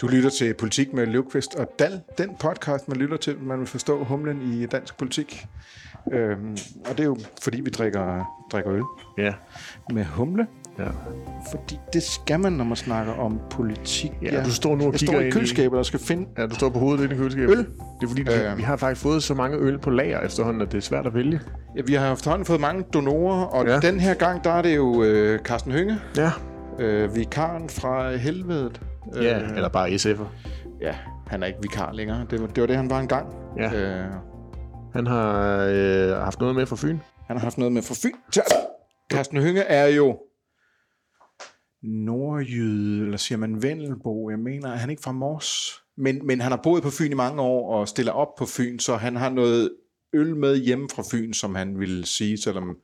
Du 0.00 0.06
lytter 0.08 0.30
til 0.30 0.54
Politik 0.54 0.92
med 0.92 1.06
Løvqvist 1.06 1.54
og 1.54 1.66
Dal, 1.78 2.00
den 2.18 2.36
podcast, 2.40 2.88
man 2.88 2.96
lytter 2.96 3.16
til, 3.16 3.38
man 3.38 3.58
vil 3.58 3.66
forstå 3.66 4.04
humlen 4.04 4.42
i 4.52 4.66
dansk 4.66 4.98
politik. 4.98 5.46
Øhm, 6.12 6.56
og 6.90 6.90
det 6.90 7.00
er 7.00 7.04
jo, 7.04 7.16
fordi 7.42 7.60
vi 7.60 7.70
drikker, 7.70 8.24
drikker 8.52 8.72
øl 8.72 8.82
Ja. 9.18 9.34
med 9.92 10.04
humle. 10.04 10.46
Ja. 10.78 10.84
Fordi 11.50 11.78
det 11.92 12.02
skal 12.02 12.40
man, 12.40 12.52
når 12.52 12.64
man 12.64 12.76
snakker 12.76 13.12
om 13.12 13.40
politik. 13.50 14.12
Ja, 14.22 14.42
du 14.44 14.50
står 14.50 14.76
nu 14.76 14.84
og 14.86 14.92
jeg 14.92 14.98
kigger 15.00 15.14
står 15.14 15.20
i 15.26 15.30
køleskabet 15.30 15.78
og 15.78 15.86
skal 15.86 16.00
finde... 16.00 16.26
Ja, 16.38 16.46
du 16.46 16.54
står 16.54 16.68
på 16.68 16.78
hovedet 16.78 17.04
inde 17.04 17.14
i 17.14 17.18
køleskabet. 17.18 17.50
Øl. 17.50 17.58
Det 17.58 17.66
er 18.02 18.08
fordi, 18.08 18.22
vi, 18.22 18.28
Øhm. 18.48 18.56
vi 18.58 18.62
har 18.62 18.76
faktisk 18.76 19.02
fået 19.02 19.22
så 19.22 19.34
mange 19.34 19.56
øl 19.58 19.78
på 19.78 19.90
lager 19.90 20.20
efterhånden, 20.20 20.62
at 20.62 20.72
det 20.72 20.78
er 20.78 20.82
svært 20.82 21.06
at 21.06 21.14
vælge. 21.14 21.40
Ja, 21.76 21.82
vi 21.86 21.94
har 21.94 22.12
efterhånden 22.12 22.46
fået 22.46 22.60
mange 22.60 22.82
donorer, 22.94 23.44
og 23.44 23.66
Ja. 23.66 23.78
den 23.80 24.00
her 24.00 24.14
gang, 24.14 24.44
der 24.44 24.50
er 24.50 24.62
det 24.62 24.76
jo 24.76 25.02
øh, 25.02 25.38
Carsten 25.38 25.72
Hønge, 25.72 25.98
Ja. 26.16 26.30
øh, 26.78 27.16
vikaren 27.16 27.68
fra 27.68 28.16
helvedet. 28.16 28.80
Ja, 29.22 29.38
eller 29.38 29.68
bare 29.68 29.88
SF'er. 29.88 30.24
Ja, 30.80 30.94
han 31.26 31.42
er 31.42 31.46
ikke 31.46 31.58
vikar 31.62 31.92
længere. 31.92 32.26
Det 32.30 32.40
var 32.40 32.46
det, 32.46 32.60
var 32.60 32.66
det 32.66 32.76
han 32.76 32.90
var 32.90 33.00
engang. 33.00 33.26
Ja. 33.58 33.72
Øh, 33.74 34.04
Han 34.94 35.06
har 35.06 35.58
øh, 35.70 36.08
haft 36.10 36.40
noget 36.40 36.54
med 36.54 36.66
fra 36.66 36.76
Fyn. 36.76 36.98
Han 37.26 37.36
har 37.36 37.44
haft 37.44 37.58
noget 37.58 37.72
med 37.72 37.82
for 37.82 37.94
Fyn. 38.02 38.12
Carsten 39.12 39.38
Hønge 39.38 39.60
er 39.60 39.86
jo 39.86 40.16
nordjyde, 41.82 43.04
eller 43.04 43.16
siger 43.16 43.38
man 43.38 43.62
Vendelbo. 43.62 44.30
Jeg 44.30 44.38
mener, 44.38 44.68
er 44.68 44.76
han 44.76 44.90
ikke 44.90 45.02
fra 45.02 45.12
Mors? 45.12 45.82
Men, 45.96 46.26
men 46.26 46.40
han 46.40 46.52
har 46.52 46.60
boet 46.62 46.82
på 46.82 46.90
Fyn 46.90 47.10
i 47.10 47.14
mange 47.14 47.42
år 47.42 47.74
og 47.80 47.88
stiller 47.88 48.12
op 48.12 48.28
på 48.38 48.46
Fyn, 48.46 48.78
så 48.78 48.96
han 48.96 49.16
har 49.16 49.30
noget 49.30 49.70
øl 50.14 50.36
med 50.36 50.56
hjemme 50.56 50.88
fra 50.94 51.02
Fyn, 51.12 51.32
som 51.32 51.54
han 51.54 51.78
vil 51.80 52.04
sige, 52.04 52.42
selvom 52.42 52.76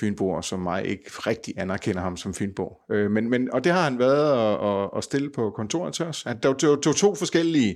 Fynboer 0.00 0.40
som 0.40 0.60
mig 0.60 0.84
ikke 0.86 1.04
rigtig 1.10 1.54
anerkender 1.56 2.00
ham 2.02 2.16
som 2.16 2.34
Fynbo. 2.34 2.76
Øh, 2.90 3.10
men, 3.10 3.30
men, 3.30 3.52
og 3.52 3.64
det 3.64 3.72
har 3.72 3.82
han 3.82 3.98
været 3.98 4.32
og, 4.32 4.58
og, 4.58 4.92
og 4.94 5.04
stille 5.04 5.30
på 5.30 5.50
kontoret 5.50 5.94
til 5.94 6.04
os. 6.04 6.22
Han- 6.22 6.36
Det 6.36 6.44
var, 6.48 6.68
var, 6.68 6.80
var 6.86 6.92
to 6.92 7.14
forskellige, 7.14 7.74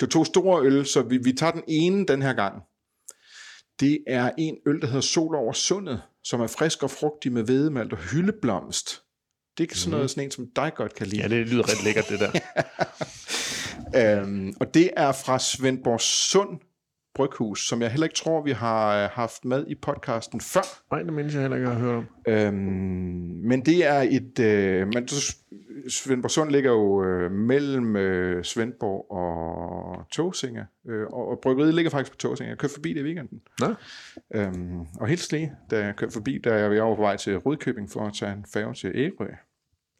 var 0.00 0.06
to 0.06 0.24
store 0.24 0.64
øl, 0.64 0.86
så 0.86 1.02
vi, 1.02 1.18
vi 1.24 1.32
tager 1.32 1.52
den 1.52 1.62
ene 1.68 2.06
den 2.06 2.22
her 2.22 2.32
gang. 2.32 2.62
Det 3.80 3.98
er 4.06 4.30
en 4.38 4.56
øl, 4.66 4.80
der 4.80 4.86
hedder 4.86 5.00
Sol 5.00 5.34
over 5.34 5.52
sundet, 5.52 6.02
som 6.24 6.40
er 6.40 6.46
frisk 6.46 6.82
og 6.82 6.90
frugtig 6.90 7.32
med 7.32 7.42
hvedemalt 7.44 7.92
og 7.92 7.98
hyldeblomst. 7.98 9.02
Det 9.58 9.70
er 9.70 9.74
sådan 9.74 9.90
noget, 9.90 10.10
sådan 10.10 10.24
en, 10.24 10.30
som 10.30 10.46
dig 10.56 10.72
godt 10.74 10.94
kan 10.94 11.06
lide. 11.06 11.22
Ja, 11.22 11.28
det 11.28 11.48
lyder 11.48 11.62
ret 11.62 11.84
lækkert, 11.84 12.08
det 12.08 12.20
der. 12.20 12.30
Øhm, 13.96 14.54
og 14.60 14.74
det 14.74 14.90
er 14.96 15.12
fra 15.12 15.38
Svendborg 15.38 16.00
Sund 16.00 16.58
Bryghus, 17.14 17.68
som 17.68 17.82
jeg 17.82 17.90
heller 17.90 18.06
ikke 18.06 18.16
tror, 18.16 18.42
vi 18.42 18.52
har 18.52 19.04
øh, 19.04 19.10
haft 19.12 19.44
med 19.44 19.64
i 19.68 19.74
podcasten 19.74 20.40
før. 20.40 20.94
Nej, 20.94 21.02
det 21.02 21.12
mindes 21.12 21.34
jeg 21.34 21.42
heller 21.42 21.56
ikke, 21.56 21.68
har 21.68 21.78
hørt 21.78 21.94
om. 21.94 22.06
Øhm, 22.28 22.54
men 23.44 23.66
det 23.66 23.86
er 23.86 24.06
et... 24.10 24.38
Øh, 24.38 24.86
man, 24.94 25.08
Svendborg 25.88 26.30
Sund 26.30 26.50
ligger 26.50 26.70
jo 26.70 27.04
øh, 27.04 27.30
mellem 27.30 27.96
øh, 27.96 28.44
Svendborg 28.44 29.10
og 29.10 30.08
Tåsinge, 30.10 30.66
øh, 30.88 31.06
og, 31.06 31.28
og 31.28 31.38
bryggeriet 31.42 31.74
ligger 31.74 31.90
faktisk 31.90 32.12
på 32.12 32.16
Tåsinge. 32.16 32.50
Jeg 32.50 32.58
kørte 32.58 32.74
forbi 32.74 32.92
det 32.92 33.00
i 33.00 33.04
weekenden. 33.04 33.40
Nå, 33.60 33.74
Øhm, 34.34 34.80
og 35.00 35.06
helt 35.06 35.32
lige, 35.32 35.52
da 35.70 35.84
jeg 35.84 35.96
kørte 35.96 36.12
forbi, 36.12 36.38
da 36.38 36.54
jeg 36.54 36.70
var 36.70 36.94
på 36.94 37.02
vej 37.02 37.16
til 37.16 37.36
Rudkøbing 37.36 37.90
for 37.90 38.06
at 38.06 38.14
tage 38.14 38.32
en 38.32 38.44
færge 38.52 38.74
til 38.74 38.92
Ærø. 38.94 39.28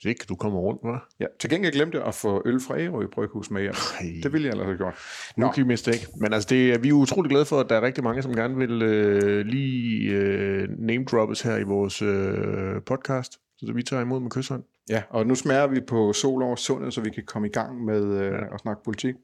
Så 0.01 0.09
ikke 0.09 0.25
du 0.29 0.37
kommer 0.37 0.59
rundt, 0.61 0.81
hva'? 0.83 1.17
Ja, 1.21 1.27
til 1.41 1.51
gengæld 1.51 1.73
glemte 1.73 1.99
jeg 1.99 2.07
at 2.07 2.15
få 2.15 2.43
øl 2.47 2.61
fra 2.61 2.79
Ærø 2.79 3.07
Bryghus 3.07 3.51
med 3.51 3.63
hjem. 3.63 3.75
Ej. 4.01 4.21
Det 4.23 4.33
ville 4.33 4.47
jeg 4.47 4.53
ellers 4.53 4.67
have 4.67 4.77
gjort. 4.77 4.95
Nå, 5.37 5.47
Rookie 5.47 5.65
mistake. 5.65 6.07
Men 6.21 6.33
altså, 6.33 6.47
det, 6.49 6.73
er- 6.73 6.79
vi 6.79 6.89
er 6.89 6.93
utrolig 6.93 7.31
glade 7.31 7.45
for, 7.47 7.61
at 7.61 7.69
der 7.69 7.77
er 7.77 7.83
rigtig 7.83 8.05
mange, 8.05 8.23
som 8.23 8.35
gerne 8.35 8.57
vil 8.57 8.83
øh, 8.83 9.47
lige 9.47 10.11
øh, 10.13 10.69
name 10.79 11.05
droppes 11.05 11.41
her 11.43 11.57
i 11.57 11.63
vores 11.63 12.03
øh, 12.03 12.83
podcast. 12.83 13.33
Så 13.57 13.67
det, 13.67 13.77
vi 13.77 13.83
tager 13.83 14.03
imod 14.03 14.21
med 14.21 14.31
kysshånd. 14.31 14.65
ja, 14.89 15.03
og 15.11 15.27
nu 15.27 15.35
smager 15.35 15.67
vi 15.67 15.81
på 15.81 16.13
sol 16.13 16.43
over 16.43 16.57
sundet, 16.57 16.95
så 16.95 17.01
vi 17.01 17.11
kan 17.11 17.25
komme 17.27 17.49
i 17.49 17.53
gang 17.53 17.85
med 17.85 18.03
øh, 18.05 18.33
Ja. 18.33 18.55
at 18.55 18.61
snakke 18.61 18.83
politik. 18.85 19.15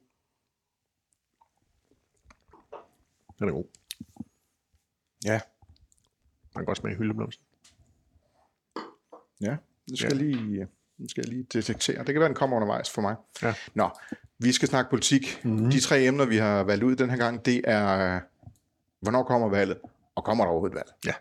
Den 3.39 3.49
er 3.49 3.53
god. 3.53 3.65
Ja, 5.25 5.39
Man 6.55 6.61
kan 6.61 6.65
godt 6.65 6.77
smage 6.77 6.95
hyldeblomst. 6.97 7.41
ja. 9.41 9.57
Det 9.89 9.99
skal, 9.99 10.17
Ja. 10.17 10.23
Lige, 10.23 10.67
det 10.97 11.11
skal 11.11 11.23
jeg 11.27 11.33
lige 11.33 11.45
detektere. 11.53 11.97
Det 11.97 12.05
kan 12.05 12.19
være, 12.19 12.27
den 12.27 12.35
kommer 12.35 12.55
undervejs 12.55 12.89
for 12.89 13.01
mig. 13.01 13.15
Ja. 13.41 13.53
Nå, 13.73 13.89
vi 14.39 14.51
skal 14.51 14.67
snakke 14.67 14.89
politik. 14.89 15.41
Mm-hmm. 15.43 15.71
De 15.71 15.79
tre 15.79 16.01
emner, 16.01 16.25
vi 16.25 16.37
har 16.37 16.63
valgt 16.63 16.83
ud 16.83 16.95
den 16.95 17.09
her 17.09 17.17
gang, 17.17 17.45
det 17.45 17.61
er, 17.63 18.19
hvornår 19.01 19.23
kommer 19.23 19.49
valget, 19.49 19.77
og 20.15 20.23
kommer 20.23 20.43
der 20.43 20.51
overhovedet 20.51 20.75
valg? 20.75 20.87
Ja. 21.05 21.13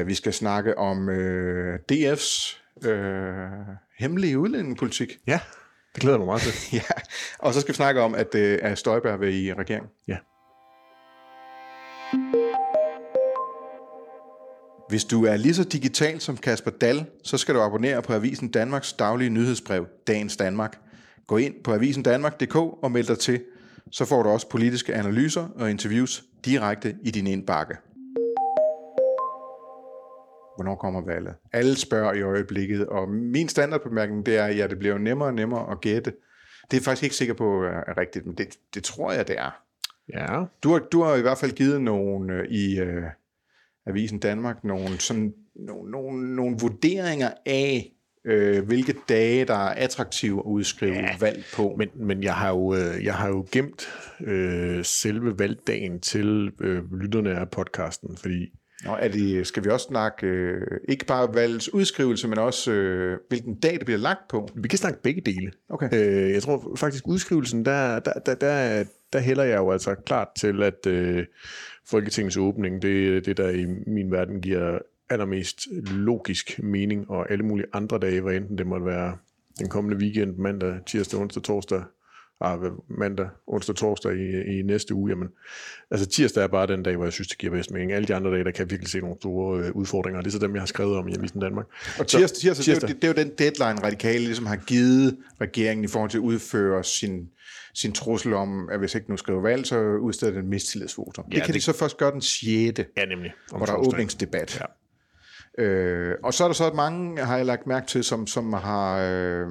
Uh, 0.00 0.06
vi 0.06 0.14
skal 0.14 0.32
snakke 0.32 0.78
om 0.78 1.08
uh, 1.08 1.74
DF's 1.92 2.58
uh, 2.88 3.74
hemmelige 3.98 4.38
udlændingepolitik. 4.38 5.18
Ja, 5.26 5.40
det 5.94 6.02
glæder 6.02 6.18
mig 6.18 6.26
meget 6.26 6.42
til. 6.42 6.52
ja, 6.78 7.00
og 7.38 7.54
så 7.54 7.60
skal 7.60 7.72
vi 7.72 7.76
snakke 7.76 8.00
om, 8.00 8.14
at, 8.14 8.34
uh, 8.34 8.70
at 8.70 8.78
Støjberg 8.78 9.20
vil 9.20 9.44
i 9.44 9.52
regering. 9.52 9.86
Ja. 10.08 10.16
Hvis 14.88 15.04
du 15.04 15.24
er 15.24 15.36
lige 15.36 15.54
så 15.54 15.64
digital 15.64 16.20
som 16.20 16.36
Kasper 16.36 16.70
Dal, 16.70 17.06
så 17.22 17.38
skal 17.38 17.54
du 17.54 17.60
abonnere 17.60 18.02
på 18.02 18.12
Avisen 18.12 18.50
Danmarks 18.50 18.92
daglige 18.92 19.30
nyhedsbrev, 19.30 19.86
Dagens 20.06 20.36
Danmark. 20.36 20.78
Gå 21.26 21.36
ind 21.36 21.54
på 21.64 21.72
avisendanmark.dk 21.74 22.56
og 22.56 22.92
meld 22.92 23.06
dig 23.06 23.18
til. 23.18 23.40
Så 23.90 24.04
får 24.04 24.22
du 24.22 24.28
også 24.28 24.48
politiske 24.48 24.94
analyser 24.94 25.48
og 25.56 25.70
interviews 25.70 26.24
direkte 26.44 26.96
i 27.02 27.10
din 27.10 27.26
indbakke. 27.26 27.74
Hvornår 30.56 30.74
kommer 30.74 31.00
valget? 31.00 31.34
Alle 31.52 31.76
spørger 31.76 32.12
i 32.12 32.22
øjeblikket, 32.22 32.86
og 32.86 33.08
min 33.08 33.48
standardbemærkning 33.48 34.26
det 34.26 34.36
er, 34.36 34.44
at 34.44 34.56
ja, 34.56 34.66
det 34.66 34.78
bliver 34.78 34.92
jo 34.92 34.98
nemmere 34.98 35.28
og 35.28 35.34
nemmere 35.34 35.70
at 35.72 35.80
gætte. 35.80 36.10
Det 36.62 36.76
er 36.76 36.76
jeg 36.76 36.82
faktisk 36.82 37.02
ikke 37.02 37.16
sikker 37.16 37.34
på 37.34 37.62
er 37.62 37.98
rigtigt, 37.98 38.26
men 38.26 38.34
det, 38.34 38.48
det 38.74 38.84
tror 38.84 39.12
jeg, 39.12 39.28
det 39.28 39.38
er. 39.38 39.62
Ja, 40.14 40.44
Du 40.62 40.72
har, 40.72 40.78
du 40.78 41.02
har 41.02 41.14
i 41.14 41.20
hvert 41.20 41.38
fald 41.38 41.52
givet 41.52 41.82
nogle 41.82 42.32
øh, 42.32 42.48
i 42.48 42.80
øh, 42.80 43.02
Avisen 43.88 44.18
Danmark 44.18 44.64
nogle, 44.64 45.00
sådan, 45.00 45.34
nogle, 45.56 45.90
nogle, 45.90 46.36
nogle 46.36 46.56
vurderinger 46.60 47.30
af, 47.46 47.92
øh, 48.24 48.66
hvilke 48.66 48.94
dage, 49.08 49.44
der 49.44 49.54
er 49.54 49.84
attraktive 49.84 50.38
at 50.38 50.44
udskrive 50.44 50.94
ja, 50.94 51.16
valg 51.20 51.44
på. 51.54 51.74
men, 51.78 51.88
men 52.06 52.22
jeg, 52.22 52.34
har 52.34 52.48
jo, 52.48 52.74
øh, 52.74 53.04
jeg 53.04 53.14
har 53.14 53.28
jo 53.28 53.46
gemt 53.52 53.88
øh, 54.20 54.84
selve 54.84 55.38
valgdagen 55.38 56.00
til 56.00 56.50
øh, 56.60 56.92
lytterne 57.00 57.30
af 57.30 57.50
podcasten, 57.50 58.16
fordi 58.16 58.52
Nå, 58.84 58.96
er 59.00 59.08
det, 59.08 59.46
skal 59.46 59.64
vi 59.64 59.70
også 59.70 59.86
snakke 59.86 60.26
øh, 60.26 60.80
ikke 60.88 61.04
bare 61.04 61.34
valgets 61.34 61.74
udskrivelse, 61.74 62.28
men 62.28 62.38
også 62.38 62.72
øh, 62.72 63.18
hvilken 63.28 63.54
dag 63.54 63.72
det 63.72 63.84
bliver 63.84 63.98
lagt 63.98 64.28
på? 64.28 64.48
vi 64.54 64.68
kan 64.68 64.78
snakke 64.78 65.02
begge 65.02 65.20
dele. 65.20 65.52
Okay. 65.68 65.88
Øh, 65.92 66.32
jeg 66.32 66.42
tror 66.42 66.76
faktisk, 66.76 67.08
udskrivelsen, 67.08 67.64
der, 67.64 67.98
der, 67.98 68.12
der, 68.26 68.34
der, 68.34 68.84
der 69.12 69.18
hælder 69.18 69.44
jeg 69.44 69.56
jo 69.56 69.70
altså 69.70 69.94
klart 69.94 70.28
til, 70.38 70.62
at 70.62 70.86
øh, 70.86 71.26
Folketingets 71.86 72.36
åbning, 72.36 72.82
det 72.82 73.26
det, 73.26 73.36
der 73.36 73.48
i 73.48 73.66
min 73.86 74.10
verden 74.10 74.40
giver 74.40 74.78
allermest 75.10 75.66
logisk 75.90 76.60
mening, 76.62 77.10
og 77.10 77.30
alle 77.30 77.44
mulige 77.44 77.66
andre 77.72 77.98
dage, 77.98 78.20
hvad 78.20 78.34
enten 78.34 78.58
det 78.58 78.66
måtte 78.66 78.86
være 78.86 79.16
den 79.58 79.68
kommende 79.68 79.96
weekend, 79.96 80.36
mandag, 80.36 80.80
tirsdag, 80.86 81.20
onsdag, 81.20 81.42
torsdag, 81.42 81.82
ah, 82.40 82.58
hvad- 82.60 82.70
mandag, 82.98 83.28
onsdag, 83.46 83.74
torsdag 83.76 84.12
i, 84.16 84.58
i 84.58 84.62
næste 84.62 84.94
uge, 84.94 85.10
jamen, 85.10 85.28
altså 85.90 86.06
tirsdag 86.06 86.42
er 86.42 86.46
bare 86.48 86.66
den 86.66 86.82
dag, 86.82 86.96
hvor 86.96 87.04
jeg 87.04 87.12
synes, 87.12 87.28
det 87.28 87.38
giver 87.38 87.52
bedst 87.52 87.70
mening. 87.70 87.92
Alle 87.92 88.08
de 88.08 88.14
andre 88.14 88.30
dage, 88.30 88.44
der 88.44 88.50
kan 88.50 88.60
jeg 88.64 88.70
virkelig 88.70 88.90
se 88.90 89.00
nogle 89.00 89.16
store 89.20 89.60
øh, 89.64 89.72
udfordringer, 89.72 90.18
og 90.18 90.24
det 90.24 90.30
er 90.30 90.32
så 90.32 90.38
dem, 90.46 90.54
jeg 90.54 90.62
har 90.62 90.66
skrevet 90.66 90.96
om 90.96 91.08
i 91.08 91.14
Avisen 91.18 91.40
Danmark. 91.40 91.66
Og 91.98 92.06
tirsdag, 92.06 92.38
tirsdag, 92.40 92.64
tirsdag. 92.64 92.88
Det, 92.88 93.04
er 93.04 93.08
jo- 93.08 93.14
det 93.14 93.18
er 93.18 93.22
jo 93.22 93.28
den 93.28 93.34
deadline, 93.38 93.86
radikale 93.86 94.24
ligesom 94.24 94.46
har 94.46 94.56
givet 94.56 95.16
regeringen 95.40 95.84
i 95.84 95.88
forhold 95.88 96.10
til 96.10 96.18
at 96.18 96.22
udføre 96.22 96.84
sin, 96.84 97.28
sin 97.74 97.92
trussel 97.92 98.34
om, 98.34 98.68
at 98.72 98.78
hvis 98.78 98.94
ikke 98.94 99.10
nu 99.10 99.16
skriver 99.16 99.40
valg, 99.40 99.66
så 99.66 99.80
udsteder 99.80 100.32
den 100.32 100.48
mistillidsvotum. 100.50 101.24
Ja, 101.30 101.34
det 101.34 101.44
kan 101.44 101.54
det... 101.54 101.60
de 101.60 101.64
så 101.64 101.72
først 101.72 101.96
gøre 101.96 102.10
den 102.12 102.20
6. 102.20 102.42
Ja, 102.96 103.04
nemlig. 103.04 103.32
Om 103.52 103.56
hvor 103.58 103.66
der 103.66 103.72
er 103.72 103.76
åbningsdebat. 103.76 104.60
Ja. 104.60 104.64
Øh, 105.64 106.14
og 106.22 106.34
så 106.34 106.44
er 106.44 106.48
der 106.48 106.54
så 106.54 106.70
mange, 106.74 107.24
har 107.24 107.36
jeg 107.36 107.46
lagt 107.46 107.66
mærke 107.66 107.86
til, 107.86 108.04
som, 108.04 108.26
som 108.26 108.52
har... 108.52 108.98
Øh, 109.10 109.46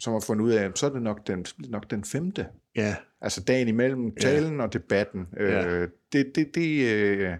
som 0.00 0.12
har 0.12 0.20
fundet 0.20 0.44
ud 0.44 0.52
af, 0.52 0.70
så 0.74 0.86
er 0.86 0.90
det 0.90 1.02
nok 1.02 1.26
den, 1.26 1.46
nok 1.68 1.90
den 1.90 2.04
femte. 2.04 2.46
Ja, 2.76 2.96
Altså 3.20 3.40
dagen 3.40 3.68
imellem 3.68 4.14
talen 4.20 4.56
ja. 4.56 4.62
og 4.62 4.72
debatten. 4.72 5.26
Ja. 5.36 5.66
Øh, 5.66 5.88
det, 6.12 6.32
det, 6.34 6.54
det, 6.54 6.92
øh, 6.94 7.32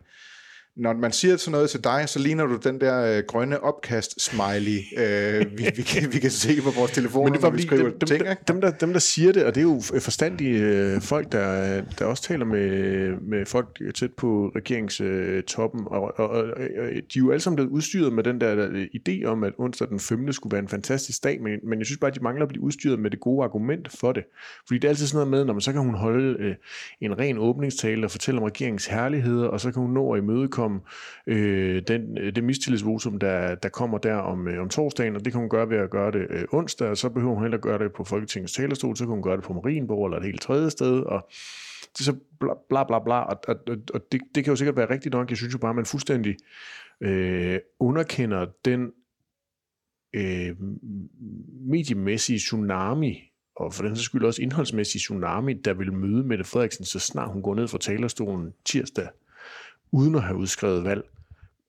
når 0.77 0.93
man 0.93 1.13
siger 1.13 1.37
sådan 1.37 1.53
noget 1.53 1.71
til 1.71 1.85
dig, 1.85 2.09
så 2.09 2.19
ligner 2.19 2.47
du 2.47 2.57
den 2.57 2.81
der 2.81 3.17
øh, 3.17 3.23
grønne 3.29 3.63
opkast-smiley, 3.63 4.81
øh, 4.99 5.59
vi, 5.59 5.71
vi, 5.77 5.83
kan, 5.83 6.13
vi 6.13 6.19
kan 6.19 6.31
se 6.31 6.63
på 6.63 6.71
vores 6.71 6.93
telefoner, 6.93 7.25
Men 7.25 7.35
det 7.35 7.43
var 7.43 7.49
når 7.49 7.57
vi 7.57 7.63
skriver 7.63 7.83
dem, 7.83 7.99
dem, 7.99 8.07
ting. 8.07 8.21
dem, 8.21 8.31
ikke? 8.31 8.43
dem, 8.49 8.61
der, 8.61 8.71
dem, 8.71 8.93
der 8.93 8.99
siger 8.99 9.33
det, 9.33 9.45
og 9.45 9.55
det 9.55 9.61
er 9.61 9.65
jo 9.65 9.81
forstandige 10.01 10.59
øh, 10.59 11.01
folk, 11.01 11.33
der, 11.33 11.83
der 11.99 12.05
også 12.05 12.23
taler 12.23 12.45
med, 12.45 12.71
med 13.21 13.47
folk 13.47 13.83
tæt 13.95 14.13
på 14.13 14.53
regeringstoppen, 14.57 15.81
og, 15.87 16.19
og, 16.19 16.29
og, 16.29 16.45
og 16.57 16.89
de 16.93 16.99
er 16.99 17.01
jo 17.17 17.31
alle 17.31 17.41
sammen 17.41 17.57
blevet 17.57 17.71
udstyret 17.71 18.13
med 18.13 18.25
den 18.25 18.41
der, 18.41 18.55
der 18.55 18.87
idé 18.97 19.25
om, 19.25 19.45
at 19.45 19.53
onsdag 19.59 19.89
den 19.89 20.01
5. 20.01 20.33
skulle 20.33 20.53
være 20.53 20.63
en 20.63 20.69
fantastisk 20.69 21.25
dag, 21.25 21.43
men, 21.43 21.53
men 21.63 21.79
jeg 21.79 21.87
synes 21.87 21.99
bare, 21.99 22.11
at 22.11 22.17
de 22.17 22.23
mangler 22.23 22.43
at 22.43 22.49
blive 22.49 22.63
udstyret 22.63 22.99
med 22.99 23.11
det 23.11 23.21
gode 23.21 23.45
argument 23.45 23.89
for 24.01 24.13
det. 24.13 24.25
Fordi 24.67 24.79
det 24.79 24.85
er 24.85 24.89
altid 24.89 25.07
sådan 25.07 25.17
noget 25.17 25.31
med, 25.31 25.45
når 25.45 25.53
man 25.53 25.61
så 25.61 25.73
kan 25.73 25.81
hun 25.81 25.95
holde 25.95 26.37
øh, 26.39 26.55
en 27.01 27.19
ren 27.19 27.39
åbningstale 27.39 28.07
og 28.07 28.11
fortælle 28.11 28.41
om 28.41 28.45
regeringens 28.45 28.87
herligheder, 28.87 29.49
og 29.49 29.61
så 29.61 29.73
kan 29.73 29.83
hun 29.83 29.91
nå 29.91 30.13
at 30.13 30.23
imødekomme 30.23 30.66
imødekomme 30.67 30.81
øh, 31.27 31.83
den, 31.89 32.19
øh, 32.19 32.35
det 32.35 32.45
mistillidsvotum, 32.45 33.19
der, 33.19 33.55
der 33.55 33.69
kommer 33.69 33.99
der 33.99 34.15
om, 34.15 34.49
øh, 34.49 34.61
om 34.63 34.69
torsdagen, 34.69 35.17
og 35.17 35.25
det 35.25 35.33
kan 35.33 35.41
hun 35.41 35.51
gøre 35.51 35.71
ved 35.71 35.77
at 35.77 35.91
gøre 35.91 36.13
det 36.13 36.27
øh, 36.31 36.45
onsdag, 36.53 36.89
og 36.89 36.97
så 36.97 37.09
behøver 37.09 37.35
hun 37.35 37.43
heller 37.43 37.59
gøre 37.59 37.79
det 37.79 37.93
på 37.93 38.05
Folketingets 38.05 38.53
talerstol, 38.53 38.97
så 38.97 39.05
kan 39.05 39.15
hun 39.15 39.23
gøre 39.23 39.37
det 39.37 39.45
på 39.45 39.53
Marienborg 39.53 40.07
eller 40.07 40.19
et 40.19 40.25
helt 40.25 40.43
tredje 40.43 40.71
sted, 40.71 41.01
og 41.01 41.29
det 41.93 42.01
er 42.01 42.05
så 42.05 42.17
bla 42.41 42.55
bla 42.69 42.85
bla, 42.85 42.99
bla 42.99 43.21
og, 43.21 43.41
og, 43.49 43.57
og 43.95 44.01
det, 44.13 44.21
det 44.35 44.45
kan 44.45 44.53
jo 44.53 44.57
sikkert 44.57 44.77
være 44.77 44.91
rigtigt 44.91 45.13
nok. 45.13 45.31
Jeg 45.31 45.37
synes 45.37 45.55
jo 45.55 45.59
bare, 45.59 45.71
at 45.71 45.77
man 45.77 45.87
fuldstændig 45.87 46.37
øh, 47.01 47.59
underkender 47.81 48.47
den 48.65 48.93
øh, 50.15 50.57
mediemæssige 51.71 52.39
tsunami, 52.39 53.33
og 53.57 53.75
for 53.75 53.83
den 53.83 53.97
så 53.97 54.03
skyld 54.03 54.25
også 54.25 54.43
indholdsmæssige 54.43 55.01
tsunami, 55.01 55.53
der 55.53 55.75
vil 55.75 55.93
møde 55.93 56.25
Mette 56.25 56.45
Frederiksen, 56.45 56.85
så 56.85 56.99
snart 56.99 57.33
hun 57.33 57.43
går 57.43 57.55
ned 57.55 57.69
fra 57.69 57.79
talerstolen 57.79 58.53
tirsdag, 58.65 59.09
uden 59.93 60.15
at 60.15 60.23
have 60.23 60.37
udskrevet 60.37 60.85
valg 60.85 61.03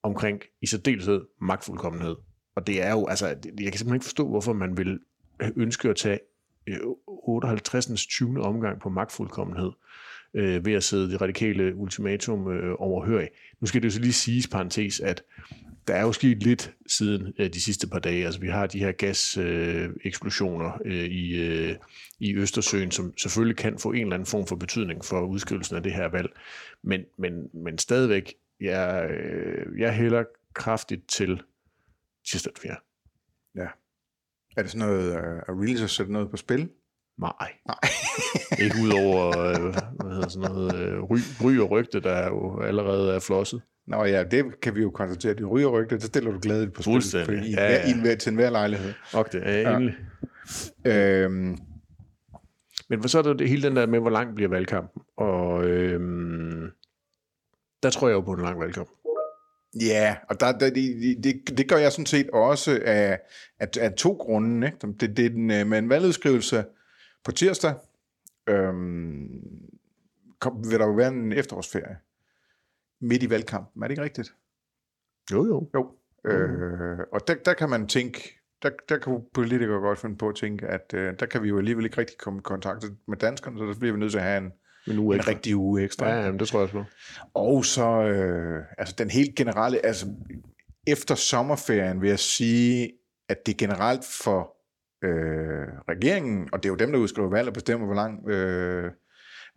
omkring 0.03 0.41
i 0.61 0.65
særdeleshed 0.65 1.21
magtfuldkommenhed. 1.41 2.15
Og 2.55 2.67
det 2.67 2.83
er 2.83 2.91
jo, 2.91 3.07
altså, 3.07 3.27
jeg 3.27 3.35
kan 3.37 3.55
simpelthen 3.57 3.93
ikke 3.93 4.03
forstå, 4.03 4.27
hvorfor 4.27 4.53
man 4.53 4.77
vil 4.77 4.99
ønske 5.55 5.89
at 5.89 5.95
tage 5.95 6.19
øh, 6.67 6.79
58. 7.07 8.05
20. 8.05 8.41
omgang 8.41 8.79
på 8.81 8.89
magtfuldkommenhed 8.89 9.71
øh, 10.33 10.65
ved 10.65 10.73
at 10.73 10.83
sidde 10.83 11.11
det 11.11 11.21
radikale 11.21 11.75
ultimatum 11.75 12.51
øh, 12.51 12.75
overhørig. 12.79 13.29
Nu 13.61 13.67
skal 13.67 13.81
det 13.81 13.87
jo 13.87 13.91
så 13.91 13.99
lige 13.99 14.13
siges, 14.13 14.47
parentes, 14.47 14.99
at 14.99 15.23
der 15.87 15.95
er 15.95 16.01
jo 16.01 16.11
sket 16.11 16.43
lidt 16.43 16.73
siden 16.87 17.33
øh, 17.39 17.53
de 17.53 17.61
sidste 17.61 17.87
par 17.87 17.99
dage. 17.99 18.25
Altså 18.25 18.39
vi 18.39 18.47
har 18.47 18.67
de 18.67 18.79
her 18.79 18.91
gaseksplosioner 18.91 20.71
øh, 20.85 21.03
øh, 21.03 21.03
i, 21.03 21.35
øh, 21.35 21.75
i 22.19 22.35
Østersøen, 22.35 22.91
som 22.91 23.17
selvfølgelig 23.17 23.57
kan 23.57 23.79
få 23.79 23.91
en 23.91 24.01
eller 24.01 24.13
anden 24.13 24.25
form 24.25 24.47
for 24.47 24.55
betydning 24.55 25.05
for 25.05 25.21
udskrivelsen 25.21 25.75
af 25.75 25.83
det 25.83 25.93
her 25.93 26.07
valg. 26.07 26.29
Men, 26.83 27.01
men, 27.17 27.33
men 27.63 27.77
stadigvæk, 27.77 28.33
jeg, 28.61 29.09
øh, 29.09 29.79
jeg 29.79 29.95
hælder 29.95 30.23
kraftigt 30.53 31.07
til 31.09 31.41
tirsdag 32.31 32.53
4. 32.61 32.75
Ja. 33.55 33.67
Er 34.57 34.61
det 34.61 34.71
sådan 34.71 34.87
noget, 34.87 35.41
uh, 35.49 35.77
så 35.77 35.87
sætte 35.87 36.11
noget 36.11 36.31
på 36.31 36.37
spil? 36.37 36.69
Nej. 37.17 37.53
Nej. 37.67 37.79
ikke 38.63 38.75
udover, 38.83 39.37
øh, 39.37 39.75
hvad 40.03 40.13
hedder 40.13 40.29
sådan 40.29 40.51
noget, 40.51 40.75
øh, 40.75 41.03
ry, 41.03 41.17
ry 41.41 41.57
og 41.57 41.71
rygte, 41.71 41.99
der 41.99 42.27
jo 42.27 42.61
allerede 42.61 43.15
er 43.15 43.19
flosset. 43.19 43.61
Nå 43.87 44.03
ja, 44.03 44.23
det 44.23 44.61
kan 44.61 44.75
vi 44.75 44.81
jo 44.81 44.89
konstatere. 44.89 45.33
Det 45.33 45.51
ryger 45.51 45.67
rygte, 45.67 45.95
det 45.95 46.03
stiller 46.03 46.31
du 46.31 46.39
glædeligt 46.41 46.73
på 46.73 46.81
spil. 46.81 47.01
I, 47.45 47.51
ja, 47.51 47.71
ja. 47.71 48.13
I, 48.13 48.15
til 48.15 48.29
enhver 48.29 48.49
lejlighed. 48.49 48.93
Og 49.13 49.31
det 49.31 49.41
er 49.43 49.69
endelig. 49.69 49.95
Ja. 50.85 51.23
Øhm. 51.23 51.57
Men 52.89 53.07
så 53.07 53.17
er 53.17 53.21
der 53.21 53.33
det 53.33 53.49
hele 53.49 53.63
den 53.63 53.75
der 53.75 53.85
med, 53.85 53.99
hvor 53.99 54.09
lang 54.09 54.35
bliver 54.35 54.49
valgkampen. 54.49 55.01
Og 55.17 55.65
øhm, 55.65 56.71
der 57.83 57.89
tror 57.89 58.07
jeg 58.07 58.15
jo 58.15 58.21
på 58.21 58.33
en 58.33 58.41
lang 58.41 58.59
valgkamp. 58.59 58.89
Ja, 59.81 60.15
og 60.29 60.39
der, 60.39 60.51
der, 60.51 60.69
det, 60.69 61.23
det, 61.23 61.57
det 61.57 61.69
gør 61.69 61.77
jeg 61.77 61.91
sådan 61.91 62.05
set 62.05 62.29
også 62.29 62.79
af, 62.85 63.19
af, 63.59 63.67
af 63.79 63.93
to 63.93 64.13
grunde. 64.13 64.67
Ikke? 64.67 64.77
Det, 64.99 65.17
det 65.17 65.25
er 65.25 65.29
den, 65.29 65.51
øh, 65.51 65.67
med 65.67 65.77
en 65.77 65.89
valgudskrivelse 65.89 66.65
på 67.23 67.31
tirsdag, 67.31 67.73
øhm, 68.47 69.27
kom, 70.39 70.71
vil 70.71 70.79
der 70.79 70.85
jo 70.85 70.93
være 70.93 71.07
en 71.07 71.31
efterårsferie 71.33 71.97
midt 73.01 73.23
i 73.23 73.29
valgkampen. 73.29 73.83
Er 73.83 73.87
det 73.87 73.91
ikke 73.91 74.03
rigtigt? 74.03 74.33
Jo, 75.31 75.45
jo. 75.45 75.69
Jo. 75.75 75.91
Øh, 76.31 76.99
og 77.11 77.27
der, 77.27 77.35
der 77.45 77.53
kan 77.53 77.69
man 77.69 77.87
tænke, 77.87 78.39
der, 78.63 78.69
der 78.89 78.97
kan 78.97 79.21
politikere 79.33 79.79
godt 79.79 79.99
finde 79.99 80.17
på 80.17 80.29
at 80.29 80.35
tænke, 80.35 80.67
at 80.67 80.93
øh, 80.93 81.13
der 81.19 81.25
kan 81.25 81.43
vi 81.43 81.47
jo 81.47 81.57
alligevel 81.57 81.85
ikke 81.85 81.97
rigtig 81.97 82.17
komme 82.17 82.39
i 82.39 82.41
kontakt 82.43 82.85
med 83.07 83.17
danskerne, 83.17 83.57
så 83.57 83.65
der 83.65 83.79
bliver 83.79 83.93
vi 83.93 83.99
nødt 83.99 84.11
til 84.11 84.17
at 84.17 84.23
have 84.23 84.37
en, 84.37 84.51
en, 84.87 84.99
uge 84.99 85.15
en 85.15 85.27
rigtig 85.27 85.55
uge 85.55 85.83
ekstra. 85.83 86.09
Ja, 86.09 86.21
jamen, 86.25 86.39
det 86.39 86.47
tror 86.47 86.59
jeg 86.59 86.63
også. 86.63 86.83
Og 87.33 87.65
så, 87.65 88.01
øh, 88.01 88.63
altså 88.77 88.95
den 88.97 89.09
helt 89.09 89.35
generelle, 89.35 89.85
altså 89.85 90.07
efter 90.87 91.15
sommerferien 91.15 92.01
vil 92.01 92.09
jeg 92.09 92.19
sige, 92.19 92.91
at 93.29 93.45
det 93.45 93.57
generelt 93.57 94.05
for 94.23 94.57
øh, 95.03 95.67
regeringen, 95.89 96.49
og 96.53 96.63
det 96.63 96.69
er 96.69 96.73
jo 96.73 96.75
dem, 96.75 96.91
der 96.91 96.99
udskriver 96.99 97.29
valg 97.29 97.47
og 97.47 97.53
bestemmer, 97.53 97.85
hvor 97.85 97.95
lang 97.95 98.29
øh, 98.29 98.91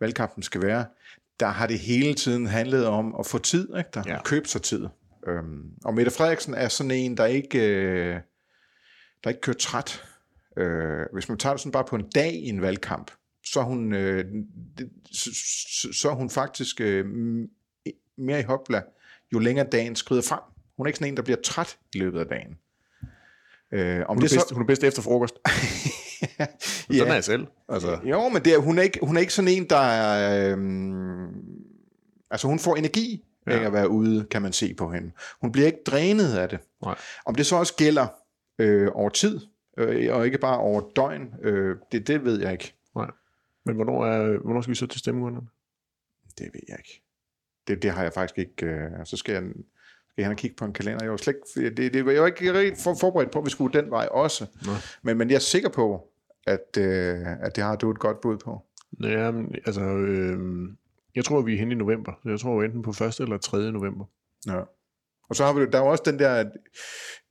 valgkampen 0.01 0.43
skal 0.43 0.61
være, 0.61 0.85
der 1.39 1.47
har 1.47 1.67
det 1.67 1.79
hele 1.79 2.13
tiden 2.13 2.45
handlet 2.45 2.85
om 2.85 3.15
at 3.19 3.25
få 3.25 3.37
tid, 3.37 3.77
ikke? 3.77 3.89
Der, 3.93 4.03
ja. 4.05 4.23
købe 4.23 4.47
sig 4.47 4.61
tid. 4.61 4.87
Øhm, 5.27 5.63
og 5.85 5.93
Mette 5.93 6.11
Frederiksen 6.11 6.53
er 6.53 6.67
sådan 6.67 6.91
en, 6.91 7.17
der 7.17 7.25
ikke, 7.25 7.59
øh, 7.59 8.19
der 9.23 9.29
ikke 9.29 9.41
kører 9.41 9.57
træt. 9.57 10.03
Øh, 10.57 11.05
hvis 11.13 11.29
man 11.29 11.37
tager 11.37 11.53
det 11.53 11.61
sådan 11.61 11.71
bare 11.71 11.85
på 11.85 11.95
en 11.95 12.09
dag 12.15 12.33
i 12.33 12.49
en 12.49 12.61
valgkamp, 12.61 13.11
så 13.45 13.59
er 13.59 13.63
hun, 13.63 13.93
øh, 13.93 14.25
det, 14.77 14.89
så, 15.11 15.29
så 15.93 16.09
er 16.09 16.13
hun 16.13 16.29
faktisk 16.29 16.81
øh, 16.81 17.05
mere 18.17 18.39
i 18.39 18.43
hopla, 18.43 18.81
jo 19.33 19.39
længere 19.39 19.67
dagen 19.71 19.95
skrider 19.95 20.21
frem. 20.21 20.39
Hun 20.77 20.85
er 20.85 20.87
ikke 20.87 20.97
sådan 20.97 21.13
en, 21.13 21.17
der 21.17 21.23
bliver 21.23 21.41
træt 21.43 21.77
i 21.95 21.97
løbet 21.97 22.19
af 22.19 22.25
dagen. 22.25 22.57
Øh, 23.73 24.05
om 24.07 24.15
hun, 24.15 24.23
er 24.23 24.27
det 24.27 24.35
bedst, 24.35 24.49
så... 24.49 24.53
hun 24.53 24.63
er 24.63 24.67
bedst 24.67 24.83
efter 24.83 25.01
frokost. 25.01 25.35
ja. 26.39 26.45
Sådan 26.89 27.07
er 27.07 27.13
jeg 27.13 27.23
selv. 27.23 27.47
Altså. 27.69 27.99
Jo, 28.03 28.29
men 28.29 28.45
det 28.45 28.53
er, 28.53 28.57
hun, 28.57 28.77
er 28.77 28.81
ikke, 28.81 28.99
hun 29.01 29.17
er 29.17 29.21
ikke 29.21 29.33
sådan 29.33 29.51
en, 29.51 29.69
der 29.69 29.75
er... 29.75 30.55
Øh, 30.57 31.27
altså, 32.31 32.47
hun 32.47 32.59
får 32.59 32.75
energi 32.75 33.25
ja. 33.47 33.59
af 33.59 33.65
at 33.65 33.73
være 33.73 33.89
ude, 33.89 34.25
kan 34.31 34.41
man 34.41 34.53
se 34.53 34.73
på 34.73 34.91
hende. 34.91 35.11
Hun 35.41 35.51
bliver 35.51 35.67
ikke 35.67 35.83
drænet 35.85 36.33
af 36.37 36.49
det. 36.49 36.59
Nej. 36.85 36.95
Om 37.25 37.35
det 37.35 37.45
så 37.45 37.55
også 37.55 37.75
gælder 37.75 38.07
øh, 38.59 38.87
over 38.93 39.09
tid, 39.09 39.39
øh, 39.77 40.15
og 40.15 40.25
ikke 40.25 40.37
bare 40.37 40.57
over 40.57 40.81
døgn, 40.95 41.33
øh, 41.41 41.75
det, 41.91 42.07
det 42.07 42.25
ved 42.25 42.41
jeg 42.41 42.51
ikke. 42.51 42.73
Nej. 42.95 43.11
Men 43.65 43.75
hvornår, 43.75 44.05
er, 44.05 44.37
hvornår 44.37 44.61
skal 44.61 44.69
vi 44.69 44.75
så 44.75 44.87
til 44.87 44.99
stemmeurnerne? 44.99 45.47
Det 46.37 46.49
ved 46.53 46.61
jeg 46.67 46.77
ikke. 46.79 47.03
Det, 47.67 47.83
det 47.83 47.91
har 47.91 48.03
jeg 48.03 48.13
faktisk 48.13 48.37
ikke. 48.37 48.65
Øh, 48.65 48.91
så 49.05 49.17
skal 49.17 49.33
jeg 49.33 49.43
skal 50.11 50.25
han 50.25 50.35
kigge 50.35 50.55
på 50.55 50.65
en 50.65 50.73
kalender. 50.73 51.03
Jeg 51.03 51.11
var, 51.11 51.17
slet 51.17 51.35
ikke, 51.57 51.69
det, 51.69 51.93
det, 51.93 52.05
jeg 52.13 52.21
var 52.21 52.27
ikke 52.27 52.53
rigtig 52.53 52.77
forberedt 52.83 53.31
på, 53.31 53.39
at 53.39 53.45
vi 53.45 53.49
skulle 53.49 53.81
den 53.81 53.91
vej 53.91 54.07
også. 54.11 54.45
Men, 55.01 55.17
men 55.17 55.29
jeg 55.29 55.35
er 55.35 55.39
sikker 55.39 55.69
på, 55.69 56.10
at, 56.47 56.77
øh, 56.77 57.27
at 57.41 57.55
det 57.55 57.63
har 57.63 57.75
du 57.75 57.91
et 57.91 57.99
godt 57.99 58.21
bud 58.21 58.37
på. 58.37 58.61
Ja, 59.03 59.31
altså, 59.65 59.81
øh, 59.81 60.39
jeg 61.15 61.25
tror, 61.25 61.41
vi 61.41 61.53
er 61.53 61.57
henne 61.57 61.73
i 61.73 61.77
november. 61.77 62.11
Jeg 62.25 62.39
tror 62.39 62.63
enten 62.63 62.81
på 62.81 62.89
1. 62.89 63.19
eller 63.19 63.37
3. 63.37 63.71
november. 63.71 64.05
Ja. 64.47 64.61
Og 65.29 65.35
så 65.35 65.45
har 65.45 65.53
vi, 65.53 65.65
der 65.65 65.77
er 65.79 65.83
jo 65.83 65.89
også 65.91 66.03
den 66.05 66.19
der, 66.19 66.33
at 66.33 66.47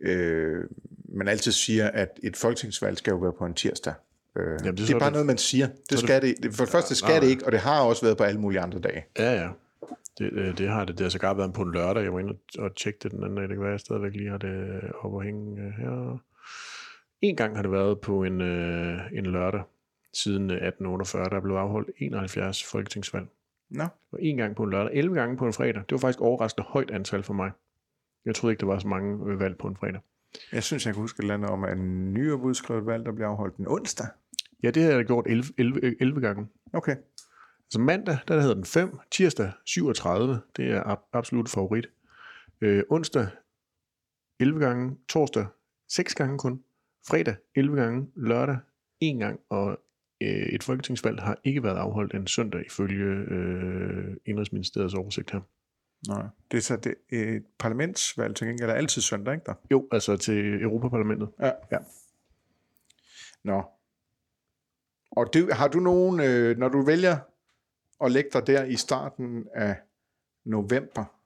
øh, 0.01 0.65
man 1.09 1.29
altid 1.29 1.53
siger, 1.53 1.91
at 1.91 2.21
et 2.23 2.37
folketingsvalg 2.37 2.99
skal 2.99 3.11
jo 3.11 3.17
være 3.17 3.33
på 3.39 3.47
en 3.47 3.55
tirsdag. 3.55 3.95
Øh, 4.37 4.45
Jamen, 4.45 4.77
det, 4.77 4.89
det 4.89 4.95
er 4.95 4.99
bare 4.99 5.07
det, 5.07 5.12
noget, 5.12 5.27
man 5.27 5.39
siger. 5.39 5.69
Det 5.91 5.99
skal 5.99 6.23
det, 6.23 6.35
det, 6.43 6.55
for 6.55 6.65
det 6.65 6.73
første 6.73 6.95
skal 6.95 7.12
ja, 7.12 7.21
det 7.21 7.27
ikke, 7.27 7.47
og 7.47 7.53
det 7.53 7.61
har 7.61 7.81
også 7.83 8.03
været 8.03 8.17
på 8.17 8.25
alle 8.25 8.41
mulige 8.41 8.61
andre 8.61 8.79
dage. 8.79 9.05
Ja, 9.19 9.33
ja. 9.33 9.49
Det, 10.19 10.33
øh, 10.33 10.59
det 10.59 10.69
har 10.69 10.85
det. 10.85 10.99
Det 10.99 11.05
har 11.05 11.11
sågar 11.11 11.35
været 11.35 11.53
på 11.53 11.62
en 11.62 11.73
lørdag. 11.73 12.03
Jeg 12.03 12.12
var 12.12 12.19
inde 12.21 12.35
og 12.59 12.77
tjekke 12.77 12.99
det 13.03 13.12
den 13.12 13.25
anden 13.25 13.37
dag. 13.37 13.49
Det 13.49 13.57
kan 13.57 13.62
være, 13.62 13.71
jeg 13.71 13.81
stadigvæk 13.81 14.12
lige 14.12 14.31
har 14.31 14.39
det 14.39 14.81
op 15.01 15.12
og 15.12 15.23
hænge 15.23 15.62
øh, 15.62 15.71
her. 15.71 16.23
En 17.21 17.37
gang 17.37 17.57
har 17.57 17.62
det 17.62 17.73
været 17.73 18.00
på 18.00 18.25
en, 18.25 18.41
øh, 18.41 18.99
en 19.12 19.27
lørdag 19.27 19.62
siden 20.15 20.50
1848. 20.50 21.25
Der 21.31 21.37
er 21.37 21.41
blevet 21.41 21.59
afholdt 21.59 21.91
71 21.99 22.65
folketingsvalg. 22.65 23.27
Nå. 23.71 23.85
Og 24.12 24.23
en 24.23 24.37
gang 24.37 24.57
på 24.57 24.62
en 24.62 24.71
lørdag, 24.71 24.95
11 24.95 25.15
gange 25.15 25.37
på 25.37 25.47
en 25.47 25.53
fredag. 25.53 25.75
Det 25.83 25.93
var 25.93 25.99
faktisk 25.99 26.21
overraskende 26.21 26.67
højt 26.69 26.91
antal 26.91 27.23
for 27.23 27.35
mig. 27.35 27.50
Jeg 28.25 28.35
troede 28.35 28.53
ikke, 28.53 28.61
der 28.61 28.67
var 28.67 28.79
så 28.79 28.89
mange 28.89 29.39
valg 29.39 29.59
på 29.59 29.69
en 29.69 29.77
fredag. 29.77 30.00
Jeg 30.53 30.62
synes, 30.62 30.87
jeg 30.87 30.95
kan 30.95 31.00
huske 31.03 31.17
et 31.17 31.23
eller 31.23 31.35
andet 31.35 31.50
om, 31.50 31.65
at 31.65 31.77
en 31.79 32.12
ny 32.15 32.31
udskrevet 32.33 32.87
valg, 32.87 33.05
der 33.05 33.12
bliver 33.12 33.29
afholdt 33.29 33.57
en 33.57 33.69
onsdag. 33.69 34.07
Ja, 34.62 34.71
det 34.71 34.83
har 34.83 34.91
jeg 34.93 35.05
gjort 35.05 35.27
11, 35.27 35.45
11, 35.59 35.97
11 36.00 36.21
gange. 36.21 36.49
Okay. 36.73 36.97
Altså 37.67 37.81
mandag, 37.81 38.19
der 38.29 38.41
hedder 38.41 38.55
den 38.55 38.65
5, 38.65 38.99
tirsdag 39.11 39.53
37, 39.65 40.41
det 40.57 40.71
er 40.71 40.83
ab- 40.83 41.09
absolut 41.12 41.49
favorit. 41.49 41.87
Øh, 42.61 42.83
onsdag 42.91 43.27
11 44.41 44.61
gange, 44.61 44.97
torsdag 45.09 45.47
6 45.89 46.15
gange 46.15 46.39
kun, 46.39 46.62
fredag 47.09 47.37
11 47.54 47.80
gange, 47.80 48.09
lørdag 48.16 48.59
1 49.00 49.19
gang, 49.19 49.40
og 49.49 49.80
øh, 50.21 50.28
et 50.28 50.62
folketingsvalg 50.62 51.23
har 51.23 51.38
ikke 51.45 51.62
været 51.62 51.76
afholdt 51.76 52.14
en 52.14 52.26
søndag 52.26 52.66
ifølge 52.66 53.07
øh, 53.07 54.16
Indrigsministeriets 54.26 54.95
oversigt 54.95 55.30
her. 55.30 55.40
Nej, 56.09 56.26
det 56.50 56.57
er 56.57 56.62
så 56.62 56.76
det, 56.76 56.95
et 57.09 57.45
parlamentsvalg 57.59 58.37
til 58.37 58.47
gengæld 58.47 58.71
er 58.71 58.75
altid 58.75 59.02
søndag, 59.02 59.35
ikke 59.35 59.45
der? 59.47 59.54
Jo, 59.71 59.88
altså 59.92 60.16
til 60.16 60.62
Europaparlamentet. 60.62 61.28
Ja. 61.40 61.52
ja. 61.73 61.78
Nå. 63.45 63.62
Og 65.11 65.30
det, 65.33 65.54
har 65.54 65.69
du 65.69 65.80
nogen, 65.80 66.21
øh, 66.21 66.59
når 66.59 66.69
du 66.69 66.83
vælger 66.83 67.19
og 67.99 68.11
lægge 68.11 68.30
dig 68.33 68.47
der 68.47 68.64
i 68.64 68.76
starten 68.76 69.47
af 69.54 69.76
november. 70.45 71.20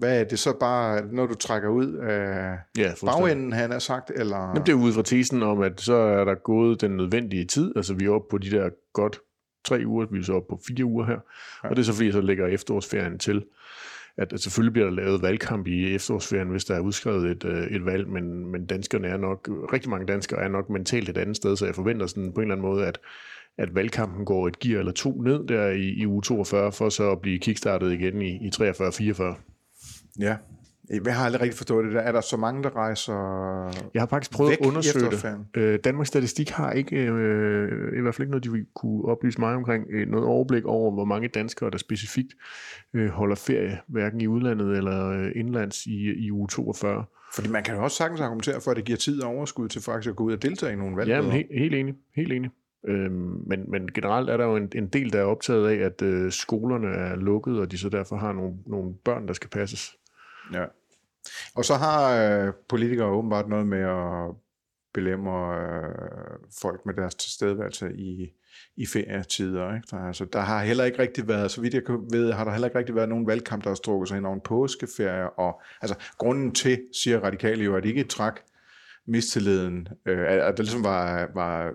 Hvad 0.00 0.20
er 0.20 0.24
det 0.24 0.38
så 0.38 0.56
bare, 0.60 1.02
når 1.12 1.26
du 1.26 1.34
trækker 1.34 1.68
ud 1.68 1.92
af 1.94 2.58
ja, 2.78 2.92
bagenden, 3.04 3.52
han 3.52 3.70
har 3.70 3.78
sagt? 3.78 4.10
Eller? 4.14 4.36
Jamen, 4.36 4.66
det 4.66 4.68
er 4.68 4.76
ud 4.76 4.92
fra 4.92 5.02
tesen 5.02 5.42
om, 5.42 5.60
at 5.60 5.80
så 5.80 5.94
er 5.94 6.24
der 6.24 6.34
gået 6.34 6.80
den 6.80 6.96
nødvendige 6.96 7.44
tid. 7.44 7.72
Altså 7.76 7.94
vi 7.94 8.04
er 8.04 8.10
oppe 8.10 8.26
på 8.30 8.38
de 8.38 8.50
der 8.50 8.70
godt 8.92 9.20
tre 9.64 9.82
uger, 9.86 10.06
vi 10.12 10.18
er 10.18 10.22
så 10.22 10.32
oppe 10.32 10.48
på 10.48 10.60
fire 10.68 10.84
uger 10.84 11.06
her. 11.06 11.18
Ja. 11.64 11.68
Og 11.68 11.76
det 11.76 11.82
er 11.82 11.84
så 11.84 11.92
fordi, 11.92 12.06
jeg 12.06 12.12
så 12.12 12.20
lægger 12.20 12.46
efterårsferien 12.46 13.18
til 13.18 13.44
at, 14.16 14.32
at 14.32 14.40
selvfølgelig 14.40 14.72
bliver 14.72 14.86
der 14.86 14.94
lavet 14.94 15.22
valgkamp 15.22 15.66
i 15.66 15.94
efterårsferien, 15.94 16.48
hvis 16.48 16.64
der 16.64 16.74
er 16.74 16.80
udskrevet 16.80 17.30
et, 17.30 17.44
øh, 17.44 17.66
et 17.66 17.86
valg, 17.86 18.08
men, 18.08 18.46
men 18.46 18.66
danskerne 18.66 19.08
er 19.08 19.16
nok, 19.16 19.48
rigtig 19.72 19.90
mange 19.90 20.06
danskere 20.06 20.40
er 20.40 20.48
nok 20.48 20.70
mentalt 20.70 21.08
et 21.08 21.18
andet 21.18 21.36
sted, 21.36 21.56
så 21.56 21.66
jeg 21.66 21.74
forventer 21.74 22.06
sådan 22.06 22.32
på 22.32 22.40
en 22.40 22.44
eller 22.44 22.54
anden 22.54 22.66
måde, 22.66 22.86
at 22.86 22.98
at 23.58 23.74
valgkampen 23.74 24.24
går 24.24 24.48
et 24.48 24.58
gear 24.58 24.78
eller 24.78 24.92
to 24.92 25.22
ned 25.22 25.46
der 25.46 25.68
i, 25.68 25.88
i 25.88 26.06
uge 26.06 26.22
42, 26.22 26.72
for 26.72 26.88
så 26.88 27.10
at 27.10 27.20
blive 27.20 27.38
kickstartet 27.38 27.92
igen 27.92 28.22
i, 28.22 28.46
i 28.46 28.50
43-44. 28.54 29.22
Ja. 30.18 30.36
Jeg 31.04 31.16
har 31.16 31.24
aldrig 31.24 31.42
rigtig 31.42 31.56
forstået 31.56 31.84
det 31.84 31.94
der. 31.94 32.00
Er 32.00 32.12
der 32.12 32.20
så 32.20 32.36
mange, 32.36 32.62
der 32.62 32.76
rejser 32.76 33.12
Jeg 33.94 34.02
har 34.02 34.06
faktisk 34.06 34.32
prøvet 34.32 34.52
at 34.52 34.66
undersøge 34.66 35.10
det. 35.10 35.36
Øh, 35.54 35.78
Danmarks 35.84 36.08
Statistik 36.08 36.50
har 36.50 36.72
ikke, 36.72 36.96
øh, 36.96 37.98
i 37.98 38.00
hvert 38.00 38.14
fald 38.14 38.22
ikke 38.22 38.30
noget, 38.30 38.44
de 38.44 38.66
kunne 38.74 39.04
oplyse 39.04 39.40
mig 39.40 39.54
omkring, 39.54 39.86
øh, 39.90 40.08
noget 40.08 40.26
overblik 40.26 40.64
over, 40.64 40.90
hvor 40.90 41.04
mange 41.04 41.28
danskere, 41.28 41.70
der 41.70 41.78
specifikt 41.78 42.34
øh, 42.94 43.08
holder 43.08 43.36
ferie, 43.36 43.80
hverken 43.86 44.20
i 44.20 44.26
udlandet 44.26 44.76
eller 44.76 45.08
øh, 45.08 45.32
indlands 45.34 45.86
i, 45.86 46.24
i 46.26 46.30
uge 46.30 46.48
42. 46.48 47.04
Fordi 47.34 47.48
man 47.48 47.62
kan 47.64 47.74
jo 47.74 47.84
også 47.84 47.96
sagtens 47.96 48.20
argumentere 48.20 48.60
for, 48.60 48.70
at 48.70 48.76
det 48.76 48.84
giver 48.84 48.98
tid 48.98 49.22
og 49.22 49.30
overskud 49.30 49.68
til 49.68 49.82
faktisk 49.82 50.10
at 50.10 50.16
gå 50.16 50.24
ud 50.24 50.32
og 50.32 50.42
deltage 50.42 50.72
i 50.72 50.76
nogle 50.76 50.96
valg. 50.96 51.08
Ja, 51.08 51.20
men 51.20 51.30
helt, 51.30 51.48
helt 51.58 51.74
enig. 51.74 51.94
Helt 52.16 52.32
enig. 52.32 52.50
Øhm, 52.88 53.42
men, 53.46 53.70
men 53.70 53.92
generelt 53.94 54.30
er 54.30 54.36
der 54.36 54.44
jo 54.44 54.56
en, 54.56 54.72
en 54.74 54.86
del, 54.86 55.12
der 55.12 55.20
er 55.20 55.24
optaget 55.24 55.68
af, 55.68 55.86
at 55.86 56.02
øh, 56.02 56.32
skolerne 56.32 56.88
er 56.88 57.16
lukket, 57.16 57.60
og 57.60 57.70
de 57.70 57.78
så 57.78 57.88
derfor 57.88 58.16
har 58.16 58.32
nogle, 58.32 58.54
nogle 58.66 58.94
børn, 59.04 59.28
der 59.28 59.32
skal 59.32 59.50
passes. 59.50 59.96
Ja. 60.52 60.64
Og 61.54 61.64
så 61.64 61.74
har 61.74 62.16
øh, 62.16 62.52
politikere 62.68 63.06
åbenbart 63.06 63.48
noget 63.48 63.66
med 63.66 63.78
at 63.80 64.34
belemmer 64.94 65.50
øh, 65.50 66.38
folk 66.60 66.80
med 66.86 66.94
deres 66.94 67.14
tilstedeværelse 67.14 67.92
i, 67.96 68.28
i 68.76 68.86
ferietider. 68.86 69.74
Ikke? 69.74 69.86
Der, 69.90 69.96
altså, 69.96 70.24
der 70.32 70.40
har 70.40 70.62
heller 70.64 70.84
ikke 70.84 70.98
rigtig 70.98 71.28
været, 71.28 71.50
så 71.50 71.60
vidt 71.60 71.74
jeg 71.74 71.84
kan- 71.84 72.06
ved, 72.12 72.32
har 72.32 72.44
der 72.44 72.50
heller 72.52 72.68
ikke 72.68 72.78
rigtig 72.78 72.94
været 72.94 73.08
nogen 73.08 73.26
valgkamp, 73.26 73.64
der 73.64 73.70
har 73.70 73.74
strukket 73.74 74.08
sig 74.08 74.14
hen 74.14 74.24
over 74.24 74.34
en 74.34 74.40
påskeferie. 74.40 75.30
Og, 75.30 75.62
altså, 75.80 75.96
grunden 76.18 76.54
til, 76.54 76.80
siger 77.02 77.20
radikale 77.20 77.64
jo, 77.64 77.76
at 77.76 77.82
de 77.82 77.88
ikke 77.88 78.04
trak 78.04 78.40
mistilliden, 79.06 79.88
øh, 80.06 80.18
at 80.18 80.38
at 80.40 80.56
der 80.56 80.62
ligesom 80.62 80.84
var, 80.84 81.28
var 81.34 81.72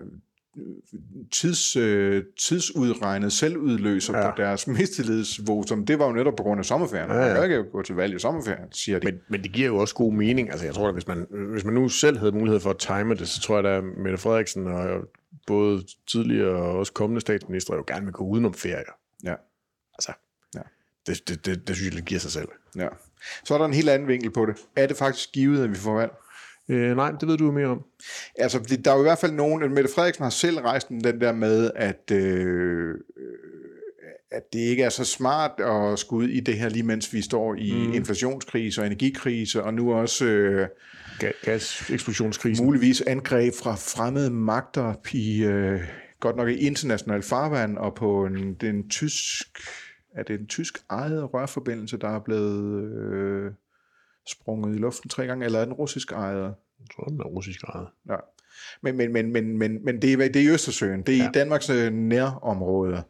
tids, 1.32 1.76
øh, 1.76 2.24
tidsudregnet 2.38 3.32
selvudløser 3.32 4.18
ja. 4.18 4.30
På 4.30 4.36
deres 4.36 4.66
mistillidsvotum, 4.78 5.86
det 5.86 5.98
var 5.98 6.06
jo 6.06 6.12
netop 6.12 6.34
på 6.36 6.42
grund 6.42 6.58
af 6.58 6.64
sommerferien. 6.64 7.10
Ja, 7.10 7.16
Ja. 7.26 7.32
Man 7.34 7.42
kan 7.42 7.52
jo 7.52 7.58
ikke 7.58 7.70
gå 7.70 7.82
til 7.82 7.94
valg 7.94 8.14
i 8.14 8.18
sommerferien, 8.18 8.72
siger 8.72 8.98
de. 8.98 9.04
Men, 9.04 9.20
men 9.28 9.42
det 9.42 9.52
giver 9.52 9.66
jo 9.66 9.76
også 9.76 9.94
god 9.94 10.12
mening. 10.12 10.50
Altså, 10.50 10.66
jeg 10.66 10.74
tror, 10.74 10.88
at 10.88 10.94
hvis 10.94 11.06
man, 11.06 11.26
hvis 11.52 11.64
man 11.64 11.74
nu 11.74 11.88
selv 11.88 12.18
havde 12.18 12.32
mulighed 12.32 12.60
for 12.60 12.70
at 12.70 12.78
time 12.78 13.14
det, 13.14 13.28
så 13.28 13.40
tror 13.40 13.60
jeg, 13.62 13.76
at 13.76 13.84
Mette 13.84 14.18
Frederiksen 14.18 14.66
og 14.66 15.00
både 15.46 15.82
tidligere 16.12 16.56
og 16.56 16.78
også 16.78 16.92
kommende 16.92 17.20
statsminister 17.20 17.74
jo 17.74 17.84
gerne 17.86 18.04
vil 18.04 18.12
gå 18.12 18.24
udenom 18.24 18.54
ferier. 18.54 18.92
Ja. 19.24 19.34
Altså, 19.98 20.12
Ja. 20.54 20.60
det, 21.06 21.28
det, 21.28 21.46
det, 21.46 21.68
det 21.68 21.76
synes 21.76 21.90
jeg, 21.90 21.96
det 21.98 22.04
giver 22.08 22.18
sig 22.20 22.32
selv. 22.32 22.48
Ja. 22.76 22.88
Så 23.44 23.54
er 23.54 23.58
der 23.58 23.64
en 23.64 23.74
helt 23.74 23.88
anden 23.88 24.08
vinkel 24.08 24.30
på 24.30 24.46
det. 24.46 24.56
Er 24.76 24.86
det 24.86 24.96
faktisk 24.96 25.32
givet, 25.32 25.64
at 25.64 25.70
vi 25.70 25.74
får 25.76 25.94
valg? 25.94 26.12
Øh, 26.68 26.96
nej, 26.96 27.10
det 27.20 27.28
ved 27.28 27.38
du 27.38 27.44
jo 27.44 27.52
mere 27.52 27.66
om. 27.66 27.82
Altså, 28.38 28.78
der 28.84 28.90
er 28.90 28.94
jo 28.94 29.00
i 29.00 29.08
hvert 29.08 29.18
fald 29.18 29.32
nogen, 29.32 29.74
Mette 29.74 29.90
Frederiksen 29.94 30.22
har 30.22 30.30
selv 30.30 30.58
rejst 30.58 30.88
den 30.88 31.20
der 31.20 31.32
med, 31.32 31.70
at, 31.76 32.10
øh, 32.12 32.94
at 34.30 34.52
det 34.52 34.58
ikke 34.58 34.82
er 34.82 34.88
så 34.88 35.04
smart 35.04 35.60
at 35.60 35.98
skulle 35.98 36.24
ud 36.24 36.32
i 36.32 36.40
det 36.40 36.58
her, 36.58 36.68
lige 36.68 36.82
mens 36.82 37.12
vi 37.12 37.22
står 37.22 37.54
i 37.54 37.72
mm. 37.72 37.92
inflationskrise 37.92 38.80
og 38.80 38.86
energikrise, 38.86 39.62
og 39.62 39.74
nu 39.74 39.92
også 39.92 40.24
øh, 40.24 40.68
Ga- 41.24 41.44
Gas-eksplosionskrisen. 41.44 42.66
muligvis 42.66 43.00
angreb 43.00 43.54
fra 43.54 43.74
fremmede 43.74 44.30
magter 44.30 44.94
i, 45.12 45.44
øh, 45.44 45.80
godt 46.20 46.36
nok 46.36 46.48
i 46.48 46.66
international 46.66 47.22
farvand, 47.22 47.78
og 47.78 47.94
på 47.94 48.26
en, 48.26 48.54
den 48.54 48.88
tysk, 48.88 49.58
er 50.14 50.22
det 50.22 50.40
en 50.40 50.46
tysk 50.46 50.78
ejet 50.90 51.34
rørforbindelse, 51.34 51.96
der 51.96 52.08
er 52.08 52.20
blevet 52.20 52.84
øh, 53.12 53.52
sprunget 54.28 54.74
i 54.74 54.78
luften 54.78 55.10
tre 55.10 55.26
gange, 55.26 55.44
eller 55.44 55.58
er 55.58 55.64
den 55.64 55.74
russisk 55.74 56.12
ejet? 56.12 56.54
Jeg 56.80 56.86
tror, 56.96 57.04
den 57.04 57.20
er 57.20 57.24
russisk 57.24 57.62
ejet. 57.62 57.86
Ja. 58.08 58.16
Men, 58.82 58.96
men, 58.96 59.12
men, 59.12 59.32
men, 59.32 59.58
men, 59.58 59.84
men 59.84 60.02
det, 60.02 60.12
er, 60.12 60.16
det 60.16 60.36
er 60.36 60.40
i 60.40 60.48
Østersøen, 60.48 61.02
det 61.02 61.14
er 61.14 61.18
ja. 61.18 61.28
I 61.28 61.32
Danmarks 61.34 61.70
øh, 61.70 61.92
nærområde. 61.92 63.02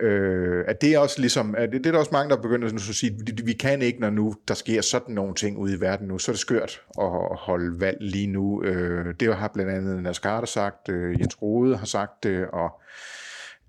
Øh, 0.00 0.64
at 0.68 0.80
det 0.80 0.94
er 0.94 0.98
også 0.98 1.20
ligesom, 1.20 1.54
at 1.54 1.72
det, 1.72 1.84
det 1.84 1.86
er 1.86 1.92
der 1.92 1.98
også 1.98 2.10
mange, 2.12 2.30
der 2.30 2.42
begynder 2.42 2.68
sådan 2.68 2.76
at 2.76 2.94
sige, 2.94 3.18
vi, 3.26 3.42
vi 3.44 3.52
kan 3.52 3.82
ikke, 3.82 4.00
når 4.00 4.10
nu 4.10 4.34
der 4.48 4.54
sker 4.54 4.80
sådan 4.80 5.14
nogle 5.14 5.34
ting 5.34 5.58
ude 5.58 5.74
i 5.74 5.80
verden 5.80 6.08
nu, 6.08 6.18
så 6.18 6.30
er 6.30 6.32
det 6.32 6.40
skørt 6.40 6.82
at 7.00 7.36
holde 7.36 7.80
valg 7.80 7.98
lige 8.00 8.26
nu. 8.26 8.62
Øh, 8.62 9.14
det 9.20 9.36
har 9.36 9.50
blandt 9.54 9.70
andet 9.70 10.02
Nascar 10.02 10.44
sagt, 10.44 10.88
øh, 10.88 11.20
Jens 11.20 11.42
Rode 11.42 11.76
har 11.76 11.86
sagt 11.86 12.22
det, 12.22 12.46
og, 12.46 12.80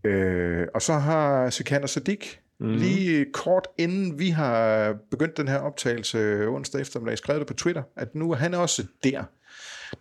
øh, 0.04 0.68
og 0.74 0.82
så 0.82 0.94
har 0.94 1.50
Sikander 1.50 1.88
Sadik 1.88 2.43
mm. 2.60 2.68
lige 2.76 3.26
kort 3.34 3.68
inden 3.78 4.20
vi 4.20 4.30
har 4.30 4.94
begyndt 5.12 5.38
den 5.38 5.48
her 5.48 5.58
optagelse 5.58 6.48
onsdag 6.48 6.82
eftermiddag, 6.82 7.18
skrevet 7.18 7.40
det 7.40 7.48
på 7.48 7.54
Twitter, 7.54 7.84
at 7.96 8.16
nu 8.16 8.32
er 8.32 8.36
han 8.36 8.54
også 8.54 8.84
der. 9.04 9.24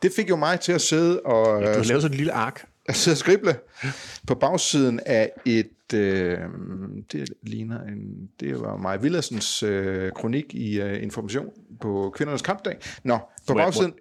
Det 0.03 0.13
fik 0.17 0.29
jo 0.31 0.37
mig 0.37 0.61
til 0.61 0.73
at 0.73 0.81
sidde 0.81 1.21
og 1.21 1.63
Du 1.63 1.67
har 1.67 1.75
lavet 1.85 2.03
sådan 2.03 2.05
et 2.15 2.17
lille 2.17 2.33
ark. 2.33 2.65
jeg 2.89 2.97
sidder 2.97 3.15
og 3.15 3.19
skrible 3.19 3.55
på 4.27 4.35
bagsiden 4.35 5.01
af 5.07 5.31
et, 5.45 5.95
øh, 5.95 6.39
det 7.13 7.29
ligner 7.43 7.83
en, 7.83 8.29
det 8.41 8.61
var 8.61 8.77
Maja 8.77 8.97
Villadsens 8.97 9.63
øh, 9.63 10.13
kronik 10.13 10.55
i 10.55 10.81
øh, 10.81 11.03
Information 11.03 11.47
på 11.81 12.13
Kvindernes 12.17 12.43
Kampdag. 12.43 12.77
Nå, 13.05 13.19
på 13.47 13.53
Må 13.53 13.59
jeg- 13.59 13.67
bagsiden, 13.67 13.93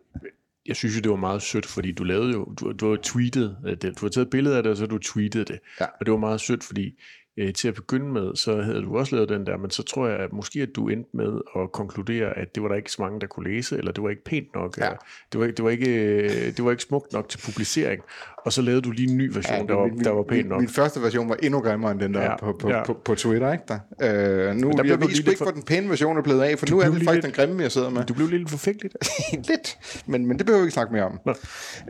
Jeg 0.66 0.76
synes 0.76 0.96
jo, 0.96 1.02
det 1.02 1.10
var 1.12 1.16
meget 1.18 1.42
sødt, 1.42 1.66
fordi 1.66 1.92
du 1.92 2.04
lavede 2.04 2.32
jo, 2.32 2.46
du, 2.60 2.72
du 2.72 2.90
har 2.90 2.98
tweetet 3.04 3.58
øh, 3.66 3.72
det. 3.72 4.00
Du 4.00 4.06
har 4.06 4.10
taget 4.10 4.26
et 4.26 4.30
billede 4.32 4.58
af 4.58 4.64
det, 4.64 4.70
og 4.72 4.78
så 4.78 4.86
du 4.86 4.98
tweetet 4.98 5.48
det. 5.48 5.60
Ja. 5.80 5.86
Og 6.00 6.06
det 6.06 6.12
var 6.12 6.18
meget 6.18 6.42
sødt, 6.42 6.64
fordi 6.64 7.00
øh, 7.38 7.54
til 7.54 7.68
at 7.68 7.74
begynde 7.74 8.06
med, 8.14 8.36
så 8.36 8.62
havde 8.62 8.82
du 8.82 8.98
også 8.98 9.16
lavet 9.16 9.30
den 9.30 9.46
der, 9.46 9.58
men 9.58 9.70
så 9.72 9.84
tror 9.84 10.08
jeg, 10.08 10.20
at 10.20 10.34
måske 10.34 10.62
at 10.62 10.70
du 10.76 10.88
endte 10.90 11.10
med 11.14 11.42
at 11.60 11.72
konkludere, 11.72 12.38
at 12.38 12.56
det 12.56 12.64
var 12.64 12.70
der 12.70 12.76
ikke 12.76 12.92
så 12.92 13.02
mange, 13.02 13.20
der 13.20 13.28
kunne 13.28 13.54
læse, 13.56 13.78
eller 13.78 13.92
det 13.92 14.04
var 14.04 14.10
ikke 14.10 14.24
pænt 14.24 14.48
nok, 14.56 14.78
Ja. 14.78 14.90
det 15.32 15.40
var, 15.40 15.46
ikke- 15.46 15.56
det 15.58 15.66
var, 15.66 15.70
ikke, 15.72 15.90
øh, 16.14 16.30
det 16.58 16.66
var 16.66 16.72
ikke 16.72 16.84
smukt 16.84 17.14
nok 17.14 17.30
til 17.30 17.38
publicering. 17.46 18.02
Og 18.46 18.54
så 18.54 18.62
lavede 18.62 18.82
du 18.82 18.92
lige 18.92 19.10
en 19.12 19.18
ny 19.18 19.32
version, 19.34 19.58
ja, 19.58 19.64
der, 19.66 19.74
var, 19.74 19.88
min, 19.88 20.04
der 20.04 20.10
var 20.12 20.24
pænt 20.24 20.38
min, 20.38 20.46
nok. 20.50 20.60
min 20.60 20.70
første 20.70 21.02
version 21.02 21.30
var 21.30 21.36
endnu 21.44 21.60
grimmere 21.60 21.92
end 21.92 22.00
den 22.00 22.14
der 22.14 22.22
ja, 22.24 22.36
på, 22.38 22.56
på, 22.60 22.70
ja. 22.70 22.84
på, 22.84 22.94
på 23.06 23.16
Twitter, 23.16 23.52
ikke 23.54 23.64
der? 23.68 23.80
Øh, 24.50 24.56
nu, 24.56 24.70
der 24.72 24.76
jeg 24.78 24.86
blev 24.86 25.00
du 25.00 25.08
ikke, 25.30 25.38
for- 25.38 25.46
den 25.46 25.64
pæne 25.64 25.90
version 25.90 26.18
er 26.18 26.22
blevet 26.22 26.42
af, 26.42 26.60
for 26.60 26.66
nu 26.72 26.80
er 26.80 26.84
det 26.84 26.94
faktisk 26.94 27.12
lidt- 27.14 27.24
den 27.26 27.32
grimme, 27.32 27.64
jeg 27.64 27.72
sidder 27.72 27.90
med. 27.90 28.04
Du 28.06 28.14
blev 28.14 28.28
lidt 28.28 28.50
forfængelig. 28.50 28.92
Lidt, 29.50 29.78
men, 30.08 30.26
men 30.26 30.38
det 30.38 30.46
behøver 30.46 30.62
vi 30.62 30.66
ikke 30.66 30.74
snakke 30.74 30.94
mere 30.94 31.04
om. 31.04 31.20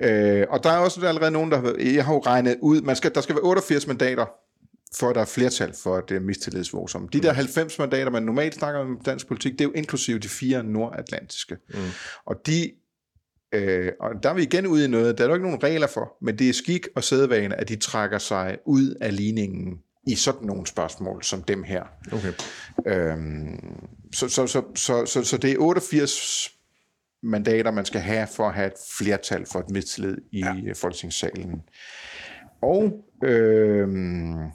Øh, 0.03 0.45
og 0.49 0.63
der 0.63 0.69
er 0.69 0.77
også 0.77 1.05
allerede 1.07 1.31
nogen, 1.31 1.51
der 1.51 1.57
har, 1.61 1.75
jeg 1.95 2.05
har 2.05 2.13
jo 2.13 2.19
regnet 2.19 2.55
ud, 2.61 2.81
man 2.81 2.95
skal, 2.95 3.11
der 3.15 3.21
skal 3.21 3.35
være 3.35 3.43
88 3.43 3.87
mandater, 3.87 4.25
for 4.95 5.09
at 5.09 5.15
der 5.15 5.21
er 5.21 5.25
flertal 5.25 5.73
for 5.83 6.01
det 6.01 6.21
mistillidsvotum. 6.21 7.07
De 7.07 7.21
der 7.21 7.33
90 7.33 7.79
mandater, 7.79 8.11
man 8.11 8.23
normalt 8.23 8.55
snakker 8.55 8.79
om 8.79 8.93
i 8.93 8.97
dansk 9.05 9.27
politik, 9.27 9.51
det 9.51 9.61
er 9.61 9.65
jo 9.65 9.71
inklusive 9.71 10.19
de 10.19 10.29
fire 10.29 10.63
nordatlantiske. 10.63 11.57
Mm. 11.73 11.79
Og 12.25 12.35
de 12.45 12.71
Øh, 13.53 13.91
og 13.99 14.23
der 14.23 14.29
er 14.29 14.33
vi 14.33 14.43
igen 14.43 14.67
ude 14.67 14.85
i 14.85 14.87
noget, 14.87 15.17
der 15.17 15.23
er 15.23 15.27
jo 15.27 15.33
ikke 15.33 15.45
nogen 15.45 15.63
regler 15.63 15.87
for, 15.87 16.17
men 16.21 16.39
det 16.39 16.49
er 16.49 16.53
skik 16.53 16.87
og 16.95 17.03
sædvane, 17.03 17.55
at 17.55 17.69
de 17.69 17.75
trækker 17.75 18.17
sig 18.17 18.57
ud 18.65 18.95
af 19.01 19.15
ligningen 19.15 19.79
i 20.07 20.15
sådan 20.15 20.47
nogle 20.47 20.67
spørgsmål 20.67 21.23
som 21.23 21.43
dem 21.43 21.63
her. 21.63 21.83
Okay. 22.11 22.33
Øhm, 22.87 23.87
så, 24.13 24.29
så, 24.29 24.47
så, 24.47 24.63
så, 24.75 25.05
så, 25.05 25.23
så 25.23 25.37
det 25.37 25.51
er 25.51 25.57
88 25.59 26.51
mandater, 27.23 27.71
man 27.71 27.85
skal 27.85 28.01
have 28.01 28.27
for 28.35 28.47
at 28.47 28.53
have 28.53 28.67
et 28.67 28.73
flertal 28.97 29.45
for 29.51 29.59
et 29.59 29.69
mistillid 29.69 30.17
i 30.31 30.39
ja. 30.39 30.73
Folketingssalen. 30.75 31.61
Og 32.61 33.05
øhm, 33.23 34.51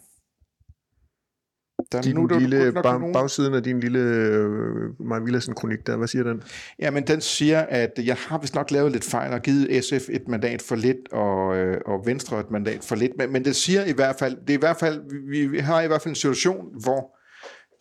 der 1.93 1.99
er 1.99 2.03
Din 2.03 2.15
nu, 2.15 2.27
der, 2.27 2.39
lille 2.39 2.73
bag, 2.73 2.83
nogen- 3.01 3.13
bagsiden 3.13 3.55
af 3.55 3.63
din 3.63 3.81
lille 3.81 3.99
øh, 3.99 5.01
Maja 5.01 5.23
Villadsen 5.23 5.55
kronik 5.55 5.87
der, 5.87 5.97
hvad 5.97 6.09
siger 6.09 6.23
den? 6.25 6.43
Jamen, 6.79 7.07
den 7.07 7.21
siger, 7.21 7.61
at 7.61 7.91
jeg 8.05 8.17
har 8.19 8.39
vist 8.39 8.55
nok 8.55 8.71
lavet 8.71 8.93
lidt 8.93 9.05
fejl 9.05 9.33
og 9.33 9.43
givet 9.43 9.85
SF 9.85 10.09
et 10.11 10.29
mandat 10.29 10.63
for 10.63 10.77
lidt, 10.77 11.13
og, 11.13 11.57
øh, 11.57 11.77
og 11.87 12.07
Venstre 12.07 12.41
et 12.41 12.51
mandat 12.51 12.85
for 12.85 12.97
lidt. 12.97 13.13
Men, 13.19 13.33
men 13.33 13.45
det 13.45 13.57
siger 13.57 13.85
i 13.85 13.93
hvert 13.93 14.17
fald, 14.19 14.37
det 14.37 14.51
er 14.51 14.55
i 14.55 14.61
hvert 14.61 14.77
fald, 14.77 15.01
vi, 15.31 15.47
vi 15.47 15.59
har 15.59 15.83
i 15.83 15.87
hvert 15.87 16.03
fald 16.03 16.13
en 16.13 16.17
situation, 16.17 16.67
hvor 16.83 17.17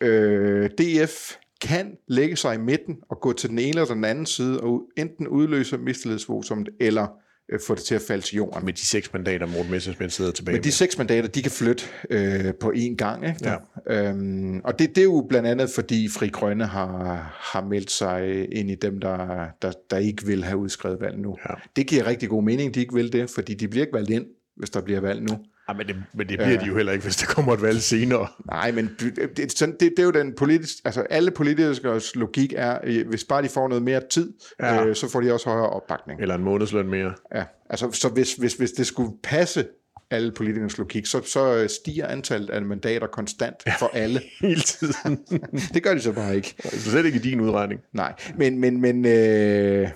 øh, 0.00 0.70
DF 0.78 1.32
kan 1.62 1.92
lægge 2.08 2.36
sig 2.36 2.54
i 2.54 2.58
midten 2.58 2.96
og 3.10 3.20
gå 3.20 3.32
til 3.32 3.50
den 3.50 3.58
ene 3.58 3.68
eller 3.68 3.84
den 3.84 4.04
anden 4.04 4.26
side, 4.26 4.60
og 4.60 4.82
enten 4.96 5.28
udløse 5.28 5.78
mistillidsvotum, 5.78 6.66
eller 6.80 7.06
øh, 7.52 7.60
få 7.66 7.74
det 7.74 7.82
til 7.82 7.94
at 7.94 8.02
falde 8.02 8.22
til 8.22 8.36
jorden. 8.36 8.64
Med 8.64 8.72
de 8.72 8.86
seks 8.86 9.12
mandater, 9.12 9.46
Morten 9.46 9.70
Messersmith 9.70 10.12
sidder 10.12 10.30
tilbage 10.30 10.56
Men 10.56 10.64
de 10.64 10.72
seks 10.72 10.98
mandater, 10.98 11.28
de 11.28 11.42
kan 11.42 11.50
flytte 11.50 11.84
øh, 12.10 12.54
på 12.60 12.72
én 12.76 12.94
gang. 12.96 13.26
Ikke? 13.28 13.52
Ja. 13.88 14.08
Øhm, 14.08 14.60
og 14.64 14.78
det, 14.78 14.88
det 14.88 14.98
er 14.98 15.04
jo 15.04 15.26
blandt 15.28 15.48
andet, 15.48 15.70
fordi 15.70 16.08
Fri 16.08 16.28
Grønne 16.28 16.66
har, 16.66 17.36
har 17.40 17.64
meldt 17.64 17.90
sig 17.90 18.48
ind 18.52 18.70
i 18.70 18.74
dem, 18.74 19.00
der, 19.00 19.46
der, 19.62 19.72
der 19.90 19.96
ikke 19.96 20.26
vil 20.26 20.44
have 20.44 20.56
udskrevet 20.56 21.00
valg 21.00 21.18
nu. 21.18 21.36
Ja. 21.48 21.54
Det 21.76 21.86
giver 21.86 22.06
rigtig 22.06 22.28
god 22.28 22.42
mening, 22.42 22.74
de 22.74 22.80
ikke 22.80 22.94
vil 22.94 23.12
det, 23.12 23.30
fordi 23.30 23.54
de 23.54 23.68
bliver 23.68 23.86
ikke 23.86 23.94
valgt 23.94 24.10
ind, 24.10 24.26
hvis 24.56 24.70
der 24.70 24.80
bliver 24.80 25.00
valg 25.00 25.22
nu. 25.22 25.38
Ja, 25.68 25.74
men 25.74 25.86
det, 25.86 25.96
men 26.14 26.28
det 26.28 26.38
bliver 26.38 26.50
ja. 26.50 26.56
de 26.56 26.66
jo 26.66 26.76
heller 26.76 26.92
ikke, 26.92 27.04
hvis 27.04 27.16
der 27.16 27.26
kommer 27.26 27.52
et 27.52 27.62
valg 27.62 27.82
senere. 27.82 28.26
Nej, 28.46 28.72
men 28.72 28.90
det, 29.00 29.36
det, 29.36 29.52
sådan, 29.52 29.76
det, 29.80 29.90
det 29.96 29.98
er 29.98 30.04
jo 30.04 30.10
den 30.10 30.34
politiske, 30.34 30.82
altså 30.84 31.00
alle 31.00 31.30
politikers 31.30 32.16
logik 32.16 32.52
er, 32.56 32.78
øh, 32.84 33.08
hvis 33.08 33.24
bare 33.24 33.42
de 33.42 33.48
får 33.48 33.68
noget 33.68 33.82
mere 33.82 34.00
tid, 34.10 34.32
ja. 34.60 34.84
Øh, 34.84 34.96
så 34.96 35.10
får 35.10 35.20
de 35.20 35.32
også 35.32 35.50
højere 35.50 35.70
opbakning. 35.70 36.20
Eller 36.20 36.34
en 36.34 36.44
månedsløn 36.44 36.88
mere. 36.88 37.14
Ja, 37.34 37.44
altså 37.70 37.92
så 37.92 38.08
hvis, 38.08 38.34
hvis, 38.34 38.54
hvis 38.54 38.70
det 38.70 38.86
skulle 38.86 39.12
passe 39.22 39.66
alle 40.10 40.32
politikers 40.32 40.78
logik, 40.78 41.06
så, 41.06 41.22
så 41.22 41.68
stiger 41.68 42.06
antallet 42.06 42.50
af 42.50 42.62
mandater 42.62 43.06
konstant 43.06 43.56
for 43.78 43.90
alle. 43.92 44.20
Hele 44.40 44.60
tiden. 44.60 45.18
Det 45.74 45.82
gør 45.82 45.94
de 45.94 46.00
så 46.00 46.12
bare 46.12 46.36
ikke. 46.36 46.54
Så 46.64 46.90
slet 46.90 47.06
ikke 47.06 47.18
i 47.18 47.22
din 47.22 47.40
udregning. 47.40 47.80
Nej, 47.92 48.14
men, 48.36 48.58
men, 48.58 48.80
men, 48.80 49.06
øh, 49.06 49.88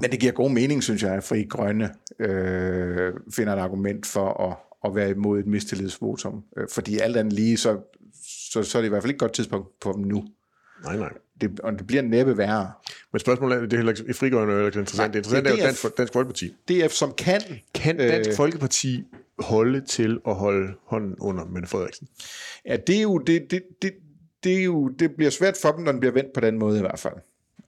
men 0.00 0.10
det 0.10 0.20
giver 0.20 0.32
god 0.32 0.50
mening, 0.50 0.82
synes 0.82 1.02
jeg, 1.02 1.14
at 1.14 1.24
Fri 1.24 1.42
Grønne 1.42 1.90
øh, 2.20 3.12
finder 3.34 3.52
et 3.52 3.58
argument 3.58 4.06
for 4.06 4.50
at, 4.50 4.56
at 4.84 4.94
være 4.94 5.10
imod 5.10 5.38
et 5.38 5.46
mistillidsvotum. 5.46 6.44
Øh, 6.56 6.66
fordi 6.72 6.98
alt 6.98 7.16
andet 7.16 7.32
lige, 7.32 7.56
så, 7.56 7.78
så, 8.52 8.62
så 8.62 8.78
er 8.78 8.82
det 8.82 8.86
i 8.86 8.90
hvert 8.90 9.02
fald 9.02 9.10
ikke 9.10 9.16
et 9.16 9.20
godt 9.20 9.32
tidspunkt 9.32 9.80
på 9.80 9.92
dem 9.92 10.02
nu. 10.02 10.24
Nej, 10.84 10.96
nej. 10.96 11.12
Det, 11.40 11.60
og 11.60 11.72
det 11.72 11.86
bliver 11.86 12.02
næppe 12.02 12.38
værre. 12.38 12.72
Men 13.12 13.20
spørgsmålet 13.20 13.56
er, 13.56 13.60
det 13.60 13.72
er 13.72 13.76
heller 13.76 13.92
ikke, 13.92 14.04
i 14.10 14.12
frigørende 14.12 14.52
er 14.52 14.56
heller 14.56 14.66
ikke 14.66 14.78
interessant. 14.78 15.08
Nej, 15.08 15.12
det 15.12 15.18
interessante 15.18 15.50
det 15.50 15.58
er 15.58 15.62
er 15.62 15.62
jo 15.62 15.66
Dansk, 15.66 15.98
Dansk 15.98 16.12
Folkeparti. 16.12 16.48
DF, 16.68 16.92
som 16.92 17.12
kan... 17.12 17.40
Kan 17.74 17.98
Dansk 17.98 18.30
øh, 18.30 18.36
Folkeparti 18.36 19.04
holde 19.38 19.80
til 19.80 20.20
at 20.26 20.34
holde 20.34 20.74
hånden 20.86 21.14
under 21.20 21.44
Mette 21.44 21.68
Frederiksen? 21.68 22.08
Ja, 22.66 22.76
det 22.76 22.96
er 22.96 23.02
jo... 23.02 23.18
Det, 23.18 23.50
det, 23.50 23.62
det, 23.82 23.92
det, 24.44 24.58
er 24.58 24.64
jo, 24.64 24.88
det 24.88 25.10
bliver 25.16 25.30
svært 25.30 25.56
for 25.62 25.72
dem, 25.72 25.84
når 25.84 25.92
den 25.92 26.00
bliver 26.00 26.12
vendt 26.12 26.32
på 26.34 26.40
den 26.40 26.58
måde 26.58 26.78
i 26.78 26.80
hvert 26.80 26.98
fald. 26.98 27.14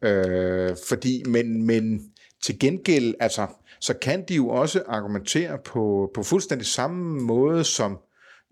Øh, 0.02 0.76
fordi, 0.88 1.22
men, 1.28 1.66
men 1.66 2.12
til 2.44 2.58
gengæld, 2.58 3.14
altså, 3.20 3.46
så 3.80 3.94
kan 3.94 4.24
de 4.28 4.34
jo 4.34 4.48
også 4.48 4.82
argumentere 4.86 5.58
på, 5.58 6.10
på 6.14 6.22
fuldstændig 6.22 6.66
samme 6.66 7.20
måde 7.20 7.64
som 7.64 7.98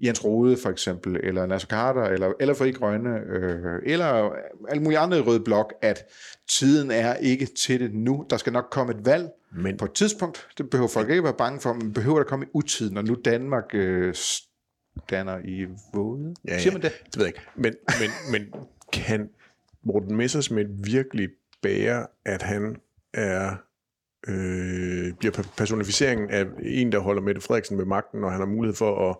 Jens 0.05 0.25
Rode 0.25 0.57
for 0.57 0.71
eksempel, 0.71 1.21
eller 1.23 1.47
Nasser 1.47 1.69
Carter, 1.69 2.03
eller, 2.03 2.33
eller 2.41 2.55
Fri 2.55 2.71
Grønne, 2.71 3.21
øh, 3.21 3.83
eller 3.87 4.31
alle 4.69 4.83
mulige 4.83 4.99
andre 4.99 5.19
i 5.19 5.21
Røde 5.21 5.41
Blok, 5.41 5.75
at 5.83 6.05
tiden 6.51 6.91
er 6.91 7.15
ikke 7.15 7.47
til 7.47 7.81
det 7.81 7.95
nu. 7.95 8.27
Der 8.31 8.37
skal 8.37 8.53
nok 8.53 8.69
komme 8.71 8.95
et 8.95 9.07
valg 9.07 9.29
men, 9.53 9.77
på 9.77 9.85
et 9.85 9.93
tidspunkt. 9.93 10.49
Det 10.59 10.71
behøver 10.71 10.89
folk 10.89 11.11
ikke 11.11 11.25
være 11.25 11.35
bange 11.39 11.61
for, 11.61 11.73
men 11.73 11.93
behøver 11.93 12.19
der 12.19 12.25
komme 12.25 12.45
i 12.45 12.49
utiden, 12.55 12.95
når 12.95 13.03
nu 13.03 13.17
Danmark 13.25 13.75
øh, 13.75 14.15
danner 15.11 15.39
i 15.45 15.67
våde. 15.95 16.35
Ja, 16.45 16.53
ja, 16.53 16.59
Siger 16.59 16.73
man 16.73 16.83
det? 16.83 16.93
Det 17.07 17.17
ved 17.17 17.25
jeg 17.27 17.35
ikke. 17.37 17.49
Men, 17.57 17.75
men, 18.01 18.11
men 18.33 18.67
kan 18.93 19.29
Morten 19.83 20.17
Messersmith 20.17 20.69
virkelig 20.85 21.29
bære, 21.63 22.07
at 22.25 22.43
han 22.43 22.77
er 23.15 23.57
øh, 24.29 25.13
bliver 25.19 25.49
personificeringen 25.57 26.31
af 26.31 26.47
en, 26.63 26.93
der 26.93 26.99
holder 26.99 27.23
Mette 27.23 27.41
Frederiksen 27.41 27.79
ved 27.79 27.85
magten, 27.85 28.25
og 28.25 28.31
han 28.31 28.41
har 28.41 28.47
mulighed 28.47 28.77
for 28.77 29.11
at 29.11 29.17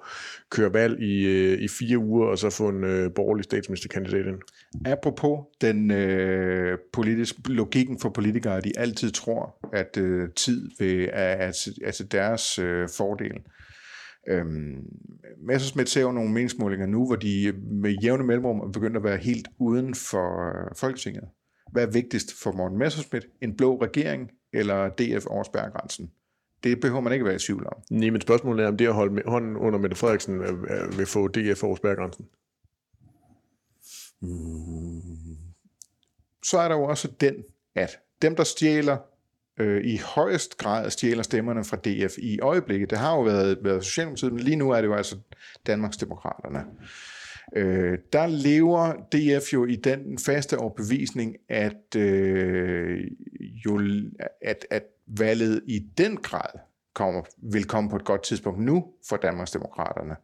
køre 0.51 0.73
valg 0.73 1.03
i, 1.03 1.27
øh, 1.27 1.63
i 1.63 1.69
fire 1.69 1.99
uger, 1.99 2.27
og 2.27 2.39
så 2.39 2.51
få 2.51 2.69
en 2.69 2.85
øh, 2.85 3.11
borgerlig 3.15 3.45
statsministerkandidat 3.45 4.27
ind. 4.27 4.39
Apropos 4.87 5.39
den 5.61 5.91
øh, 5.91 6.79
politisk, 6.93 7.35
logikken 7.49 8.01
for 8.01 8.09
politikere, 8.09 8.61
de 8.61 8.73
altid 8.79 9.11
tror, 9.11 9.69
at 9.73 9.97
øh, 9.97 10.29
tid 10.37 10.71
vil, 10.79 11.09
er, 11.13 11.49
er, 11.49 11.69
er 11.85 11.91
til 11.91 12.13
deres 12.13 12.59
øh, 12.59 12.89
fordel. 12.97 13.41
Øhm, 14.29 14.77
Messersmith 15.47 15.89
ser 15.89 16.01
jo 16.01 16.13
nogle 16.13 16.33
meningsmålinger 16.33 16.87
nu, 16.87 17.07
hvor 17.07 17.17
de 17.17 17.53
med 17.83 17.97
jævne 18.03 18.25
mellemrum 18.25 18.61
er 18.61 18.73
begyndt 18.73 18.97
at 18.97 19.05
være 19.05 19.17
helt 19.17 19.49
uden 19.59 19.95
for 19.95 20.49
øh, 20.49 20.77
Folketinget. 20.77 21.25
Hvad 21.73 21.83
er 21.83 21.91
vigtigst 21.91 22.43
for 22.43 22.53
Morten 22.53 22.79
Messersmith? 22.79 23.27
En 23.41 23.57
blå 23.57 23.83
regering 23.83 24.31
eller 24.53 24.89
DF 24.89 25.27
over 25.27 25.45
spærregrænsen? 25.45 26.11
Det 26.65 26.81
behøver 26.81 27.01
man 27.01 27.13
ikke 27.13 27.25
være 27.25 27.35
i 27.35 27.39
tvivl 27.39 27.67
om. 27.67 27.83
Nej, 27.91 28.11
men 28.11 28.21
spørgsmålet 28.21 28.65
er, 28.65 28.69
om 28.69 28.77
det 28.77 28.87
at 28.87 28.95
holde 28.95 29.23
hånden 29.27 29.57
under 29.57 29.79
Mette 29.79 29.97
Frederiksen 29.97 30.41
vil 30.97 31.07
få 31.07 31.29
DF 31.29 31.63
over 31.63 31.77
spærregrænsen. 31.77 32.27
Mm. 34.21 35.37
Så 36.45 36.59
er 36.59 36.69
der 36.69 36.75
jo 36.75 36.85
også 36.85 37.09
den, 37.21 37.35
at 37.75 37.99
dem, 38.23 38.37
der 38.37 38.45
stjæler 38.45 38.97
øh, 39.59 39.85
i 39.85 39.97
højest 39.97 40.59
grad 40.59 40.91
stjæler 40.91 41.23
stemmerne 41.23 41.65
fra 41.65 41.77
DF 41.77 42.19
i 42.19 42.41
øjeblikket. 42.41 42.91
Det 42.91 42.99
har 42.99 43.15
jo 43.15 43.21
været, 43.21 43.59
været 43.63 43.85
Socialdemokratiet, 43.85 44.33
men 44.33 44.43
lige 44.43 44.57
nu 44.57 44.71
er 44.71 44.81
det 44.81 44.89
jo 44.89 44.95
altså 44.95 45.17
Danmarksdemokraterne. 45.67 46.65
Øh, 47.57 47.99
der 48.13 48.27
lever 48.27 48.93
DF 48.93 49.53
jo 49.53 49.65
i 49.65 49.77
den 49.77 50.19
faste 50.19 50.59
overbevisning, 50.59 51.37
at, 51.49 51.97
øh, 51.97 53.01
jo, 53.67 53.81
at, 54.43 54.67
at 54.71 54.83
valget 55.07 55.61
i 55.67 55.79
den 55.99 56.17
grad 56.17 56.59
kommer, 56.95 57.23
vil 57.53 57.65
komme 57.65 57.91
på 57.91 57.97
et 57.97 58.05
godt 58.05 58.23
tidspunkt 58.23 58.61
nu 58.61 58.85
for 59.09 59.17
Danmarksdemokraterne. 59.17 60.17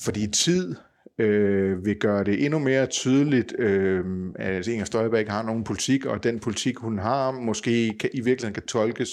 Fordi 0.00 0.26
tid 0.26 0.74
øh, 1.18 1.84
vil 1.84 1.96
gøre 1.98 2.24
det 2.24 2.44
endnu 2.44 2.58
mere 2.58 2.86
tydeligt, 2.86 3.54
øh, 3.58 4.04
at 4.34 4.66
Inger 4.66 4.84
Støjberg 4.84 5.26
har 5.28 5.42
nogen 5.42 5.64
politik, 5.64 6.06
og 6.06 6.22
den 6.22 6.40
politik, 6.40 6.76
hun 6.76 6.98
har, 6.98 7.30
måske 7.30 7.98
kan, 7.98 8.10
i 8.14 8.20
virkeligheden 8.20 8.54
kan 8.54 8.66
tolkes 8.66 9.08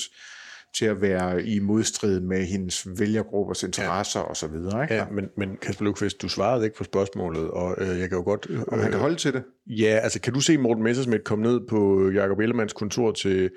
til 0.74 0.86
at 0.86 1.02
være 1.02 1.44
i 1.44 1.60
modstrid 1.60 2.20
med 2.20 2.46
hendes 2.46 2.88
vælgergruppers 3.00 3.64
interesser 3.64 4.20
ja. 4.20 4.32
osv. 4.32 4.54
Ja, 4.90 5.06
men, 5.12 5.30
men 5.38 5.58
Kasper 5.62 5.86
Lukvist, 5.86 6.22
du 6.22 6.30
svarede 6.30 6.66
ikke 6.66 6.78
på 6.78 6.84
spørgsmålet, 6.84 7.52
og 7.52 7.76
øh, 7.78 8.00
jeg 8.00 8.10
kan 8.10 8.18
jo 8.18 8.24
godt... 8.24 8.48
Øh, 8.50 8.60
Om 8.68 8.80
han 8.80 8.92
kan 8.92 9.00
holde 9.00 9.16
til 9.16 9.34
det? 9.34 9.44
Ja, 9.68 10.00
altså 10.04 10.22
kan 10.22 10.34
du 10.34 10.40
se 10.40 10.58
Morten 10.58 10.84
Messersmith 10.84 11.24
komme 11.24 11.44
ned 11.44 11.60
på 11.70 12.10
Jakob 12.10 12.40
Ellemanns 12.40 12.74
kontor 12.74 13.12
til 13.12 13.50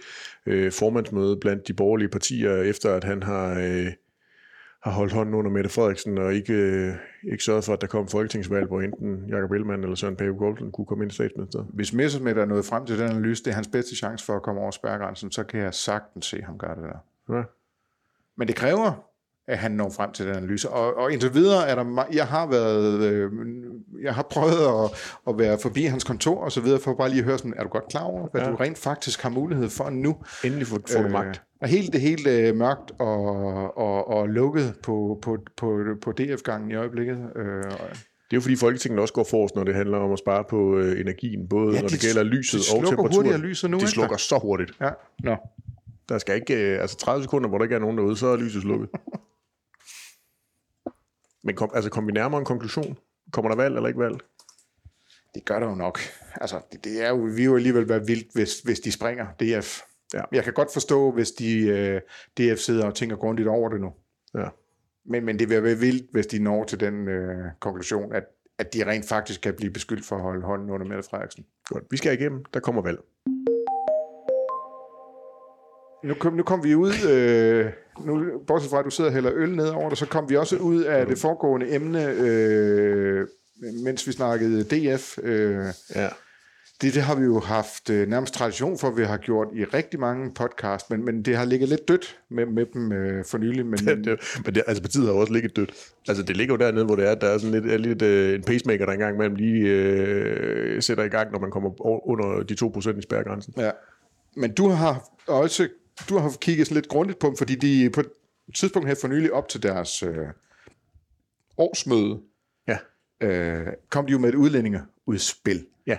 øh, 0.47 0.73
formandsmøde 0.73 1.37
blandt 1.41 1.69
de 1.69 1.73
borgerlige 1.73 2.09
partier, 2.09 2.63
efter 2.63 2.95
at 2.95 3.05
han 3.05 3.23
har... 3.23 3.61
Øh, 3.61 3.93
har 4.83 4.91
holdt 4.91 5.13
hånden 5.13 5.35
under 5.35 5.51
Mette 5.51 5.71
Frederiksen 5.71 6.19
og 6.19 6.35
ikke, 6.35 6.53
øh, 6.53 6.95
ikke 7.33 7.45
sørget 7.45 7.65
for, 7.65 7.73
at 7.73 7.81
der 7.81 7.87
kom 7.87 8.09
folketingsvalg, 8.09 8.67
hvor 8.67 8.81
enten 8.81 9.29
Jakob 9.29 9.51
Ellemann 9.53 9.83
eller 9.83 9.97
Søren 9.97 10.17
Pape 10.17 10.35
Poulsen 10.35 10.73
kunne 10.73 10.87
komme 10.87 11.05
ind 11.05 11.13
i 11.13 11.15
statsministeriet. 11.15 11.69
Hvis 11.73 11.93
Messerschmidt 11.93 12.39
er 12.39 12.45
nået 12.45 12.65
frem 12.65 12.87
til 12.87 12.99
den 12.99 13.11
analyse, 13.11 13.45
det 13.45 13.51
er 13.51 13.55
hans 13.55 13.69
bedste 13.69 13.97
chance 13.97 14.25
for 14.25 14.37
at 14.37 14.43
komme 14.43 14.61
over 14.61 14.71
spærregrænsen, 14.71 15.33
så 15.33 15.45
kan 15.45 15.61
jeg 15.61 15.75
sagtens 15.75 16.27
se 16.27 16.43
ham 16.43 16.59
gøre 16.59 16.75
det 16.75 16.83
der. 16.83 17.37
Ja. 17.37 17.43
Men 18.37 18.49
det 18.49 18.57
kræver, 18.57 19.12
at 19.49 19.59
han 19.59 19.73
når 19.73 19.91
frem 19.91 20.13
til 20.13 20.27
den 20.27 20.37
analyse. 20.37 20.71
Og, 20.71 20.97
og 20.97 21.13
indtil 21.13 21.35
videre 21.35 21.69
er 21.69 21.75
der, 21.75 22.05
jeg 22.13 22.27
har 22.27 22.47
været, 22.47 23.01
øh, 23.03 23.31
jeg 24.03 24.15
har 24.15 24.23
prøvet 24.23 24.85
at, 24.85 24.91
at 25.29 25.39
være 25.39 25.59
forbi 25.63 25.85
hans 25.85 26.05
kontor 26.05 26.45
og 26.45 26.53
så 26.53 26.61
videre, 26.61 26.81
for 26.81 26.95
bare 26.95 27.09
lige 27.09 27.19
at 27.19 27.25
høre 27.25 27.39
sådan, 27.39 27.55
er 27.57 27.63
du 27.63 27.69
godt 27.69 27.89
klar 27.89 28.03
over, 28.03 28.29
hvad 28.33 28.43
ja. 28.43 28.51
du 28.51 28.57
rent 28.57 28.79
faktisk 28.79 29.23
har 29.23 29.31
mulighed 29.31 29.69
for 29.69 29.91
nu? 29.91 30.17
Endelig 30.45 30.67
får, 30.67 30.79
får 30.93 30.99
du 30.99 31.07
øh, 31.07 31.13
magt. 31.13 31.43
Og 31.61 31.69
helt 31.69 31.93
det 31.93 32.01
helt 32.01 32.27
øh, 32.27 32.57
mørkt 32.57 32.93
og, 32.99 33.25
og, 33.79 34.09
og 34.09 34.29
lukket 34.29 34.75
på, 34.83 35.19
på, 35.23 35.39
på, 35.57 35.81
på 36.03 36.13
DF-gangen 36.13 36.71
i 36.71 36.75
øjeblikket. 36.75 37.19
Øh, 37.37 37.65
det 38.33 38.37
er 38.37 38.41
jo 38.41 38.41
fordi 38.41 38.57
Folketinget 38.57 39.01
også 39.01 39.15
går 39.15 39.25
forrest, 39.31 39.55
når 39.55 39.65
det 39.65 39.75
handler 39.75 39.99
om 39.99 40.13
at 40.13 40.19
spare 40.19 40.45
på 40.51 40.79
øh, 40.79 41.01
energien, 41.01 41.49
både 41.49 41.75
ja, 41.75 41.81
når 41.81 41.89
det 41.89 42.01
gælder 42.01 42.23
lyset 42.23 42.61
de 42.61 42.79
og 42.79 42.87
temperaturen. 42.87 43.41
lyset 43.41 43.71
nu, 43.71 43.79
de 43.79 43.87
slukker 43.87 44.17
så 44.17 44.39
hurtigt. 44.43 44.73
Ja. 44.81 44.91
Nå. 45.25 45.37
Der 46.09 46.19
skal 46.19 46.35
ikke, 46.35 46.75
øh, 46.75 46.81
altså 46.81 46.97
30 46.97 47.23
sekunder, 47.23 47.49
hvor 47.49 47.59
der 47.59 47.65
ikke 47.65 47.75
er 47.75 47.81
nogen 47.81 47.99
derude, 47.99 48.17
så 48.17 48.27
er 48.27 48.37
lyset 48.37 48.63
slukket. 48.63 48.89
Men 51.45 51.57
kom, 51.57 51.71
altså, 51.75 51.91
kom 51.91 52.07
vi 52.07 52.13
nærmere 52.13 52.39
en 52.39 52.45
konklusion? 52.45 52.99
Kommer 53.33 53.49
der 53.49 53.57
valg 53.57 53.77
eller 53.77 53.89
ikke 53.89 54.01
valg? 54.01 54.19
Det 55.35 55.45
gør 55.45 55.59
der 55.59 55.67
jo 55.67 55.75
nok. 55.75 55.99
Altså, 56.41 56.61
det, 56.73 56.85
det 56.85 57.05
er 57.05 57.09
jo, 57.09 57.17
vi 57.17 57.41
er 57.41 57.47
jo 57.47 57.57
alligevel 57.57 57.89
være 57.89 58.07
vildt, 58.07 58.35
hvis, 58.35 58.61
hvis 58.61 58.81
de 58.81 58.93
springer 58.93 59.27
DF. 59.41 59.81
Ja. 60.15 60.23
Jeg 60.33 60.45
kan 60.45 60.53
godt 60.53 60.73
forstå, 60.73 61.11
hvis 61.11 61.31
de 61.31 61.71
uh, 61.71 62.01
DF 62.37 62.59
sidder 62.59 62.87
og 62.87 62.95
tænker 62.95 63.17
grundigt 63.17 63.49
over 63.49 63.69
det 63.69 63.81
nu. 63.81 63.93
Ja. 64.35 64.49
Men, 65.05 65.25
men 65.25 65.39
det 65.39 65.49
vil 65.49 65.63
være 65.63 65.79
vildt, 65.79 66.13
hvis 66.13 66.27
de 66.27 66.39
når 66.39 66.65
til 66.65 66.81
den 66.81 67.09
uh, 67.09 67.45
konklusion, 67.61 68.13
at, 68.13 68.25
at 68.59 68.75
de 68.75 68.87
rent 68.87 69.09
faktisk 69.09 69.41
kan 69.41 69.55
blive 69.55 69.73
beskyldt 69.73 70.07
for 70.07 70.17
at 70.17 70.23
holde 70.23 70.43
hånden 70.43 70.71
under 70.71 70.87
Mette 70.87 71.03
Frederiksen. 71.03 71.47
Godt. 71.65 71.85
Vi 71.91 71.97
skal 71.97 72.21
igennem. 72.21 72.45
Der 72.55 72.61
kommer 72.61 72.83
valg. 72.83 72.99
Nu 76.05 76.15
kom, 76.15 76.33
nu 76.33 76.43
kom 76.43 76.65
vi 76.65 76.75
ud, 76.75 76.93
øh, 77.11 77.73
nu, 78.01 78.39
bortset 78.47 78.71
fra 78.71 78.79
at 78.79 78.85
du 78.85 78.91
sidder 78.91 79.11
og 79.11 79.15
hælder 79.15 79.31
øl 79.35 79.57
ned 79.57 79.69
over 79.69 79.89
dig, 79.89 79.99
så 79.99 80.07
kom 80.07 80.31
vi 80.31 80.37
også 80.37 80.57
ud 80.57 80.83
af 80.83 81.07
det 81.07 81.19
foregående 81.19 81.75
emne, 81.75 82.09
øh, 82.09 83.27
mens 83.85 84.07
vi 84.07 84.13
snakkede 84.13 84.65
DF. 84.65 85.19
Øh, 85.23 85.67
ja. 85.95 86.09
Det, 86.83 86.95
det 86.95 87.03
har 87.03 87.15
vi 87.15 87.25
jo 87.25 87.41
haft 87.41 87.91
øh, 87.91 88.09
nærmest 88.09 88.35
tradition 88.35 88.79
for, 88.79 88.91
vi 88.91 89.05
har 89.05 89.17
gjort 89.17 89.49
i 89.55 89.65
rigtig 89.65 90.01
mange 90.01 90.35
podcast, 90.35 90.91
men, 90.91 91.05
men 91.05 91.23
det 91.23 91.37
har 91.37 91.45
ligget 91.45 91.69
lidt 91.69 91.89
dødt 91.89 92.19
med, 92.31 92.47
med 92.47 92.67
dem 92.75 92.93
øh, 92.93 93.25
for 93.25 93.39
nylig. 93.39 93.67
Men, 93.67 93.79
det, 93.87 94.05
det, 94.05 94.19
men 94.45 94.55
det, 94.55 94.63
altså 94.67 94.83
partiet 94.83 95.07
har 95.07 95.13
også 95.13 95.33
ligget 95.33 95.57
dødt. 95.57 95.73
Altså 96.09 96.23
det 96.23 96.37
ligger 96.37 96.55
jo 96.55 96.59
dernede, 96.59 96.85
hvor 96.85 96.97
det 96.97 97.09
er, 97.09 97.15
der 97.15 97.27
er 97.27 97.39
sådan 97.39 97.53
lidt, 97.53 97.73
er 97.73 97.79
lidt 97.79 98.03
øh, 98.03 98.35
en 98.35 98.43
pacemaker, 98.43 98.87
der 98.87 98.93
engang 98.93 99.19
mellem 99.19 99.35
lige 99.35 99.69
øh, 99.69 100.83
sætter 100.83 101.05
i 101.05 101.09
gang, 101.09 101.33
når 101.33 101.39
man 101.39 101.51
kommer 101.51 101.87
under 102.09 102.43
de 102.43 102.57
2% 102.95 102.99
i 102.99 103.03
spærregrænsen. 103.03 103.55
Ja. 103.57 103.71
Men 104.37 104.55
du 104.55 104.69
har 104.69 105.09
også 105.27 105.69
du 106.09 106.19
har 106.19 106.35
kigget 106.41 106.71
lidt 106.71 106.89
grundigt 106.89 107.19
på 107.19 107.27
dem, 107.27 107.37
fordi 107.37 107.55
de 107.55 107.91
på 107.91 108.01
et 108.01 108.09
tidspunkt 108.55 108.89
her 108.89 108.95
for 109.01 109.09
nylig 109.09 109.33
op 109.33 109.49
til 109.49 109.63
deres 109.63 110.03
øh, 110.03 110.27
årsmøde, 111.59 112.21
ja. 112.69 112.79
øh, 113.21 113.67
kom 113.91 114.07
de 114.07 114.13
jo 114.13 114.19
med 114.19 114.29
et 114.29 114.35
udlændingeudspil. 114.35 115.67
Ja. 115.87 115.97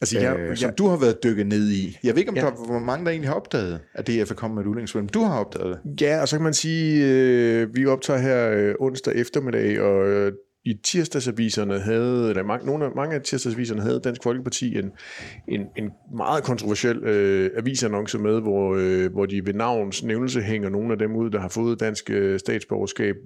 Altså, 0.00 0.18
jeg, 0.18 0.38
øh, 0.38 0.56
som 0.56 0.66
jeg, 0.66 0.78
du 0.78 0.88
har 0.88 0.96
været 0.96 1.22
dykket 1.22 1.46
ned 1.46 1.70
i. 1.70 1.98
Jeg 2.02 2.14
ved 2.14 2.18
ikke, 2.18 2.30
om 2.30 2.36
ja. 2.36 2.40
der 2.40 2.50
hvor 2.50 2.78
mange, 2.78 3.04
der 3.04 3.10
egentlig 3.10 3.28
har 3.28 3.36
opdaget, 3.36 3.80
at 3.94 4.06
DF 4.06 4.30
er 4.30 4.34
kommet 4.34 4.54
med 4.54 4.62
et 4.62 4.66
udlændingsudspil, 4.66 5.02
men 5.02 5.08
du 5.08 5.20
har 5.20 5.40
opdaget 5.40 5.80
det. 5.84 6.00
Ja, 6.00 6.20
og 6.20 6.28
så 6.28 6.36
kan 6.36 6.44
man 6.44 6.54
sige, 6.54 7.06
øh, 7.06 7.76
vi 7.76 7.86
optager 7.86 8.18
her 8.18 8.50
øh, 8.50 8.74
onsdag 8.80 9.14
eftermiddag, 9.14 9.80
og 9.80 10.08
øh, 10.08 10.32
i 10.64 10.74
tirsdagsaviserne 10.84 11.78
havde, 11.78 12.28
eller 12.28 12.42
mange, 12.42 12.66
nogle 12.66 12.84
af, 12.84 12.90
mange 12.96 13.14
af 13.14 13.22
tirsdagsaviserne 13.22 13.82
havde 13.82 14.00
Dansk 14.04 14.22
Folkeparti 14.22 14.78
en, 14.78 14.90
en, 15.48 15.60
en 15.76 15.90
meget 16.16 16.44
kontroversiel 16.44 16.96
øh, 16.96 17.50
avisannonce 17.56 18.18
med, 18.18 18.40
hvor, 18.40 18.76
øh, 18.78 19.12
hvor 19.12 19.26
de 19.26 19.46
ved 19.46 19.54
navns 19.54 20.02
nævnelse 20.02 20.40
hænger 20.40 20.68
nogle 20.68 20.92
af 20.92 20.98
dem 20.98 21.16
ud, 21.16 21.30
der 21.30 21.40
har 21.40 21.48
fået 21.48 21.80
dansk 21.80 22.10
øh, 22.10 22.38
statsborgerskab, 22.38 23.16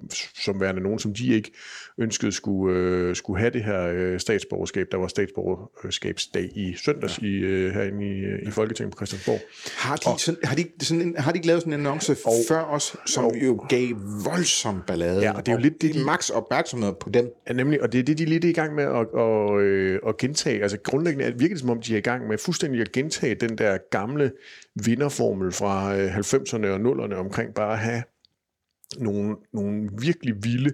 som 0.43 0.61
værende 0.61 0.81
nogen, 0.81 0.99
som 0.99 1.13
de 1.13 1.27
ikke 1.27 1.51
ønskede 1.97 2.31
skulle, 2.31 2.79
øh, 2.79 3.15
skulle 3.15 3.39
have 3.39 3.51
det 3.51 3.63
her 3.63 3.87
øh, 3.87 4.19
statsborgerskab. 4.19 4.87
Der 4.91 4.97
var 4.97 5.07
statsborgerskabsdag 5.07 6.49
i 6.55 6.75
søndags 6.77 7.21
ja. 7.21 7.27
i, 7.27 7.31
øh, 7.31 7.73
herinde 7.73 8.05
i, 8.05 8.19
øh, 8.19 8.47
i 8.47 8.51
Folketinget 8.51 8.93
på 8.93 8.97
Christiansborg. 8.97 9.39
Har 9.77 9.95
de, 9.95 10.11
og, 10.11 10.19
sådan, 10.19 10.39
har, 10.43 10.55
de, 10.55 10.65
sådan 10.81 11.01
en, 11.01 11.17
har 11.17 11.31
de 11.31 11.37
ikke 11.37 11.47
lavet 11.47 11.61
sådan 11.61 11.73
en 11.73 11.79
annonce 11.79 12.15
og, 12.25 12.33
før 12.47 12.61
os, 12.63 12.95
som 13.05 13.25
og, 13.25 13.35
jo 13.41 13.65
gav 13.69 13.87
voldsom 14.25 14.81
ballade? 14.87 15.21
Ja, 15.21 15.31
og 15.31 15.45
det 15.45 15.51
er 15.51 15.55
jo 15.55 15.61
lidt 15.61 15.81
det, 15.81 15.93
de, 15.93 16.03
max 16.05 16.29
opmærksomhed 16.29 16.93
på 16.99 17.09
dem. 17.09 17.29
Ja, 17.47 17.53
nemlig, 17.53 17.81
og 17.81 17.91
det 17.91 17.99
er 17.99 18.03
det, 18.03 18.17
de 18.17 18.23
er 18.23 18.27
lidt 18.27 18.43
i 18.43 18.51
gang 18.51 18.75
med 18.75 18.83
at, 18.83 19.07
at, 19.21 19.61
øh, 19.61 19.99
at 20.07 20.17
gentage. 20.17 20.61
Altså 20.61 20.77
grundlæggende 20.83 21.39
virker 21.39 21.55
det 21.55 21.59
som 21.59 21.69
om, 21.69 21.81
de 21.81 21.93
er 21.93 21.97
i 21.97 22.01
gang 22.01 22.27
med 22.27 22.37
fuldstændig 22.37 22.81
at 22.81 22.91
gentage 22.91 23.35
den 23.35 23.57
der 23.57 23.77
gamle 23.91 24.31
vinderformel 24.85 25.51
fra 25.51 25.95
90'erne 26.07 26.67
og 26.67 26.79
0'erne 26.79 27.15
omkring 27.15 27.53
bare 27.53 27.73
at 27.73 27.79
have 27.79 28.03
nogle, 28.97 29.35
nogle 29.53 29.89
virkelig 30.01 30.43
vilde 30.43 30.73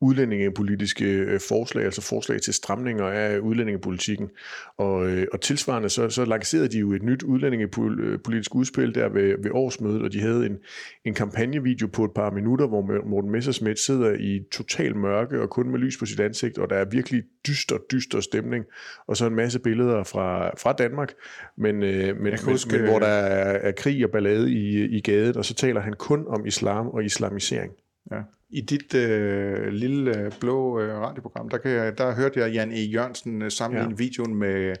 udlændingepolitiske 0.00 1.04
øh, 1.04 1.40
forslag, 1.48 1.84
altså 1.84 2.02
forslag 2.02 2.40
til 2.40 2.54
stramninger 2.54 3.04
af 3.04 3.38
udlændingepolitikken. 3.38 4.28
Og, 4.76 5.06
øh, 5.06 5.26
og 5.32 5.40
tilsvarende 5.40 5.88
så, 5.88 6.08
så 6.08 6.24
lancerede 6.24 6.68
de 6.68 6.78
jo 6.78 6.92
et 6.92 7.02
nyt 7.02 7.22
udlændingepolitisk 7.22 8.54
udspil 8.54 8.94
der 8.94 9.08
ved, 9.08 9.34
ved 9.42 9.50
årsmødet, 9.50 10.02
og 10.02 10.12
de 10.12 10.20
havde 10.20 10.46
en, 10.46 10.58
en 11.04 11.14
kampagnevideo 11.14 11.86
på 11.86 12.04
et 12.04 12.10
par 12.14 12.30
minutter, 12.30 12.66
hvor 12.66 13.08
Morten 13.08 13.30
Messersmith 13.30 13.78
sidder 13.78 14.12
i 14.12 14.40
total 14.52 14.96
mørke 14.96 15.42
og 15.42 15.50
kun 15.50 15.70
med 15.70 15.78
lys 15.78 15.98
på 15.98 16.06
sit 16.06 16.20
ansigt, 16.20 16.58
og 16.58 16.70
der 16.70 16.76
er 16.76 16.84
virkelig 16.84 17.22
dyster, 17.46 17.76
dyster 17.92 18.20
stemning, 18.20 18.64
og 19.06 19.16
så 19.16 19.26
en 19.26 19.34
masse 19.34 19.58
billeder 19.58 20.04
fra, 20.04 20.50
fra 20.58 20.72
Danmark, 20.72 21.12
men, 21.56 21.82
øh, 21.82 22.16
men, 22.16 22.22
men, 22.22 22.38
huske, 22.44 22.78
men 22.78 22.90
hvor 22.90 22.98
der 22.98 23.06
er, 23.06 23.68
er 23.68 23.72
krig 23.72 24.04
og 24.04 24.10
ballade 24.10 24.52
i, 24.52 24.84
i 24.84 25.00
gaden, 25.00 25.36
og 25.36 25.44
så 25.44 25.54
taler 25.54 25.80
han 25.80 25.92
kun 25.92 26.26
om 26.26 26.46
islam 26.46 26.86
og 26.86 27.04
islamisering. 27.04 27.72
Ja. 28.10 28.20
I 28.52 28.60
dit 28.60 28.94
øh, 28.94 29.68
lille 29.68 30.18
øh, 30.18 30.32
blå 30.40 30.80
øh, 30.80 30.98
radioprogram, 30.98 31.48
der, 31.48 31.58
kan 31.58 31.70
jeg, 31.70 31.98
der 31.98 32.14
hørte 32.14 32.40
jeg 32.40 32.52
Jan 32.52 32.72
E. 32.72 32.80
Jørgensen 32.80 33.42
øh, 33.42 33.50
sammenligne 33.50 33.94
ja. 33.98 34.04
videoen 34.04 34.34
med 34.34 34.76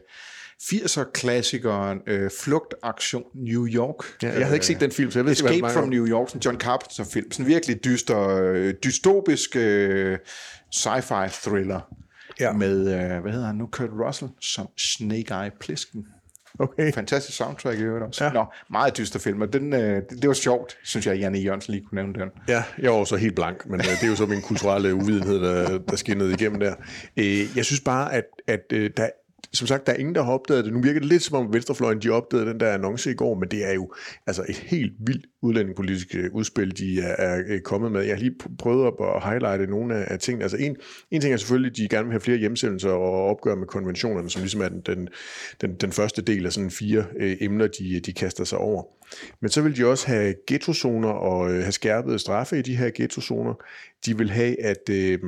80'er-klassikeren 0.62 2.02
øh, 2.06 2.30
Flugtaktion 2.40 3.24
New 3.34 3.66
York. 3.66 4.22
Ja, 4.22 4.28
jeg 4.32 4.44
havde 4.44 4.56
ikke 4.56 4.66
set 4.66 4.80
den 4.80 4.90
film, 4.90 5.10
så 5.10 5.18
jeg 5.18 5.24
ved 5.24 5.32
Escape 5.32 5.54
ikke, 5.54 5.70
from 5.70 5.88
New 5.88 6.06
York, 6.06 6.28
sådan 6.28 6.40
John 6.40 6.60
Carpenter-film. 6.60 7.32
Sådan 7.32 7.46
virkelig 7.46 7.84
dyster, 7.84 8.28
øh, 8.28 8.74
dystopisk 8.84 9.56
øh, 9.56 10.18
sci-fi 10.74 11.28
thriller. 11.48 11.80
Ja. 12.40 12.52
Med, 12.52 12.78
øh, 12.80 13.22
hvad 13.22 13.32
hedder 13.32 13.46
han 13.46 13.56
nu, 13.56 13.66
Kurt 13.66 13.90
Russell 14.06 14.30
som 14.40 14.68
Snake 14.78 15.34
Eye 15.34 15.50
Plisken. 15.60 16.06
Okay. 16.58 16.92
Fantastisk 16.92 17.36
soundtrack 17.36 17.78
i 17.78 17.82
øvrigt 17.82 18.04
også. 18.04 18.24
Ja. 18.24 18.32
Nå, 18.32 18.44
meget 18.70 18.96
dyster 18.96 19.18
film, 19.18 19.40
og 19.42 19.52
den, 19.52 19.72
øh, 19.72 19.80
det, 19.80 20.10
det, 20.10 20.28
var 20.28 20.34
sjovt, 20.34 20.78
synes 20.84 21.06
jeg, 21.06 21.18
Janne 21.18 21.38
Jørgensen 21.38 21.74
lige 21.74 21.84
kunne 21.84 22.02
nævne 22.02 22.20
den. 22.20 22.30
Ja, 22.48 22.62
jeg 22.78 22.90
var 22.90 23.04
så 23.04 23.16
helt 23.16 23.34
blank, 23.34 23.66
men 23.66 23.80
øh, 23.80 23.86
det 23.86 24.02
er 24.02 24.08
jo 24.08 24.16
så 24.16 24.26
min 24.26 24.42
kulturelle 24.42 24.94
uvidenhed, 24.94 25.40
der, 25.40 25.78
der 25.78 25.96
skinnede 25.96 26.32
igennem 26.32 26.60
der. 26.60 26.74
Øh, 27.16 27.56
jeg 27.56 27.64
synes 27.64 27.80
bare, 27.80 28.12
at, 28.14 28.24
at 28.46 28.64
øh, 28.72 28.90
der 28.96 29.08
som 29.52 29.66
sagt, 29.66 29.86
der 29.86 29.92
er 29.92 29.96
ingen, 29.96 30.14
der 30.14 30.22
har 30.22 30.32
opdaget 30.32 30.64
det. 30.64 30.72
Nu 30.72 30.82
virker 30.82 31.00
det 31.00 31.08
lidt 31.08 31.22
som 31.22 31.36
om 31.36 31.52
Venstrefløjen, 31.52 32.02
de 32.02 32.10
opdagede 32.10 32.50
den 32.50 32.60
der 32.60 32.72
annonce 32.72 33.10
i 33.10 33.14
går, 33.14 33.34
men 33.34 33.48
det 33.48 33.68
er 33.68 33.72
jo 33.72 33.92
altså 34.26 34.44
et 34.48 34.56
helt 34.56 34.92
vildt 35.06 35.26
udlændingepolitisk 35.42 36.14
øh, 36.14 36.30
udspil, 36.32 36.78
de 36.78 37.00
er, 37.00 37.14
er 37.18 37.42
øh, 37.48 37.60
kommet 37.60 37.92
med. 37.92 38.02
Jeg 38.02 38.14
har 38.14 38.20
lige 38.20 38.34
prøvet 38.58 38.84
op 38.86 39.16
at 39.16 39.30
highlighte 39.30 39.66
nogle 39.66 39.94
af, 39.94 40.18
tingene. 40.18 40.42
Altså 40.42 40.56
en, 40.56 40.76
en 41.10 41.20
ting 41.20 41.32
er 41.32 41.36
selvfølgelig, 41.36 41.70
at 41.70 41.76
de 41.76 41.88
gerne 41.88 42.04
vil 42.04 42.12
have 42.12 42.20
flere 42.20 42.38
hjemsendelser 42.38 42.90
og 42.90 43.24
opgøre 43.24 43.56
med 43.56 43.66
konventionerne, 43.66 44.30
som 44.30 44.42
ligesom 44.42 44.60
er 44.60 44.68
den, 44.68 44.80
den, 44.80 45.08
den, 45.60 45.74
den 45.74 45.92
første 45.92 46.22
del 46.22 46.46
af 46.46 46.52
sådan 46.52 46.70
fire 46.70 47.04
øh, 47.16 47.36
emner, 47.40 47.66
de, 47.66 48.00
de 48.00 48.12
kaster 48.12 48.44
sig 48.44 48.58
over. 48.58 48.82
Men 49.40 49.50
så 49.50 49.62
vil 49.62 49.76
de 49.76 49.86
også 49.86 50.06
have 50.06 50.34
ghettozoner 50.46 51.08
og 51.08 51.50
øh, 51.50 51.60
have 51.60 51.72
skærpede 51.72 52.18
straffe 52.18 52.58
i 52.58 52.62
de 52.62 52.76
her 52.76 52.90
ghettozoner. 52.94 53.54
De 54.06 54.18
vil 54.18 54.30
have, 54.30 54.64
at... 54.64 54.88
Øh, 54.90 55.18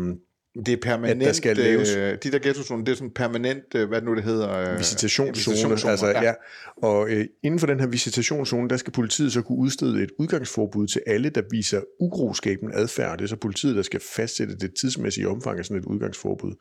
det 0.54 0.68
er 0.68 0.76
permanent, 0.82 1.22
at 1.22 1.26
der 1.26 1.32
skal 1.32 1.56
laves... 1.56 1.96
Øh, 1.96 2.18
de 2.22 2.32
der 2.32 2.38
ghettozoner, 2.38 2.84
det 2.84 2.92
er 2.92 2.96
sådan 2.96 3.10
permanent, 3.10 3.74
øh, 3.74 3.88
hvad 3.88 4.02
nu 4.02 4.14
det 4.14 4.22
hedder? 4.22 4.72
Øh, 4.72 4.78
visitationszone. 4.78 5.54
visitationszone. 5.54 5.90
Altså, 5.90 6.06
ja. 6.06 6.22
ja. 6.22 6.32
Og 6.76 7.10
øh, 7.10 7.26
inden 7.42 7.60
for 7.60 7.66
den 7.66 7.80
her 7.80 7.86
visitationszone, 7.86 8.68
der 8.68 8.76
skal 8.76 8.92
politiet 8.92 9.32
så 9.32 9.42
kunne 9.42 9.58
udstede 9.58 10.02
et 10.02 10.10
udgangsforbud 10.18 10.86
til 10.86 11.02
alle, 11.06 11.30
der 11.30 11.42
viser 11.50 11.80
ugroskaben 12.00 12.70
adfærd. 12.74 13.18
Det 13.18 13.24
er 13.24 13.28
så 13.28 13.36
politiet, 13.36 13.76
der 13.76 13.82
skal 13.82 14.00
fastsætte 14.00 14.56
det 14.56 14.74
tidsmæssige 14.80 15.28
omfang 15.28 15.58
af 15.58 15.64
sådan 15.64 15.80
et 15.80 15.84
udgangsforbud. 15.84 16.52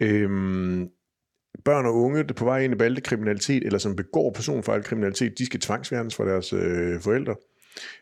Øhm, 0.00 0.88
børn 1.64 1.86
og 1.86 1.94
unge, 1.94 2.22
der 2.22 2.34
på 2.34 2.44
vej 2.44 2.58
ind 2.58 2.72
i 2.72 2.76
bandekriminalitet, 2.76 3.64
eller 3.64 3.78
som 3.78 3.96
begår 3.96 4.32
personfarlig 4.32 4.84
kriminalitet, 4.84 5.38
de 5.38 5.46
skal 5.46 5.60
tvangsfjernes 5.60 6.14
fra 6.14 6.24
deres 6.24 6.52
øh, 6.52 7.00
forældre. 7.00 7.34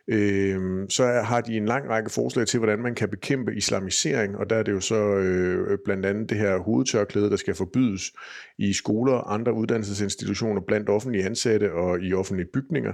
Øh, 0.08 0.86
så 0.88 1.04
har 1.06 1.40
de 1.40 1.56
en 1.56 1.66
lang 1.66 1.88
række 1.88 2.10
forslag 2.10 2.46
til, 2.46 2.58
hvordan 2.58 2.78
man 2.78 2.94
kan 2.94 3.08
bekæmpe 3.08 3.56
islamisering, 3.56 4.36
og 4.36 4.50
der 4.50 4.56
er 4.56 4.62
det 4.62 4.72
jo 4.72 4.80
så 4.80 5.16
øh, 5.16 5.78
blandt 5.84 6.06
andet 6.06 6.30
det 6.30 6.38
her 6.38 6.58
hovedtørklæde, 6.58 7.30
der 7.30 7.36
skal 7.36 7.54
forbydes 7.54 8.12
i 8.58 8.72
skoler 8.72 9.12
og 9.12 9.34
andre 9.34 9.52
uddannelsesinstitutioner 9.52 10.60
blandt 10.60 10.88
offentlige 10.88 11.24
ansatte 11.24 11.72
og 11.72 12.00
i 12.00 12.12
offentlige 12.12 12.48
bygninger. 12.52 12.92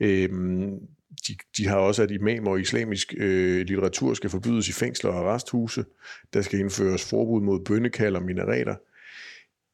Øh, 0.00 0.28
de, 1.28 1.36
de 1.56 1.66
har 1.66 1.76
også, 1.76 2.02
at 2.02 2.10
imamer 2.10 2.50
og 2.50 2.60
islamisk 2.60 3.14
øh, 3.16 3.66
litteratur 3.66 4.14
skal 4.14 4.30
forbydes 4.30 4.68
i 4.68 4.72
fængsler 4.72 5.10
og 5.10 5.18
arresthuse. 5.18 5.84
Der 6.34 6.42
skal 6.42 6.60
indføres 6.60 7.10
forbud 7.10 7.40
mod 7.40 7.64
bønnekald 7.64 8.16
og 8.16 8.22
minareter. 8.22 8.74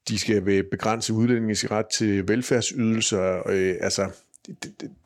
De 0.08 0.18
skal 0.18 0.64
begrænse 0.70 1.12
udlændingens 1.12 1.70
ret 1.70 1.86
til 1.86 2.28
velfærdsydelser. 2.28 3.48
Øh, 3.48 3.74
altså, 3.80 4.10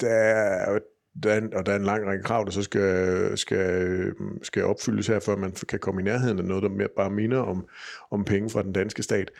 der 0.01 0.09
er 0.09 0.79
der 1.23 1.33
er, 1.33 1.39
en, 1.39 1.55
og 1.55 1.67
der 1.67 1.73
er 1.73 1.77
en 1.77 1.85
lang 1.85 2.07
række 2.07 2.25
krav, 2.25 2.45
der 2.45 2.51
så 2.51 2.63
skal, 2.63 3.39
skal, 3.39 4.13
skal 4.43 4.65
opfyldes 4.65 5.07
her, 5.07 5.21
før 5.21 5.37
man 5.37 5.53
kan 5.69 5.79
komme 5.79 6.01
i 6.01 6.05
nærheden 6.05 6.39
af 6.39 6.45
noget, 6.45 6.63
der 6.63 6.69
mere, 6.69 6.89
bare 6.97 7.11
minder 7.11 7.39
om, 7.39 7.67
om 8.11 8.25
penge 8.25 8.51
fra 8.51 8.63
den 8.63 8.73
danske 8.73 9.03
stat. 9.03 9.31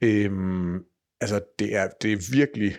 Øhm, 0.00 0.74
altså, 1.20 1.40
det 1.58 1.76
er, 1.76 1.88
det 2.02 2.12
er 2.12 2.32
virkelig 2.32 2.76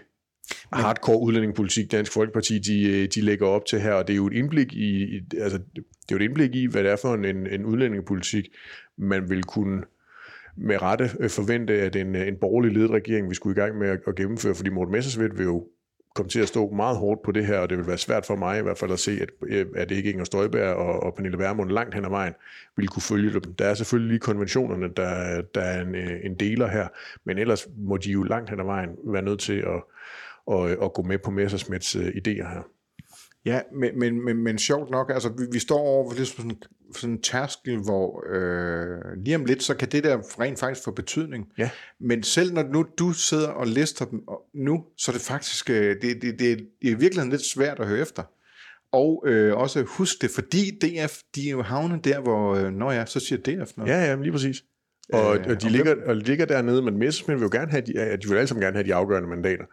hardcore 0.74 1.22
udlændingepolitik, 1.22 1.92
Dansk 1.92 2.12
Folkeparti, 2.12 2.60
de, 2.60 3.08
de 3.08 3.22
lægger 3.22 3.48
op 3.48 3.66
til 3.66 3.80
her, 3.80 3.94
og 3.94 4.08
det 4.08 4.14
er 4.14 4.18
jo 4.18 4.28
et 4.28 4.34
indblik 4.34 4.74
i, 4.74 5.20
altså, 5.38 5.58
det 5.76 5.84
er 6.12 6.12
jo 6.12 6.18
et 6.18 6.22
indblik 6.22 6.56
i, 6.56 6.66
hvad 6.66 6.84
det 6.84 6.92
er 6.92 6.96
for 6.96 7.14
en, 7.14 7.48
en 7.48 7.66
udlændingepolitik, 7.66 8.48
man 8.98 9.30
vil 9.30 9.44
kunne 9.44 9.84
med 10.58 10.82
rette 10.82 11.10
forvente, 11.30 11.74
at 11.74 11.96
en, 11.96 12.16
en 12.16 12.36
borgerlig 12.42 12.72
ledet 12.72 12.92
regering 12.92 13.30
vi 13.30 13.36
skulle 13.36 13.58
i 13.58 13.60
gang 13.62 13.78
med 13.78 13.90
at, 13.90 14.00
at 14.08 14.16
gennemføre, 14.16 14.56
fordi 14.56 14.70
Morten 14.70 14.92
Messersmith 14.92 15.38
vil 15.38 15.44
jo 15.44 15.68
komme 16.18 16.30
til 16.30 16.40
at 16.40 16.48
stå 16.48 16.70
meget 16.70 16.98
hårdt 16.98 17.22
på 17.22 17.32
det 17.32 17.46
her, 17.46 17.60
og 17.60 17.70
det 17.70 17.78
vil 17.78 17.88
være 17.88 17.98
svært 17.98 18.26
for 18.26 18.36
mig 18.36 18.60
i 18.60 18.62
hvert 18.62 18.78
fald 18.78 18.92
at 18.92 19.00
se, 19.00 19.20
at, 19.52 19.68
at 19.76 19.92
ikke 19.92 20.12
Inger 20.12 20.24
Støjberg 20.24 20.76
og, 20.76 21.04
og 21.04 21.16
Pernille 21.16 21.38
Vermund 21.38 21.72
langt 21.72 21.96
hen 21.96 22.06
ad 22.06 22.10
vejen 22.10 22.34
vil 22.78 22.88
kunne 22.88 23.02
følge 23.02 23.34
dem. 23.34 23.54
Der 23.54 23.66
er 23.66 23.74
selvfølgelig 23.74 24.10
lige 24.10 24.20
konventionerne, 24.20 24.88
der, 24.98 25.42
der 25.42 25.62
er 25.62 25.82
en, 25.82 25.96
en 26.24 26.36
deler 26.36 26.68
her, 26.68 26.88
men 27.24 27.38
ellers 27.38 27.68
må 27.78 27.98
de 27.98 28.12
jo 28.12 28.24
langt 28.24 28.50
hen 28.50 28.60
ad 28.60 28.66
vejen 28.66 28.90
være 29.04 29.22
nødt 29.22 29.40
til 29.40 29.58
at, 29.58 29.84
at, 30.52 30.72
at 30.84 30.94
gå 30.94 31.02
med 31.02 31.18
på 31.18 31.32
Messersmiths 31.32 31.96
øh, 31.96 32.08
idéer 32.08 32.50
her. 32.54 32.68
Ja, 33.48 33.62
men, 33.74 34.00
men, 34.00 34.26
men, 34.26 34.38
men 34.38 34.58
sjovt 34.58 34.90
nok, 34.92 35.12
altså 35.14 35.30
vi, 35.30 35.44
vi 35.52 35.60
står 35.60 35.80
over 35.80 36.10
for 36.10 36.24
sådan, 36.24 36.52
sådan 36.96 37.14
en 37.14 37.22
tærskel, 37.22 37.78
hvor 37.78 38.24
øh, 38.34 39.24
lige 39.26 39.36
om 39.36 39.46
lidt, 39.46 39.64
så 39.64 39.74
kan 39.74 39.88
det 39.92 40.04
der 40.04 40.42
rent 40.42 40.60
faktisk 40.60 40.84
få 40.84 40.92
betydning. 40.92 41.48
Ja. 41.58 41.70
Men 42.00 42.24
selv 42.24 42.54
når 42.54 42.64
nu 42.64 42.86
du 42.98 43.12
sidder 43.12 43.48
og 43.48 43.68
lister 43.68 44.06
dem 44.06 44.22
nu, 44.54 44.84
så 44.98 45.12
er 45.12 45.14
det 45.14 45.22
faktisk, 45.22 45.70
øh, 45.70 45.96
det, 46.02 46.22
det, 46.22 46.40
det 46.40 46.52
er 46.52 46.58
i 46.82 46.94
virkeligheden 46.94 47.30
lidt 47.30 47.46
svært 47.46 47.80
at 47.80 47.88
høre 47.88 48.00
efter. 48.00 48.24
Og 48.92 49.24
øh, 49.28 49.58
også 49.58 49.84
husk 49.88 50.22
det, 50.22 50.30
fordi 50.36 50.80
DF, 50.82 51.18
de 51.36 51.48
er 51.48 51.52
jo 51.52 51.62
havnet 51.62 52.06
der, 52.06 52.20
hvor, 52.20 52.56
øh, 52.56 52.72
når 52.72 52.92
jeg 52.92 53.08
så 53.08 53.20
siger 53.20 53.40
DF 53.40 53.78
noget. 53.78 53.92
Ja, 53.92 54.06
ja, 54.06 54.16
lige 54.16 54.32
præcis. 54.32 54.64
Og, 55.14 55.38
øh, 55.38 55.46
og 55.50 55.62
de, 55.62 55.70
ligger, 55.70 55.96
og 56.06 56.16
de 56.16 56.22
ligger 56.22 56.46
dernede, 56.46 56.82
men 56.82 56.98
Messerschmidt 56.98 57.40
vil 57.40 57.46
jo 57.46 57.50
gerne 57.52 57.72
have, 57.72 57.82
de, 57.82 57.94
de 57.94 58.30
vil 58.30 58.36
alle 58.36 58.48
sammen 58.48 58.64
gerne 58.64 58.78
have 58.78 58.88
de 58.88 58.94
afgørende 58.94 59.30
mandater. 59.30 59.66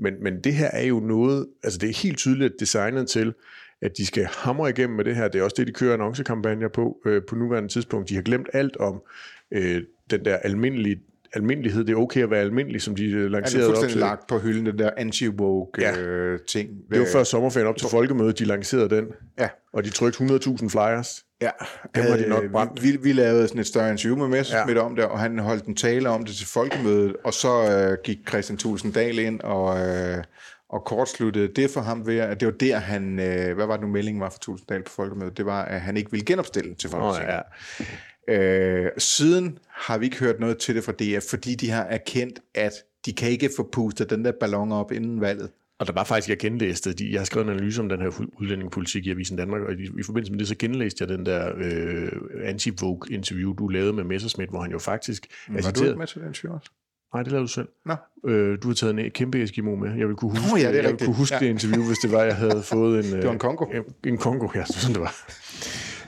Men, 0.00 0.14
men 0.22 0.40
det 0.40 0.54
her 0.54 0.70
er 0.72 0.86
jo 0.86 1.00
noget, 1.00 1.46
altså 1.62 1.78
det 1.78 1.90
er 1.90 2.02
helt 2.02 2.18
tydeligt 2.18 2.60
designet 2.60 3.08
til, 3.08 3.34
at 3.82 3.96
de 3.96 4.06
skal 4.06 4.24
hamre 4.24 4.70
igennem 4.70 4.96
med 4.96 5.04
det 5.04 5.16
her. 5.16 5.28
Det 5.28 5.38
er 5.38 5.42
også 5.42 5.56
det, 5.58 5.66
de 5.66 5.72
kører 5.72 5.94
annoncekampagner 5.94 6.68
på 6.68 6.98
øh, 7.06 7.22
på 7.28 7.34
nuværende 7.34 7.68
tidspunkt. 7.68 8.08
De 8.08 8.14
har 8.14 8.22
glemt 8.22 8.48
alt 8.52 8.76
om 8.76 9.02
øh, 9.50 9.82
den 10.10 10.24
der 10.24 10.36
almindelige 10.36 11.02
almindelighed. 11.32 11.84
Det 11.84 11.92
er 11.92 11.96
okay 11.96 12.22
at 12.22 12.30
være 12.30 12.40
almindelig, 12.40 12.82
som 12.82 12.96
de 12.96 13.28
lancerede 13.28 13.42
op 13.42 13.46
til. 13.46 13.58
Er 13.58 13.60
det 13.60 13.66
fuldstændig 13.66 13.98
lagt 13.98 14.26
på 14.26 14.38
hylden, 14.38 14.66
den 14.66 14.78
der 14.78 14.90
anti-woke 14.90 15.82
ja. 15.82 16.00
øh, 16.00 16.38
ting? 16.48 16.70
Det 16.90 17.00
var 17.00 17.06
før 17.12 17.24
sommerferien 17.24 17.68
op 17.68 17.76
til 17.76 17.88
folkemødet, 17.90 18.38
de 18.38 18.44
lancerede 18.44 18.90
den. 18.90 19.06
Ja. 19.38 19.48
Og 19.72 19.84
de 19.84 19.90
trykte 19.90 20.24
100.000 20.24 20.68
flyers. 20.68 21.24
Ja, 21.42 21.50
dem 21.94 22.04
har 22.04 22.16
de 22.16 22.28
nok 22.28 22.44
brændt. 22.52 22.82
Vi, 22.82 22.96
vi 23.02 23.12
lavede 23.12 23.48
sådan 23.48 23.60
et 23.60 23.66
større 23.66 23.90
interview 23.90 24.16
med 24.16 24.28
Messersmith 24.28 24.76
ja. 24.76 24.82
om 24.82 24.96
det, 24.96 25.04
og 25.04 25.18
han 25.20 25.38
holdt 25.38 25.64
en 25.64 25.76
tale 25.76 26.08
om 26.08 26.24
det 26.24 26.34
til 26.34 26.46
folkemødet, 26.46 27.16
og 27.24 27.34
så 27.34 27.48
øh, 27.72 27.98
gik 28.04 28.18
Christian 28.28 28.58
Thulsen 28.58 28.92
Dahl 28.92 29.18
ind 29.18 29.40
og, 29.40 29.88
øh, 29.88 30.24
og 30.68 30.84
kortsluttede 30.84 31.48
det 31.56 31.70
for 31.70 31.80
ham 31.80 32.06
ved, 32.06 32.18
at 32.18 32.40
det 32.40 32.46
var 32.46 32.52
der, 32.52 32.78
han, 32.78 33.20
øh, 33.20 33.54
hvad 33.54 33.66
var 33.66 33.76
det 33.76 33.80
nu 33.84 33.88
meldingen 33.88 34.20
var 34.20 34.30
for 34.30 34.38
Thulsen 34.42 34.66
Dahl 34.68 34.82
på 34.82 34.90
folkemødet, 34.90 35.36
det 35.36 35.46
var, 35.46 35.64
at 35.64 35.80
han 35.80 35.96
ikke 35.96 36.10
ville 36.10 36.26
genopstille 36.26 36.74
til 36.74 36.90
folketinget. 36.90 37.34
Oh, 37.34 37.86
Øh, 38.28 38.86
siden 38.98 39.58
har 39.68 39.98
vi 39.98 40.04
ikke 40.04 40.18
hørt 40.18 40.40
noget 40.40 40.58
til 40.58 40.74
det 40.74 40.84
fra 40.84 40.92
DF, 40.92 41.24
fordi 41.30 41.54
de 41.54 41.70
har 41.70 41.82
erkendt, 41.82 42.40
at 42.54 42.72
de 43.06 43.12
kan 43.12 43.30
ikke 43.30 43.50
få 43.56 43.68
pustet 43.72 44.10
den 44.10 44.24
der 44.24 44.32
ballon 44.40 44.72
op 44.72 44.92
inden 44.92 45.20
valget. 45.20 45.50
Og 45.78 45.86
der 45.86 45.92
var 45.92 46.04
faktisk, 46.04 46.28
jeg 46.28 46.38
genlæste, 46.38 46.92
de, 46.92 47.12
jeg 47.12 47.20
har 47.20 47.24
skrevet 47.24 47.46
en 47.46 47.52
analyse 47.52 47.80
om 47.80 47.88
den 47.88 48.00
her 48.00 48.22
udlændingepolitik 48.40 49.06
i 49.06 49.10
Avisen 49.10 49.36
Danmark, 49.36 49.62
og 49.62 49.72
i, 49.72 49.88
i 49.98 50.02
forbindelse 50.02 50.32
med 50.32 50.38
det, 50.38 50.48
så 50.48 50.54
genlæste 50.58 51.04
jeg 51.04 51.08
den 51.08 51.26
der 51.26 51.52
øh, 51.56 52.12
anti-Vogue-interview, 52.44 53.52
du 53.52 53.68
lavede 53.68 53.92
med 53.92 54.04
Messerschmidt, 54.04 54.50
hvor 54.50 54.60
han 54.60 54.70
jo 54.70 54.78
faktisk... 54.78 55.26
Var 55.48 55.60
citeret, 55.60 55.76
du 55.76 55.84
ikke 55.84 55.98
med 55.98 56.06
til 56.06 56.20
den 56.20 56.28
interview 56.28 56.54
også? 56.54 56.70
Nej, 57.14 57.22
det 57.22 57.32
lavede 57.32 57.46
du 57.46 57.52
selv. 57.52 57.68
Nå. 57.86 57.94
Øh, 58.30 58.58
du 58.62 58.68
har 58.68 58.74
taget 58.74 58.98
en 58.98 59.10
kæmpe 59.10 59.42
Eskimo 59.42 59.74
med. 59.76 59.94
Jeg 59.94 60.08
vil 60.08 60.16
kunne 60.16 60.30
huske, 60.30 60.54
oh, 60.54 60.60
ja, 60.60 60.68
det, 60.68 60.76
jeg 60.76 60.84
ville 60.84 60.98
kunne 60.98 61.16
huske 61.16 61.34
ja. 61.34 61.40
det 61.40 61.46
interview, 61.46 61.86
hvis 61.86 61.98
det 61.98 62.12
var, 62.12 62.22
jeg 62.22 62.36
havde 62.36 62.62
fået 62.72 63.04
en... 63.04 63.12
det 63.12 63.26
var 63.26 63.32
en 63.32 63.38
Kongo. 63.38 63.64
En, 63.64 63.82
en 64.04 64.18
Kongo, 64.18 64.48
ja, 64.54 64.64
sådan 64.64 64.94
det 64.94 65.00
var. 65.00 65.14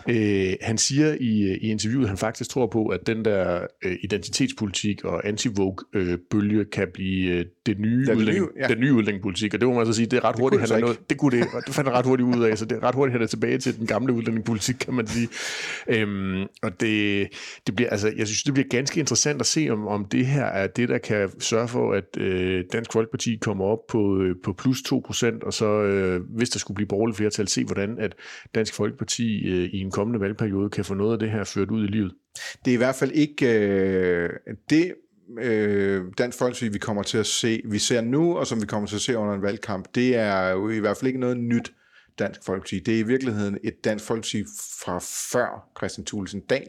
Øh, 0.09 0.53
han 0.61 0.79
siger 0.79 1.17
i, 1.21 1.59
i 1.61 1.71
interviewet, 1.71 2.05
at 2.05 2.09
han 2.09 2.19
faktisk 2.19 2.51
tror 2.51 2.67
på, 2.67 2.87
at 2.87 3.07
den 3.07 3.25
der 3.25 3.67
øh, 3.85 3.97
identitetspolitik 4.03 5.05
og 5.05 5.29
anti-vogue-bølge 5.29 6.61
øh, 6.61 6.67
kan 6.73 6.89
blive 6.95 7.31
øh, 7.31 7.45
det 7.67 7.79
nye 7.79 8.07
den, 8.07 8.17
udlænding, 8.17 8.45
nye, 8.45 8.63
ja. 8.63 8.69
den 8.69 8.81
nye 8.81 8.93
udlændingepolitik. 8.93 9.55
Og 9.55 9.61
det 9.61 9.69
må 9.69 9.75
man 9.75 9.87
så 9.87 9.93
sige, 9.93 10.07
det 10.07 10.17
er 10.17 10.25
ret 10.25 10.35
det 10.35 10.43
hurtigt, 10.43 10.63
han 10.63 10.71
er 10.71 10.79
noget, 10.79 11.11
det 11.11 11.19
kunne 11.19 11.39
det, 11.39 11.47
det 11.67 11.75
fandt 11.75 11.91
ret 11.91 12.07
hurtigt 12.07 12.37
ud 12.37 12.45
af, 12.45 12.59
så 12.59 12.65
det 12.65 12.77
er 12.77 12.83
ret 12.83 12.95
hurtigt, 12.95 13.13
han 13.13 13.23
er 13.23 13.27
tilbage 13.27 13.59
til 13.59 13.79
den 13.79 13.87
gamle 13.87 14.13
udlændingepolitik, 14.13 14.75
kan 14.81 14.95
man 14.95 15.07
sige. 15.07 15.29
Øhm, 15.89 16.43
og 16.63 16.81
det, 16.81 17.29
det 17.67 17.75
bliver, 17.77 17.91
altså, 17.91 18.13
jeg 18.17 18.27
synes, 18.27 18.43
det 18.43 18.55
bliver 18.55 18.69
ganske 18.69 19.01
interessant 19.01 19.41
at 19.41 19.47
se, 19.47 19.69
om, 19.71 19.87
om 19.87 20.05
det 20.05 20.27
her 20.27 20.45
er 20.45 20.67
det, 20.67 20.89
der 20.89 20.99
kan 20.99 21.41
sørge 21.41 21.69
for, 21.69 21.93
at 21.93 22.17
øh, 22.19 22.65
Dansk 22.73 22.93
Folkeparti 22.93 23.39
kommer 23.41 23.65
op 23.65 23.87
på, 23.89 24.23
øh, 24.23 24.37
på 24.45 24.53
plus 24.53 24.79
2%, 24.79 25.47
og 25.47 25.53
så, 25.53 25.83
øh, 25.83 26.21
hvis 26.37 26.51
der 26.51 26.59
skulle 26.59 26.75
blive 26.75 26.89
borgerligt 26.89 27.17
flertal, 27.17 27.49
se 27.49 27.65
hvordan 27.65 27.99
at 27.99 28.15
Dansk 28.55 28.75
Folkeparti 28.75 29.49
øh, 29.49 29.69
i 29.73 29.81
en 29.81 29.91
kommende 29.93 30.21
valgperiode 30.21 30.71
kan 30.71 30.85
få 30.85 30.95
noget 30.95 31.13
af 31.13 31.19
det 31.19 31.31
her 31.31 31.45
ført 31.45 31.71
ud 31.71 31.85
i 31.85 31.87
livet? 31.87 32.15
Det 32.65 32.71
er 32.71 32.75
i 32.75 32.77
hvert 32.77 32.95
fald 32.95 33.13
ikke 33.13 33.59
øh, 33.59 34.31
det, 34.71 34.95
øh, 35.39 36.05
Dansk 36.19 36.39
Folkeparti, 36.39 36.69
vi 36.69 36.79
kommer 36.79 37.03
til 37.03 37.19
at 37.19 37.27
se, 37.27 37.63
vi 37.65 37.79
ser 37.79 38.01
nu, 38.01 38.37
og 38.39 38.47
som 38.47 38.61
vi 38.61 38.67
kommer 38.67 38.89
til 38.89 38.97
at 38.97 39.03
se 39.03 39.17
under 39.17 39.35
en 39.35 39.43
valgkamp, 39.43 39.95
det 39.95 40.17
er 40.17 40.49
jo 40.49 40.71
i 40.71 40.79
hvert 40.79 40.97
fald 40.97 41.07
ikke 41.07 41.21
noget 41.21 41.37
nyt 41.37 41.73
Dansk 42.19 42.41
Folkeparti. 42.47 42.79
Det 42.79 42.95
er 42.95 42.99
i 42.99 43.03
virkeligheden 43.03 43.59
et 43.65 43.85
Dansk 43.85 44.05
Folkeparti 44.05 44.45
fra 44.85 44.99
før 45.33 45.71
Christian 45.79 46.05
Thulesen 46.05 46.41
Dahl. 46.41 46.69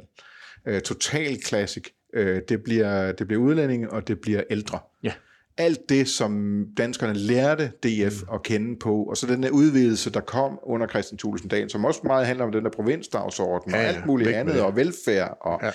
Øh, 0.67 0.81
total 0.81 1.41
classic. 1.45 1.83
Øh, 2.13 2.41
det, 2.49 2.63
bliver, 2.63 3.11
det 3.11 3.27
bliver 3.27 3.41
udlændinge, 3.41 3.89
og 3.89 4.07
det 4.07 4.19
bliver 4.19 4.43
ældre. 4.49 4.79
Ja 5.03 5.13
alt 5.57 5.89
det, 5.89 6.07
som 6.07 6.63
danskerne 6.77 7.13
lærte 7.13 7.71
DF 7.83 8.21
mm. 8.21 8.33
at 8.33 8.43
kende 8.43 8.79
på, 8.79 9.03
og 9.03 9.17
så 9.17 9.27
den 9.27 9.43
der 9.43 9.49
udvidelse, 9.49 10.11
der 10.11 10.19
kom 10.19 10.59
under 10.63 10.87
Christian 10.87 11.17
Thulesen 11.17 11.49
Dahl, 11.49 11.69
som 11.69 11.85
også 11.85 12.01
meget 12.03 12.27
handler 12.27 12.45
om 12.45 12.51
den 12.51 12.63
der 12.63 12.69
provinsdagsorden, 12.69 13.71
ja, 13.71 13.77
og 13.77 13.83
alt 13.83 14.05
muligt 14.05 14.29
ja, 14.29 14.39
andet, 14.39 14.61
og 14.61 14.75
velfærd, 14.75 15.37
og 15.41 15.59
ja. 15.63 15.71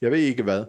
jeg 0.00 0.10
ved 0.10 0.18
ikke 0.18 0.42
hvad. 0.42 0.64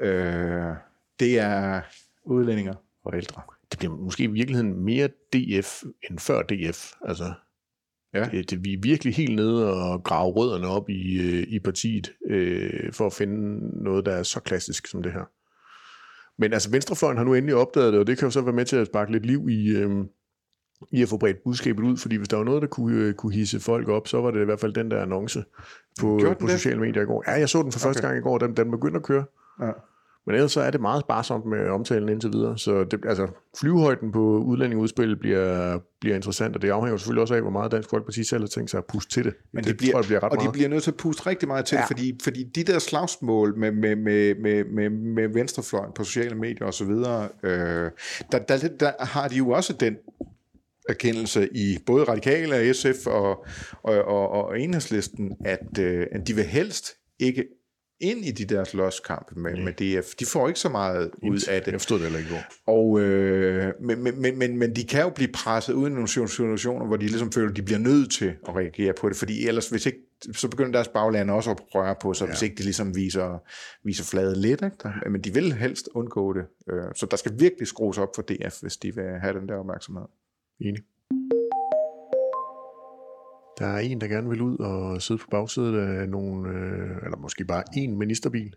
Øh, 0.00 0.74
det 1.20 1.38
er 1.38 1.80
udlændinger 2.24 2.74
og 3.04 3.16
ældre. 3.16 3.42
Det 3.70 3.78
bliver 3.78 3.96
måske 3.96 4.22
i 4.24 4.26
virkeligheden 4.26 4.84
mere 4.84 5.08
DF 5.08 5.82
end 6.10 6.18
før 6.18 6.42
DF. 6.42 6.92
Altså, 7.04 7.32
ja. 8.14 8.24
det, 8.24 8.50
det, 8.50 8.64
vi 8.64 8.72
er 8.72 8.78
virkelig 8.82 9.14
helt 9.14 9.34
nede 9.36 9.72
og 9.72 10.04
grave 10.04 10.32
rødderne 10.32 10.66
op 10.66 10.90
i, 10.90 11.18
øh, 11.18 11.46
i 11.48 11.58
partiet, 11.58 12.12
øh, 12.26 12.92
for 12.92 13.06
at 13.06 13.12
finde 13.12 13.58
noget, 13.84 14.06
der 14.06 14.12
er 14.12 14.22
så 14.22 14.40
klassisk 14.40 14.86
som 14.86 15.02
det 15.02 15.12
her. 15.12 15.30
Men 16.38 16.52
altså, 16.52 16.70
Venstrefløjen 16.70 17.16
har 17.16 17.24
nu 17.24 17.34
endelig 17.34 17.54
opdaget 17.54 17.92
det, 17.92 18.00
og 18.00 18.06
det 18.06 18.18
kan 18.18 18.26
jo 18.26 18.30
så 18.30 18.40
være 18.40 18.52
med 18.52 18.64
til 18.64 18.76
at 18.76 18.86
sparke 18.86 19.12
lidt 19.12 19.26
liv 19.26 19.48
i, 19.48 19.68
øh, 19.68 19.90
i 20.92 21.02
at 21.02 21.08
få 21.08 21.16
bredt 21.16 21.42
budskabet 21.44 21.82
ud, 21.82 21.96
fordi 21.96 22.16
hvis 22.16 22.28
der 22.28 22.36
var 22.36 22.44
noget, 22.44 22.62
der 22.62 22.68
kunne, 22.68 22.96
øh, 22.96 23.14
kunne 23.14 23.32
hisse 23.32 23.60
folk 23.60 23.88
op, 23.88 24.08
så 24.08 24.20
var 24.20 24.30
det 24.30 24.42
i 24.42 24.44
hvert 24.44 24.60
fald 24.60 24.72
den 24.72 24.90
der 24.90 25.02
annonce 25.02 25.44
på, 26.00 26.20
på 26.40 26.48
sociale 26.48 26.80
medier 26.80 27.02
i 27.02 27.06
går. 27.06 27.24
Ja, 27.26 27.32
jeg 27.32 27.48
så 27.48 27.62
den 27.62 27.72
for 27.72 27.78
første 27.78 28.00
okay. 28.00 28.08
gang 28.08 28.18
i 28.18 28.22
går, 28.22 28.38
den, 28.38 28.56
den 28.56 28.70
begyndte 28.70 28.96
at 28.96 29.02
køre. 29.02 29.24
Ja. 29.60 29.70
Men 30.28 30.34
ellers 30.34 30.52
så 30.52 30.60
er 30.60 30.70
det 30.70 30.80
meget 30.80 31.00
sparsomt 31.00 31.46
med 31.46 31.68
omtalen 31.68 32.08
indtil 32.08 32.32
videre. 32.32 32.58
Så 32.58 32.84
det, 32.84 33.00
altså, 33.08 33.28
flyvehøjden 33.60 34.12
på 34.12 34.38
udlændingeudspil 34.38 35.16
bliver, 35.16 35.78
bliver 36.00 36.16
interessant, 36.16 36.56
og 36.56 36.62
det 36.62 36.70
afhænger 36.70 36.96
selvfølgelig 36.96 37.22
også 37.22 37.34
af, 37.34 37.40
hvor 37.40 37.50
meget 37.50 37.72
Dansk 37.72 37.90
Folkeparti 37.90 38.24
selv 38.24 38.40
har 38.42 38.48
tænkt 38.48 38.70
sig 38.70 38.78
at 38.78 38.84
puste 38.84 39.10
til 39.10 39.24
det. 39.24 39.34
Men 39.52 39.64
det, 39.64 39.70
det 39.70 39.78
bliver, 39.78 39.92
tror, 39.92 40.00
det 40.00 40.08
bliver 40.08 40.22
ret 40.22 40.32
og 40.32 40.36
meget. 40.36 40.48
de 40.48 40.52
bliver 40.52 40.68
nødt 40.68 40.82
til 40.82 40.90
at 40.90 40.96
puste 40.96 41.26
rigtig 41.26 41.48
meget 41.48 41.64
til 41.64 41.76
ja. 41.76 41.80
det, 41.80 41.86
fordi, 41.86 42.18
fordi 42.22 42.44
de 42.54 42.64
der 42.64 42.78
slagsmål 42.78 43.58
med, 43.58 43.72
med, 43.72 43.96
med, 43.96 44.34
med, 44.34 44.64
med, 44.64 44.90
med 44.90 45.28
venstrefløjen 45.28 45.92
på 45.94 46.04
sociale 46.04 46.34
medier 46.34 46.66
osv., 46.66 46.90
øh, 46.90 47.90
der, 48.32 48.38
der, 48.48 48.68
der 48.80 49.04
har 49.04 49.28
de 49.28 49.36
jo 49.36 49.50
også 49.50 49.72
den 49.72 49.96
erkendelse 50.88 51.48
i 51.54 51.78
både 51.86 52.04
radikale 52.04 52.54
og 52.54 52.74
SF 52.74 53.06
og, 53.06 53.46
og, 53.82 54.04
og, 54.04 54.30
og 54.30 54.60
enhedslisten, 54.60 55.32
at, 55.44 55.78
øh, 55.78 56.06
at 56.12 56.28
de 56.28 56.34
vil 56.34 56.44
helst 56.44 56.86
ikke 57.18 57.44
ind 58.00 58.24
i 58.24 58.30
de 58.30 58.44
der 58.44 58.64
slåskampe 58.64 59.40
med, 59.40 59.64
med 59.64 59.72
DF. 59.72 60.14
De 60.14 60.26
får 60.26 60.48
ikke 60.48 60.60
så 60.60 60.68
meget 60.68 61.10
ud 61.22 61.40
af 61.48 61.62
det. 61.62 61.72
Jeg 61.72 61.80
forstod 61.80 61.98
det 61.98 62.04
heller 62.04 62.18
ikke. 62.18 62.30
Og, 62.66 63.00
øh, 63.00 63.72
men, 63.80 64.02
men, 64.02 64.38
men, 64.38 64.58
men 64.58 64.76
de 64.76 64.84
kan 64.84 65.02
jo 65.02 65.08
blive 65.08 65.32
presset 65.32 65.72
ud 65.72 65.88
i 65.88 65.92
nogle 65.92 66.08
situationer, 66.08 66.86
hvor 66.86 66.96
de 66.96 67.06
ligesom 67.06 67.32
føler, 67.32 67.50
at 67.50 67.56
de 67.56 67.62
bliver 67.62 67.78
nødt 67.78 68.12
til 68.12 68.34
at 68.48 68.56
reagere 68.56 68.92
på 69.00 69.08
det, 69.08 69.16
fordi 69.16 69.46
ellers 69.46 69.68
hvis 69.68 69.86
ikke, 69.86 69.98
så 70.32 70.48
begynder 70.48 70.72
deres 70.72 70.88
bagland 70.88 71.30
også 71.30 71.50
at 71.50 71.58
røre 71.74 71.94
på 72.02 72.14
sig, 72.14 72.24
ja. 72.24 72.32
hvis 72.32 72.42
ikke 72.42 72.56
de 72.56 72.62
ligesom 72.62 72.96
viser, 72.96 73.42
viser 73.84 74.04
fladet 74.04 74.36
lidt. 74.36 74.62
Ikke? 74.64 75.10
Men 75.10 75.20
de 75.20 75.34
vil 75.34 75.52
helst 75.52 75.88
undgå 75.94 76.32
det. 76.32 76.44
Øh, 76.70 76.84
så 76.94 77.06
der 77.10 77.16
skal 77.16 77.32
virkelig 77.38 77.68
skrues 77.68 77.98
op 77.98 78.08
for 78.14 78.22
DF, 78.22 78.60
hvis 78.60 78.76
de 78.76 78.94
vil 78.94 79.04
have 79.20 79.40
den 79.40 79.48
der 79.48 79.54
opmærksomhed. 79.54 80.04
Enig. 80.60 80.82
Der 83.58 83.66
er 83.66 83.78
en, 83.78 84.00
der 84.00 84.06
gerne 84.06 84.28
vil 84.28 84.40
ud 84.40 84.58
og 84.58 85.02
sidde 85.02 85.20
på 85.20 85.26
bagsædet 85.30 85.78
af 85.78 86.08
nogle, 86.08 86.50
øh, 86.50 87.04
eller 87.04 87.16
måske 87.16 87.44
bare 87.44 87.64
en 87.76 87.98
ministerbil. 87.98 88.54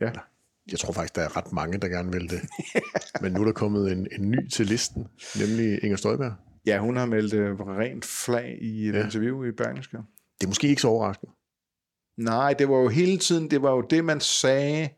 Ja. 0.00 0.10
Jeg 0.70 0.78
tror 0.78 0.92
faktisk, 0.92 1.16
der 1.16 1.22
er 1.22 1.36
ret 1.36 1.52
mange, 1.52 1.78
der 1.78 1.88
gerne 1.88 2.12
vil 2.12 2.30
det. 2.30 2.40
Men 3.22 3.32
nu 3.32 3.40
er 3.40 3.44
der 3.44 3.52
kommet 3.52 3.92
en, 3.92 4.06
en 4.12 4.30
ny 4.30 4.48
til 4.48 4.66
listen, 4.66 5.06
nemlig 5.40 5.84
Inger 5.84 5.96
Støjberg. 5.96 6.34
Ja, 6.66 6.78
hun 6.78 6.96
har 6.96 7.06
meldt 7.06 7.34
uh, 7.34 7.68
rent 7.68 8.04
flag 8.04 8.58
i 8.60 8.88
et 8.88 8.94
ja. 8.94 9.04
interview 9.04 9.44
i 9.44 9.52
Berlingske. 9.52 9.96
Det 10.40 10.44
er 10.44 10.48
måske 10.48 10.68
ikke 10.68 10.82
så 10.82 10.88
overraskende. 10.88 11.32
Nej, 12.16 12.52
det 12.52 12.68
var 12.68 12.76
jo 12.76 12.88
hele 12.88 13.18
tiden, 13.18 13.50
det 13.50 13.62
var 13.62 13.70
jo 13.70 13.80
det, 13.80 14.04
man 14.04 14.20
sagde 14.20 14.88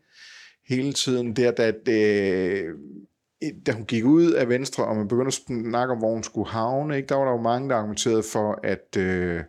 hele 0.67 0.93
tiden, 0.93 1.35
der, 1.35 1.51
da 1.51 1.73
det, 1.85 2.65
da 3.65 3.71
hun 3.71 3.85
gik 3.85 4.05
ud 4.05 4.31
af 4.31 4.49
Venstre, 4.49 4.85
og 4.85 4.95
man 4.95 5.07
begyndte 5.07 5.27
at 5.27 5.67
snakke 5.69 5.91
om, 5.91 5.97
hvor 5.97 6.13
hun 6.13 6.23
skulle 6.23 6.49
havne, 6.49 6.97
ikke, 6.97 7.07
der 7.07 7.15
var 7.15 7.25
der 7.25 7.31
jo 7.31 7.41
mange, 7.41 7.69
der 7.69 7.75
argumenterede 7.75 8.23
for, 8.23 8.59
at, 8.63 8.97
øh, 8.97 9.43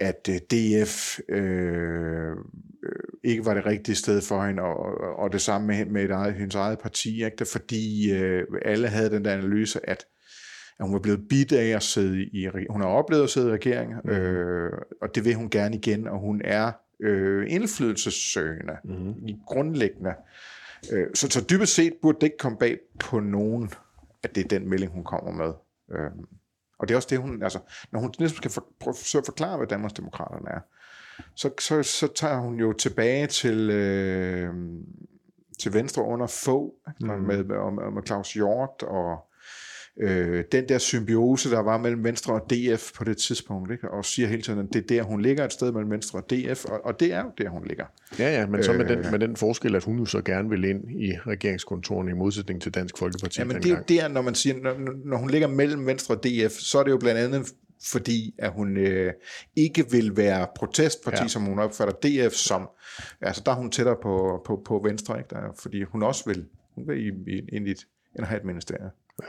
at 0.00 0.28
øh, 0.30 0.36
DF 0.36 1.18
øh, 1.28 2.36
ikke 3.24 3.44
var 3.44 3.54
det 3.54 3.66
rigtige 3.66 3.96
sted 3.96 4.22
for 4.22 4.46
hende, 4.46 4.62
og, 4.62 5.18
og 5.18 5.32
det 5.32 5.40
samme 5.40 5.66
med, 5.66 5.84
med 5.84 6.04
et 6.04 6.10
eget, 6.10 6.34
hendes 6.34 6.54
eget 6.54 6.78
parti, 6.78 7.24
ikke, 7.24 7.44
fordi 7.44 8.12
øh, 8.12 8.44
alle 8.64 8.88
havde 8.88 9.10
den 9.10 9.24
der 9.24 9.32
analyse, 9.32 9.90
at 9.90 10.06
at 10.78 10.86
hun 10.86 10.92
var 10.92 11.00
blevet 11.00 11.28
bidt 11.28 11.52
af 11.52 11.66
at 11.76 11.82
sidde 11.82 12.22
i, 12.22 12.48
hun 12.70 12.80
har 12.80 12.88
oplevet 12.88 13.22
at 13.22 13.30
sidde 13.30 13.48
i 13.48 13.52
regering, 13.52 13.94
mm. 14.04 14.10
øh, 14.10 14.72
og 15.02 15.14
det 15.14 15.24
vil 15.24 15.34
hun 15.34 15.50
gerne 15.50 15.76
igen, 15.76 16.08
og 16.08 16.18
hun 16.18 16.40
er 16.44 16.72
øh, 17.00 17.46
indflydelsessøgende, 17.48 18.76
mm. 18.84 19.14
grundlæggende. 19.46 20.14
Øh, 20.92 21.06
så, 21.14 21.28
så 21.30 21.46
dybest 21.50 21.74
set 21.74 21.92
burde 22.02 22.18
det 22.20 22.26
ikke 22.26 22.38
komme 22.38 22.58
bag 22.58 22.78
på 23.00 23.20
nogen, 23.20 23.70
at 24.22 24.34
det 24.34 24.44
er 24.44 24.48
den 24.48 24.68
melding, 24.68 24.92
hun 24.92 25.04
kommer 25.04 25.32
med. 25.32 25.52
Øh, 25.92 26.10
og 26.78 26.88
det 26.88 26.94
er 26.94 26.96
også 26.96 27.08
det, 27.10 27.18
hun, 27.18 27.42
altså, 27.42 27.58
når 27.92 28.00
hun 28.00 28.14
næsten 28.18 28.36
skal 28.36 28.50
for, 28.50 28.66
forsøge 28.82 29.20
at 29.20 29.26
forklare, 29.26 29.56
hvad 29.56 29.66
Danmarksdemokraterne 29.66 30.50
er, 30.50 30.60
så, 31.34 31.50
så, 31.60 31.82
så 31.82 32.08
tager 32.14 32.38
hun 32.38 32.54
jo 32.54 32.72
tilbage 32.72 33.26
til, 33.26 33.70
øh, 33.70 34.54
til 35.58 35.74
venstre 35.74 36.02
under 36.02 36.26
få, 36.26 36.74
mm. 37.00 37.06
med, 37.06 37.18
med, 37.18 37.44
med, 37.44 37.90
med 37.90 38.06
Claus 38.06 38.32
Hjort 38.32 38.82
og 38.82 39.27
øh, 40.00 40.44
den 40.52 40.68
der 40.68 40.78
symbiose, 40.78 41.50
der 41.50 41.58
var 41.58 41.78
mellem 41.78 42.04
Venstre 42.04 42.34
og 42.34 42.50
DF 42.50 42.92
på 42.94 43.04
det 43.04 43.16
tidspunkt, 43.16 43.72
ikke? 43.72 43.90
og 43.90 44.04
siger 44.04 44.28
hele 44.28 44.42
tiden, 44.42 44.58
at 44.58 44.66
det 44.72 44.82
er 44.82 44.86
der, 44.86 45.02
hun 45.02 45.20
ligger 45.20 45.44
et 45.44 45.52
sted 45.52 45.72
mellem 45.72 45.90
Venstre 45.90 46.18
og 46.18 46.30
DF, 46.30 46.64
og, 46.64 46.84
og 46.84 47.00
det 47.00 47.12
er 47.12 47.24
jo 47.24 47.30
der, 47.38 47.48
hun 47.48 47.64
ligger. 47.66 47.84
Ja, 48.18 48.40
ja, 48.40 48.46
men 48.46 48.62
så 48.62 48.72
med, 48.72 48.90
øh, 48.90 49.04
den, 49.04 49.10
med 49.10 49.18
den 49.18 49.36
forskel, 49.36 49.74
at 49.74 49.84
hun 49.84 49.98
jo 49.98 50.04
så 50.04 50.22
gerne 50.22 50.48
vil 50.48 50.64
ind 50.64 50.90
i 50.90 51.12
regeringskontoren 51.26 52.08
i 52.08 52.12
modsætning 52.12 52.62
til 52.62 52.74
Dansk 52.74 52.98
Folkeparti. 52.98 53.40
Ja, 53.40 53.44
men 53.44 53.56
det 53.56 53.66
er 53.66 53.76
jo 53.76 53.82
der, 53.88 54.08
når 54.08 54.22
man 54.22 54.34
siger, 54.34 54.56
når, 54.62 54.74
når 55.04 55.16
hun 55.16 55.30
ligger 55.30 55.48
mellem 55.48 55.86
Venstre 55.86 56.14
og 56.14 56.24
DF, 56.24 56.52
så 56.52 56.78
er 56.78 56.82
det 56.82 56.90
jo 56.90 56.98
blandt 56.98 57.20
andet 57.20 57.52
fordi 57.82 58.34
at 58.38 58.52
hun 58.52 58.76
øh, 58.76 59.12
ikke 59.56 59.90
vil 59.90 60.16
være 60.16 60.46
protestparti, 60.56 61.22
ja. 61.22 61.28
som 61.28 61.42
hun 61.42 61.58
opfatter 61.58 61.94
DF 61.94 62.32
som. 62.32 62.68
Altså 63.20 63.42
der 63.46 63.52
er 63.52 63.56
hun 63.56 63.70
tættere 63.70 63.96
på, 64.02 64.42
på, 64.46 64.62
på 64.64 64.80
Venstre, 64.84 65.18
ikke? 65.18 65.28
Der, 65.30 65.40
fordi 65.58 65.82
hun 65.82 66.02
også 66.02 66.24
vil, 66.26 66.46
hun 66.74 66.88
vil 66.88 67.14
ind 67.52 67.68
i 67.68 67.70
et, 67.70 67.86
have 68.18 68.40
et 68.40 68.44
ministerie. 68.44 68.90
Ja. 69.22 69.26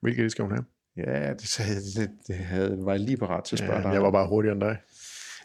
Hvilket 0.00 0.22
det 0.22 0.30
skal 0.30 0.42
hun 0.42 0.52
have? 0.52 0.64
Ja, 0.96 1.32
det, 1.32 1.58
det, 1.96 2.10
det 2.26 2.36
havde, 2.36 2.78
var 2.80 2.92
jeg 2.92 3.00
lige 3.00 3.16
parat 3.16 3.44
til 3.44 3.54
at 3.54 3.58
spørge 3.58 3.76
ja, 3.76 3.82
dig. 3.82 3.92
Jeg 3.92 4.02
var 4.02 4.10
bare 4.10 4.28
hurtigere 4.28 4.52
end 4.52 4.60
dig. 4.60 4.76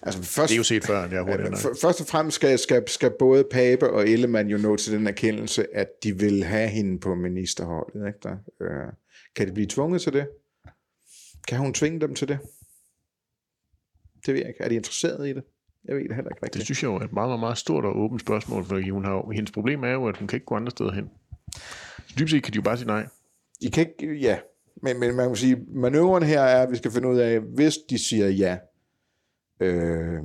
Altså 0.02 0.24
først, 0.24 0.50
det 0.50 0.56
er 0.56 0.58
jo 0.58 0.64
set 0.64 0.86
før, 0.86 1.02
jeg 1.02 1.14
er 1.14 1.22
hurtigere 1.22 1.48
end 1.48 1.56
dig. 1.56 1.76
Først 1.82 2.02
og 2.02 2.08
fremmest 2.08 2.36
skal, 2.36 2.60
skal, 2.60 2.84
skal 2.88 3.12
både 3.20 3.44
Pape 3.52 3.90
og 3.90 4.08
Ellemann 4.10 4.50
jo 4.50 4.58
nå 4.58 4.76
til 4.76 4.94
den 4.94 5.08
erkendelse, 5.08 5.76
at 5.76 5.88
de 6.04 6.20
vil 6.20 6.44
have 6.44 6.68
hende 6.68 7.00
på 7.00 7.16
ministerholdet. 7.16 8.08
Ikke 8.08 8.20
der? 8.24 8.38
Øh, 8.62 8.94
kan 9.36 9.48
de 9.48 9.54
blive 9.54 9.68
tvunget 9.68 10.02
til 10.02 10.14
det? 10.14 10.28
Kan 11.48 11.58
hun 11.60 11.74
tvinge 11.74 12.00
dem 12.00 12.16
til 12.16 12.28
det? 12.28 12.40
Det 14.26 14.34
ved 14.34 14.42
jeg 14.42 14.48
ikke. 14.48 14.64
Er 14.64 14.70
de 14.70 14.76
interesseret 14.76 15.28
i 15.28 15.34
det? 15.34 15.44
Jeg 15.86 15.96
ved 15.96 16.04
det 16.04 16.16
heller 16.16 16.30
ikke 16.32 16.40
Det 16.40 16.44
rigtigt. 16.44 16.66
synes 16.66 16.84
jeg 16.84 16.90
jo 16.90 16.96
er 16.96 17.00
et 17.00 17.14
meget, 17.14 17.30
meget, 17.30 17.40
meget 17.40 17.58
stort 17.58 17.86
og 17.86 17.98
åbent 17.98 18.22
spørgsmål, 18.22 18.66
fordi 18.66 18.90
hun 18.90 19.06
har, 19.06 19.32
hendes 19.34 19.52
problem 19.52 19.84
er 19.84 19.92
jo, 19.92 20.08
at 20.08 20.18
hun 20.18 20.28
kan 20.28 20.38
ikke 20.38 20.46
gå 20.46 20.56
andre 20.56 20.72
steder 20.72 20.92
hen. 20.92 21.10
Så 22.08 22.16
dybest 22.20 22.32
set 22.32 22.44
kan 22.44 22.54
de 22.54 22.56
jo 22.56 22.62
bare 22.62 22.78
sige 22.78 22.88
nej. 22.88 23.08
I 23.62 23.70
kan 23.70 23.88
ikke, 23.90 24.16
ja. 24.16 24.40
Men, 24.84 25.00
men 25.00 25.16
man 25.16 25.28
kan 25.28 25.36
sige, 25.36 25.66
manøvren 25.68 26.24
her 26.24 26.42
er, 26.42 26.64
at 26.64 26.72
vi 26.72 26.76
skal 26.76 26.92
finde 26.92 27.08
ud 27.08 27.18
af, 27.18 27.40
hvis 27.40 27.78
de 27.90 27.98
siger 27.98 28.30
ja, 28.30 28.58
øh, 29.60 30.24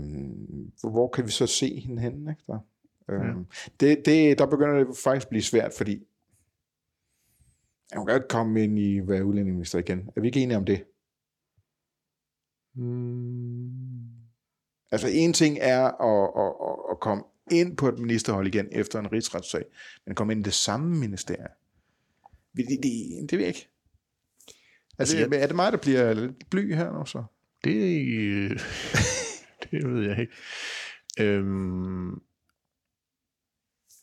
hvor 0.91 1.09
kan 1.09 1.27
vi 1.27 1.31
så 1.31 1.47
se 1.47 1.81
hende 1.81 2.03
henne? 2.03 2.31
Ikke, 2.31 2.43
der? 2.47 2.59
Øh, 3.11 3.21
Ja. 3.21 3.33
det, 3.81 4.07
det, 4.07 4.39
der 4.39 4.47
begynder 4.47 4.85
det 4.85 4.97
faktisk 5.05 5.27
at 5.27 5.31
blive 5.31 5.43
svært, 5.43 5.73
fordi 5.77 6.03
hun 7.97 8.07
kan 8.07 8.15
ikke 8.15 8.29
komme 8.29 8.65
ind 8.65 8.79
i 8.79 9.01
være 9.09 9.25
udlændingeminister 9.25 9.79
igen. 9.79 10.11
Er 10.17 10.21
vi 10.21 10.27
ikke 10.27 10.41
enige 10.43 10.57
om 10.57 10.65
det? 10.65 10.85
Mm. 12.75 13.71
Altså 14.93 15.09
en 15.13 15.33
ting 15.33 15.59
er 15.61 15.85
at, 15.85 16.31
at, 16.37 16.55
at, 16.69 16.77
at 16.91 17.01
komme 17.01 17.25
ind 17.51 17.77
på 17.77 17.89
et 17.89 17.99
ministerhold 17.99 18.47
igen 18.47 18.69
efter 18.73 18.99
en 18.99 19.13
rigsretssag, 19.13 19.65
men 20.07 20.15
komme 20.15 20.33
ind 20.33 20.41
i 20.41 20.45
det 20.45 20.53
samme 20.53 20.99
ministerie. 20.99 21.49
Det, 22.57 22.67
det, 23.31 23.39
ved 23.39 23.47
jeg 23.47 23.49
ikke. 23.49 23.69
Altså, 24.99 25.17
Altså, 25.17 25.39
er 25.39 25.47
det 25.47 25.57
mig, 25.57 25.73
der 25.73 25.79
bliver 25.79 26.15
lidt 26.15 26.51
bly 26.51 26.75
her 26.75 26.93
nu 26.93 27.05
så? 27.05 27.25
Det, 27.65 27.75
øh, 28.19 28.51
det 29.71 29.89
ved 29.89 30.09
jeg 30.09 30.21
ikke. 30.21 30.33
Øhm, 31.21 32.11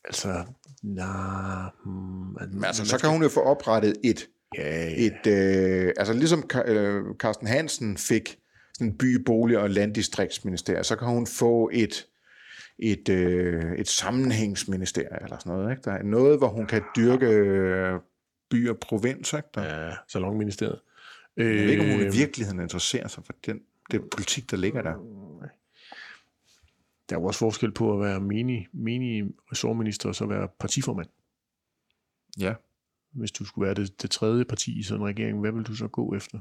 altså, 0.06 0.46
nej. 0.84 1.70
Hmm, 1.86 2.54
Men 2.54 2.66
altså, 2.66 2.86
så 2.86 2.98
kan 2.98 3.10
hun 3.10 3.24
jo 3.24 3.30
få 3.30 3.42
oprettet 3.42 3.98
et, 4.04 4.28
Ja, 4.56 4.94
et 4.98 5.28
øh, 5.28 5.94
altså 5.98 6.14
ligesom 6.14 6.50
øh, 6.66 7.04
Carsten 7.20 7.48
Hansen 7.48 7.98
fik 7.98 8.40
sådan 8.74 8.88
en 8.88 8.98
by, 8.98 9.24
bolig 9.26 9.58
og 9.58 9.70
landdistriktsministerium, 9.70 10.84
så 10.84 10.96
kan 10.96 11.08
hun 11.08 11.28
få 11.28 11.70
et, 11.74 12.06
et, 12.80 13.10
øh, 13.10 13.74
et 13.78 13.88
sammenhængsministerium 13.88 15.24
eller 15.24 15.38
sådan 15.40 15.52
noget. 15.52 15.72
Ikke? 15.72 15.82
Der 15.86 15.92
er 15.92 16.04
noget, 16.04 16.38
hvor 16.38 16.48
hun 16.48 16.66
kan 16.66 16.82
dyrke 16.96 17.26
øh, 17.26 18.00
by 18.50 18.70
og 18.70 18.78
provins. 18.80 19.34
Ikke? 19.34 19.50
Der, 19.56 19.88
ja 19.88 19.96
Salonministeriet. 20.08 20.80
jeg 21.38 21.46
ved 21.46 21.70
ikke, 21.70 21.84
om 21.84 21.90
hun 21.90 22.00
i 22.00 22.06
Øh, 22.06 22.14
virkeligheden 22.14 22.60
interesserer 22.60 23.08
sig 23.08 23.26
for 23.26 23.34
den, 23.46 23.62
den 23.92 24.10
politik, 24.12 24.52
der 24.52 24.58
ligger 24.58 24.82
der. 24.82 24.94
Der 27.10 27.16
er 27.16 27.20
jo 27.20 27.26
også 27.26 27.40
forskel 27.40 27.72
på 27.72 27.94
at 27.94 28.00
være 28.00 28.20
menig, 28.20 28.68
menig 28.72 29.24
ressortminister 29.52 30.10
og 30.10 30.16
så 30.16 30.26
være 30.26 30.48
partiformand. 30.60 31.10
Ja. 32.40 32.54
Hvis 33.12 33.32
du 33.32 33.46
skulle 33.46 33.66
være 33.66 33.76
det, 33.76 34.02
det 34.02 34.12
tredje 34.12 34.46
parti 34.46 34.80
i 34.80 34.84
sådan 34.84 35.02
en 35.02 35.08
regering, 35.08 35.40
hvad 35.40 35.52
vil 35.52 35.64
du 35.64 35.76
så 35.76 35.88
gå 35.88 36.16
efter? 36.16 36.40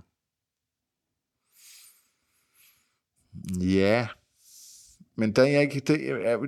Ja, 3.61 4.09
men 5.17 5.33
der 5.33 5.43
er 5.43 5.61
ikke, 5.61 5.81
det 5.81 6.11
er, 6.11 6.39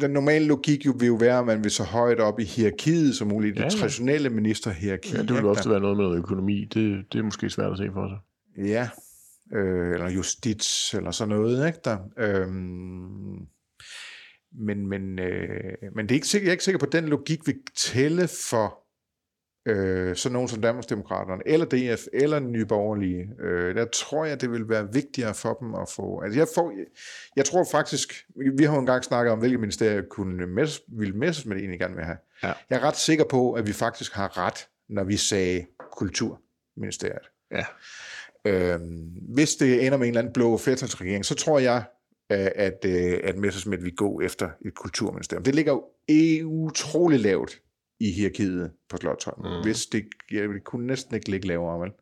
den 0.00 0.10
normale 0.10 0.46
logik 0.46 0.86
jo 0.86 0.94
vil 0.98 1.06
jo 1.06 1.14
være, 1.14 1.38
at 1.38 1.46
man 1.46 1.64
vil 1.64 1.70
så 1.70 1.82
højt 1.82 2.20
op 2.20 2.40
i 2.40 2.44
hierarkiet 2.44 3.16
som 3.16 3.28
muligt, 3.28 3.54
det 3.54 3.60
Ja, 3.60 3.64
ja. 3.64 3.70
traditionelle 3.70 4.30
ministerhierarki. 4.30 5.12
Ja, 5.12 5.18
det 5.20 5.28
vil 5.28 5.36
ikke? 5.36 5.48
ofte 5.48 5.70
være 5.70 5.80
noget 5.80 5.96
med 5.96 6.04
noget 6.04 6.18
økonomi. 6.18 6.64
Det, 6.64 7.04
det 7.12 7.18
er 7.18 7.22
måske 7.22 7.50
svært 7.50 7.72
at 7.72 7.78
se 7.78 7.88
for 7.92 8.08
sig. 8.08 8.18
Ja, 8.66 8.88
øh, 9.58 9.92
eller 9.94 10.10
justits, 10.10 10.94
eller 10.94 11.10
sådan 11.10 11.36
noget, 11.36 11.66
ikke 11.66 11.78
der? 11.84 11.98
Øhm, 12.18 13.46
men, 14.66 14.86
men, 14.88 15.18
øh, 15.18 15.72
men 15.94 16.06
det 16.06 16.10
er 16.10 16.14
ikke 16.14 16.26
sikker, 16.28 16.46
jeg 16.46 16.50
er 16.50 16.54
ikke 16.54 16.64
sikker 16.64 16.78
på, 16.78 16.86
at 16.86 16.92
den 16.92 17.04
logik 17.08 17.46
vil 17.46 17.56
tælle 17.76 18.28
for 18.28 18.85
øh, 19.66 20.16
sådan 20.16 20.32
nogen 20.32 20.48
som 20.48 20.60
Danmarksdemokraterne, 20.60 21.42
eller 21.46 21.66
DF, 21.66 22.06
eller 22.12 22.40
Nye 22.40 22.66
Borgerlige. 22.66 23.30
Øh, 23.40 23.74
der 23.74 23.84
tror 23.84 24.24
jeg, 24.24 24.40
det 24.40 24.52
vil 24.52 24.68
være 24.68 24.92
vigtigere 24.92 25.34
for 25.34 25.54
dem 25.54 25.74
at 25.74 25.88
få... 25.96 26.20
Altså 26.20 26.38
jeg, 26.38 26.48
får, 26.54 26.72
jeg 27.36 27.44
tror 27.44 27.66
faktisk, 27.70 28.26
vi 28.58 28.64
har 28.64 28.74
jo 28.74 28.80
engang 28.80 29.04
snakket 29.04 29.32
om, 29.32 29.38
hvilke 29.38 29.58
ministerier 29.58 30.02
kunne 30.10 30.46
mess, 30.46 30.80
ville 30.88 31.14
Messerschmidt 31.14 31.58
egentlig 31.58 31.80
gerne 31.80 31.94
vil 31.94 32.04
have. 32.04 32.18
Ja. 32.42 32.52
Jeg 32.70 32.76
er 32.76 32.80
ret 32.80 32.96
sikker 32.96 33.24
på, 33.24 33.52
at 33.52 33.66
vi 33.66 33.72
faktisk 33.72 34.14
har 34.14 34.38
ret, 34.38 34.68
når 34.88 35.04
vi 35.04 35.16
sagde 35.16 35.66
kulturministeriet. 35.92 37.30
Ja. 37.50 37.64
Øhm, 38.44 39.12
hvis 39.34 39.56
det 39.56 39.86
ender 39.86 39.98
med 39.98 40.06
en 40.06 40.10
eller 40.10 40.20
anden 40.20 40.32
blå 40.32 40.58
flertalsregering, 40.58 41.24
så 41.24 41.34
tror 41.34 41.58
jeg, 41.58 41.84
at, 42.30 42.52
at, 42.54 42.84
øh, 42.84 43.20
at 43.24 43.36
Messerschmidt 43.36 43.84
vil 43.84 43.96
gå 43.96 44.20
efter 44.20 44.50
et 44.66 44.74
kulturministerium. 44.74 45.44
Det 45.44 45.54
ligger 45.54 45.72
jo 45.72 45.84
utrolig 46.44 47.20
lavt 47.20 47.60
i 47.98 48.10
hierarkiet 48.10 48.72
på 48.88 48.96
Slottholm. 48.96 49.56
Mm. 49.56 49.62
Hvis 49.62 49.86
det, 49.86 50.08
ja, 50.32 50.42
det 50.42 50.64
kunne 50.64 50.86
næsten 50.86 51.14
ikke 51.14 51.30
ligge 51.30 51.46
lavere, 51.46 51.80
vel? 51.80 51.92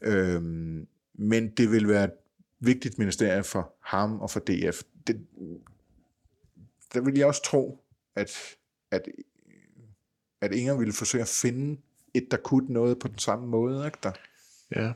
Øhm, 0.00 0.86
men 1.14 1.50
det 1.50 1.70
vil 1.70 1.88
være 1.88 2.04
et 2.04 2.12
vigtigt 2.60 2.98
ministerie 2.98 3.44
for 3.44 3.74
ham 3.80 4.20
og 4.20 4.30
for 4.30 4.40
DF. 4.40 4.82
Det, 5.06 5.26
der 6.94 7.00
vil 7.00 7.18
jeg 7.18 7.26
også 7.26 7.42
tro, 7.42 7.84
at, 8.14 8.56
at, 8.90 9.08
at 10.40 10.52
Inger 10.52 10.76
ville 10.76 10.92
forsøge 10.92 11.22
at 11.22 11.28
finde 11.42 11.80
et, 12.14 12.30
der 12.30 12.36
kunne 12.36 12.72
noget 12.72 12.98
på 12.98 13.08
den 13.08 13.18
samme 13.18 13.46
måde. 13.46 13.86
Ikke 13.86 13.98
der? 14.02 14.12
Ja, 14.76 14.92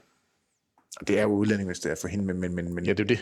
Og 1.01 1.09
Det 1.09 1.19
er 1.19 1.23
jo 1.23 1.29
udlændingeministeriet 1.29 1.99
for 1.99 2.09
hende, 2.09 2.25
men, 2.25 2.41
men, 2.41 2.55
men, 2.55 2.75
men 2.75 2.85
ja 2.85 2.93
det 2.93 3.11
er 3.11 3.15
jo 3.15 3.17
det. 3.17 3.19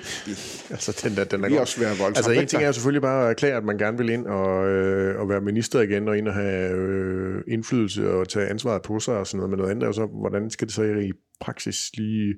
altså, 0.70 1.00
den, 1.08 1.16
der, 1.16 1.24
den 1.24 1.44
er 1.44 1.48
det 1.48 1.56
er 1.56 1.60
også 1.60 1.80
være 1.80 1.88
voldsomt. 1.88 2.16
Altså 2.16 2.30
en 2.30 2.38
ting 2.38 2.50
der? 2.50 2.58
er 2.60 2.66
jo 2.66 2.72
selvfølgelig 2.72 3.02
bare 3.02 3.24
at 3.24 3.30
erklære, 3.30 3.56
at 3.56 3.64
man 3.64 3.78
gerne 3.78 3.98
vil 3.98 4.08
ind 4.08 4.26
og, 4.26 4.68
øh, 4.68 5.20
og 5.20 5.28
være 5.28 5.40
minister 5.40 5.80
igen, 5.80 6.08
og 6.08 6.18
ind 6.18 6.28
og 6.28 6.34
have 6.34 6.72
øh, 6.72 7.42
indflydelse 7.48 8.10
og 8.10 8.28
tage 8.28 8.48
ansvaret 8.48 8.82
på 8.82 9.00
sig 9.00 9.16
og 9.16 9.26
sådan 9.26 9.36
noget, 9.36 9.50
men 9.50 9.58
noget 9.58 9.70
andet 9.70 9.82
er 9.82 9.86
jo 9.86 9.92
så, 9.92 10.06
hvordan 10.06 10.50
skal 10.50 10.66
det 10.66 10.74
så 10.74 10.82
i 10.82 11.12
praksis 11.40 11.96
lige, 11.96 12.34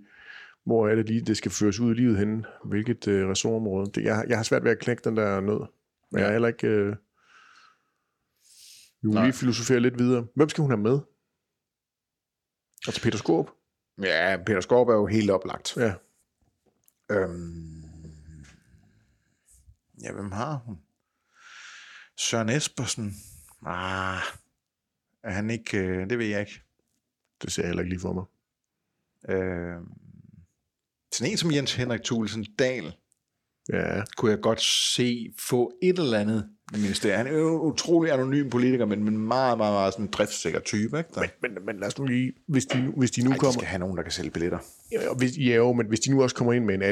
hvor 0.66 0.88
er 0.88 0.94
det 0.94 1.08
lige, 1.08 1.20
det 1.20 1.36
skal 1.36 1.50
føres 1.50 1.80
ud 1.80 1.94
i 1.94 1.98
livet 1.98 2.18
henne, 2.18 2.44
hvilket 2.64 3.08
øh, 3.08 3.28
ressortområde. 3.28 3.90
Det, 3.94 4.04
jeg, 4.04 4.24
jeg 4.28 4.38
har 4.38 4.42
svært 4.42 4.64
ved 4.64 4.70
at 4.70 4.78
knække 4.78 5.02
den 5.04 5.16
der 5.16 5.40
nød, 5.40 5.60
men 6.12 6.20
jeg 6.20 6.28
er 6.28 6.32
heller 6.32 6.48
ikke... 6.48 6.66
Øh, 6.66 6.96
vi 9.02 9.08
Nej. 9.08 9.24
lige 9.24 9.32
filosofere 9.32 9.80
lidt 9.80 9.98
videre. 9.98 10.26
Hvem 10.36 10.48
skal 10.48 10.62
hun 10.62 10.70
have 10.70 10.80
med? 10.80 10.98
Altså 12.86 13.02
Peter 13.02 13.18
Skorp? 13.18 13.46
Ja, 13.98 14.36
Peter 14.46 14.60
Skorp 14.60 14.88
er 14.88 14.94
jo 14.94 15.06
helt 15.06 15.30
oplagt. 15.30 15.76
Ja. 15.76 15.94
Øhm, 17.10 17.82
ja, 20.02 20.12
hvem 20.12 20.32
har 20.32 20.54
hun? 20.54 20.78
Søren 22.16 22.48
Espersen? 22.48 23.14
Ah, 23.66 24.22
er 25.22 25.30
han 25.30 25.50
ikke... 25.50 25.78
Øh, 25.78 26.10
det 26.10 26.18
ved 26.18 26.26
jeg 26.26 26.40
ikke. 26.40 26.62
Det 27.42 27.52
ser 27.52 27.62
jeg 27.62 27.68
heller 27.68 27.82
ikke 27.82 27.94
lige 27.94 28.00
for 28.00 28.12
mig. 28.12 28.24
Øh, 29.36 29.80
sådan 31.12 31.30
en 31.32 31.36
som 31.36 31.52
Jens 31.52 31.74
Henrik 31.74 32.02
Thulesen 32.02 32.44
Dahl 32.58 32.96
Ja, 33.72 34.02
kunne 34.16 34.30
jeg 34.30 34.40
godt 34.40 34.60
se 34.60 35.32
få 35.38 35.72
et 35.82 35.98
eller 35.98 36.18
andet 36.18 36.48
ministerie. 36.72 37.16
Han 37.16 37.26
er 37.26 37.30
jo 37.32 37.54
en 37.54 37.72
utrolig 37.72 38.12
anonym 38.12 38.50
politiker, 38.50 38.84
men 38.86 38.98
en 38.98 39.18
meget, 39.18 39.58
meget, 39.58 39.72
meget 39.74 39.92
sådan 39.92 40.06
driftssikker 40.06 40.60
type. 40.60 40.98
Ikke? 40.98 41.10
Der. 41.14 41.20
men, 41.42 41.54
men, 41.54 41.66
men 41.66 41.76
lad 41.80 41.88
os 41.88 41.98
nu 41.98 42.04
lige, 42.04 42.32
hvis 42.48 42.66
de, 42.66 42.92
hvis 42.96 43.10
de 43.10 43.24
nu 43.24 43.30
Ej, 43.30 43.34
de 43.34 43.38
kommer... 43.38 43.52
skal 43.52 43.66
have 43.66 43.78
nogen, 43.80 43.96
der 43.96 44.02
kan 44.02 44.12
sælge 44.12 44.30
billetter. 44.30 44.58
Ja, 44.92 45.08
og 45.10 45.16
hvis, 45.16 45.38
ja, 45.38 45.54
jo, 45.56 45.72
men 45.72 45.86
hvis 45.86 46.00
de 46.00 46.10
nu 46.10 46.22
også 46.22 46.36
kommer 46.36 46.52
ind 46.52 46.64
med 46.64 46.74
en 46.74 46.82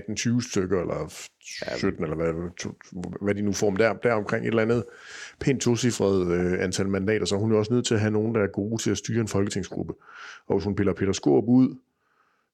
18-20 0.40 0.50
stykker, 0.50 0.80
eller 0.80 1.28
17, 1.76 2.02
eller 2.04 2.16
hvad, 2.16 2.56
to- 2.56 2.74
hvad 3.20 3.34
de 3.34 3.42
nu 3.42 3.52
får 3.52 3.70
der, 3.70 3.92
der 3.92 4.12
omkring 4.12 4.44
et 4.44 4.48
eller 4.48 4.62
andet 4.62 4.84
pænt 5.40 5.62
tocifret 5.62 6.32
øh, 6.32 6.64
antal 6.64 6.88
mandater, 6.88 7.24
så 7.26 7.34
er 7.34 7.38
hun 7.38 7.52
jo 7.52 7.58
også 7.58 7.72
nødt 7.72 7.86
til 7.86 7.94
at 7.94 8.00
have 8.00 8.10
nogen, 8.10 8.34
der 8.34 8.42
er 8.42 8.46
gode 8.46 8.82
til 8.82 8.90
at 8.90 8.98
styre 8.98 9.20
en 9.20 9.28
folketingsgruppe. 9.28 9.92
Og 10.46 10.56
hvis 10.56 10.64
hun 10.64 10.74
piller 10.76 10.92
Peter 10.92 11.12
Skorp 11.12 11.44
ud, 11.48 11.76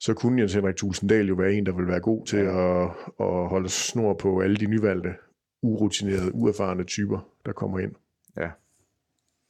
så 0.00 0.14
kunne 0.14 0.40
Jens 0.40 0.54
Henrik 0.54 0.76
Tulsendal 0.76 1.26
jo 1.28 1.34
være 1.34 1.52
en, 1.52 1.66
der 1.66 1.72
vil 1.72 1.86
være 1.86 2.00
god 2.00 2.26
til 2.26 2.36
at, 2.36 2.82
at 3.20 3.48
holde 3.48 3.68
snor 3.68 4.14
på 4.14 4.40
alle 4.40 4.56
de 4.56 4.66
nyvalgte, 4.66 5.08
urutinerede, 5.62 6.34
uerfarne 6.34 6.84
typer, 6.84 7.28
der 7.46 7.52
kommer 7.52 7.78
ind. 7.78 7.92
Ja. 8.36 8.50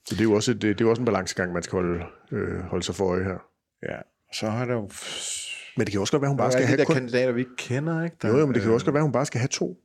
Så 0.06 0.14
det 0.14 0.20
er 0.20 0.24
jo 0.24 0.32
også, 0.32 0.50
et, 0.50 0.62
det 0.62 0.80
er 0.80 0.84
jo 0.84 0.90
også 0.90 1.02
en 1.02 1.06
balancegang, 1.06 1.52
man 1.52 1.62
skal 1.62 1.76
holde, 1.76 2.04
øh, 2.32 2.60
holde 2.60 2.84
sig 2.84 2.94
for 2.94 3.04
øje 3.04 3.24
her. 3.24 3.38
ja. 3.82 3.98
Så 4.32 4.50
har 4.50 4.64
der 4.64 4.74
jo... 4.74 4.90
Men 5.76 5.84
det 5.84 5.92
kan 5.92 6.00
også 6.00 6.12
godt 6.12 6.22
være, 6.22 6.28
hun 6.28 6.36
Bare 6.38 6.52
skal 6.52 6.62
de 6.62 6.66
have 6.66 6.78
der 6.78 6.84
kun 6.84 6.94
kandidater, 6.94 7.32
vi 7.32 7.40
ikke 7.40 7.56
kender, 7.58 8.04
ikke? 8.04 8.16
Der, 8.22 8.28
Jo, 8.28 8.36
jo, 8.38 8.46
men 8.46 8.54
det 8.54 8.62
kan 8.62 8.68
jo 8.70 8.74
også 8.74 8.84
øh, 8.84 8.86
godt 8.86 8.94
være, 8.94 9.02
hun 9.02 9.12
bare 9.12 9.26
skal 9.26 9.38
have 9.38 9.48
to. 9.48 9.78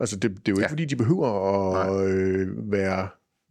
Altså, 0.00 0.16
det, 0.16 0.30
det 0.30 0.36
er 0.36 0.40
jo 0.48 0.52
ikke, 0.52 0.60
Ja. 0.60 0.64
ja. 0.64 0.70
fordi 0.70 0.84
de 0.84 0.96
behøver 0.96 1.28
at 1.80 2.10
øh, 2.10 2.72
være, 2.72 3.08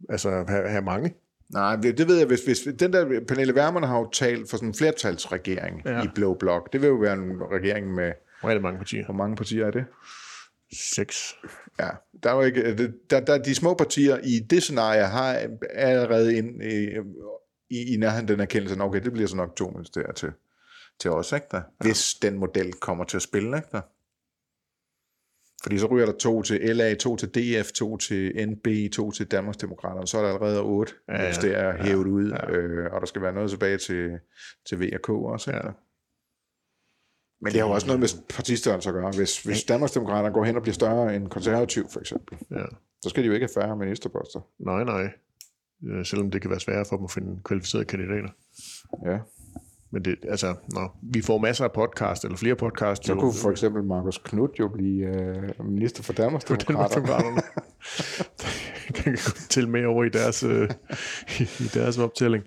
altså, 0.08 0.44
have, 0.48 0.68
have 0.68 0.82
mange. 0.82 1.14
Nej, 1.52 1.76
det, 1.76 2.08
ved 2.08 2.18
jeg, 2.18 2.26
hvis, 2.26 2.44
hvis 2.44 2.60
den 2.78 2.92
der, 2.92 3.20
Pernille 3.28 3.54
Vermund 3.54 3.84
har 3.84 3.98
jo 3.98 4.10
talt 4.10 4.50
for 4.50 4.56
sådan 4.56 4.68
en 4.68 4.74
flertalsregering 4.74 5.82
ja. 5.84 6.04
I 6.04 6.08
Blå 6.14 6.34
Blok. 6.34 6.72
Det 6.72 6.80
vil 6.80 6.88
jo 6.88 6.94
være 6.94 7.12
en 7.12 7.42
regering 7.52 7.94
med, 7.94 8.12
Hvor 8.40 8.48
er 8.50 8.54
det 8.54 8.62
mange 8.62 8.78
partier? 8.78 9.04
hvor 9.04 9.14
mange 9.14 9.36
partier 9.36 9.66
er 9.66 9.70
det? 9.70 9.84
Seks. 10.94 11.34
Ja, 11.80 11.88
der 12.22 12.30
er 12.30 12.34
jo 12.34 12.42
ikke, 12.42 12.92
der, 13.10 13.20
der, 13.20 13.38
de 13.38 13.54
små 13.54 13.74
partier 13.74 14.18
i 14.24 14.38
det 14.38 14.62
scenarie 14.62 15.04
har 15.04 15.46
allerede 15.74 16.36
ind, 16.36 16.62
i, 17.70 17.94
i, 17.94 17.96
nærheden 17.96 18.28
den 18.28 18.40
erkendelse, 18.40 18.80
okay, 18.80 19.04
det 19.04 19.12
bliver 19.12 19.28
så 19.28 19.36
nok 19.36 19.56
to 19.56 19.70
ministerier 19.70 20.12
til, 20.12 20.32
til 21.00 21.10
os, 21.10 21.32
ikke 21.32 21.46
der? 21.50 21.62
Hvis 21.80 22.14
den 22.22 22.38
model 22.38 22.72
kommer 22.72 23.04
til 23.04 23.16
at 23.16 23.22
spille, 23.22 23.56
ikke 23.56 23.68
der? 23.72 23.80
Fordi 25.62 25.78
så 25.78 25.86
ryger 25.86 26.06
der 26.06 26.12
to 26.12 26.42
til 26.42 26.76
LA, 26.76 26.94
to 26.94 27.16
til 27.16 27.28
DF, 27.28 27.72
to 27.72 27.96
til 27.96 28.48
NB, 28.48 28.92
to 28.92 29.10
til 29.10 29.26
Danmarksdemokraterne, 29.26 30.06
så 30.06 30.18
er 30.18 30.22
der 30.22 30.28
allerede 30.34 30.62
otte 30.62 30.92
ja, 31.08 31.14
ja. 31.14 31.22
ministerier 31.22 31.66
Ja, 31.66 31.82
hævet 31.82 32.06
ud, 32.06 32.30
ja. 32.30 32.50
øh, 32.50 32.92
og 32.92 33.00
der 33.00 33.06
skal 33.06 33.22
være 33.22 33.32
noget 33.32 33.50
tilbage 33.50 33.78
til, 33.78 34.10
til 34.68 34.80
VK 34.80 35.08
også, 35.08 35.50
Ja. 35.52 35.60
Men 37.40 37.52
det 37.52 37.60
har 37.60 37.68
jo 37.68 37.74
også 37.74 37.86
noget 37.86 38.00
med 38.00 38.08
partistørrelse 38.28 38.88
at 38.88 38.94
gøre. 38.94 39.10
Hvis, 39.16 39.42
hvis 39.42 39.64
Danmarksdemokraterne 39.64 40.34
går 40.34 40.44
hen 40.44 40.56
og 40.56 40.62
bliver 40.62 40.74
større 40.74 41.16
end 41.16 41.28
konservativ, 41.28 41.88
for 41.92 42.00
eksempel, 42.00 42.38
Ja. 42.50 42.64
så 43.02 43.08
skal 43.08 43.22
de 43.22 43.26
jo 43.28 43.34
ikke 43.34 43.46
have 43.54 43.62
færre 43.62 43.76
ministerposter. 43.76 44.40
Nej, 44.58 44.84
nej. 44.84 45.10
Øh, 45.86 46.06
Selvom 46.06 46.30
det 46.30 46.40
kan 46.42 46.50
være 46.50 46.60
sværere 46.60 46.84
for 46.88 46.96
dem 46.96 47.04
at 47.04 47.10
finde 47.10 47.40
kvalificerede 47.44 47.84
kandidater. 47.84 48.28
Ja. 49.04 49.18
Men 49.90 50.04
det, 50.04 50.16
altså, 50.28 50.54
nå, 50.74 50.90
vi 51.02 51.22
får 51.22 51.38
masser 51.38 51.64
af 51.64 51.72
podcast, 51.72 52.24
eller 52.24 52.36
flere 52.36 52.56
podcast. 52.56 53.06
Så 53.06 53.14
kunne 53.14 53.32
for 53.42 53.50
eksempel 53.50 53.84
Markus 53.84 54.18
Knudt 54.18 54.58
jo 54.58 54.68
blive 54.68 55.06
øh, 55.06 55.66
minister 55.70 56.02
for 56.02 56.12
Danmarksdemokraterne. 56.12 57.42
Kan 58.94 59.12
gå 59.12 59.30
til 59.50 59.68
med 59.68 59.84
over 59.84 60.04
i 60.04 60.08
deres, 60.08 60.42
øh, 60.42 60.70
i, 61.40 61.64
deres 61.74 61.98
optælling. 61.98 62.44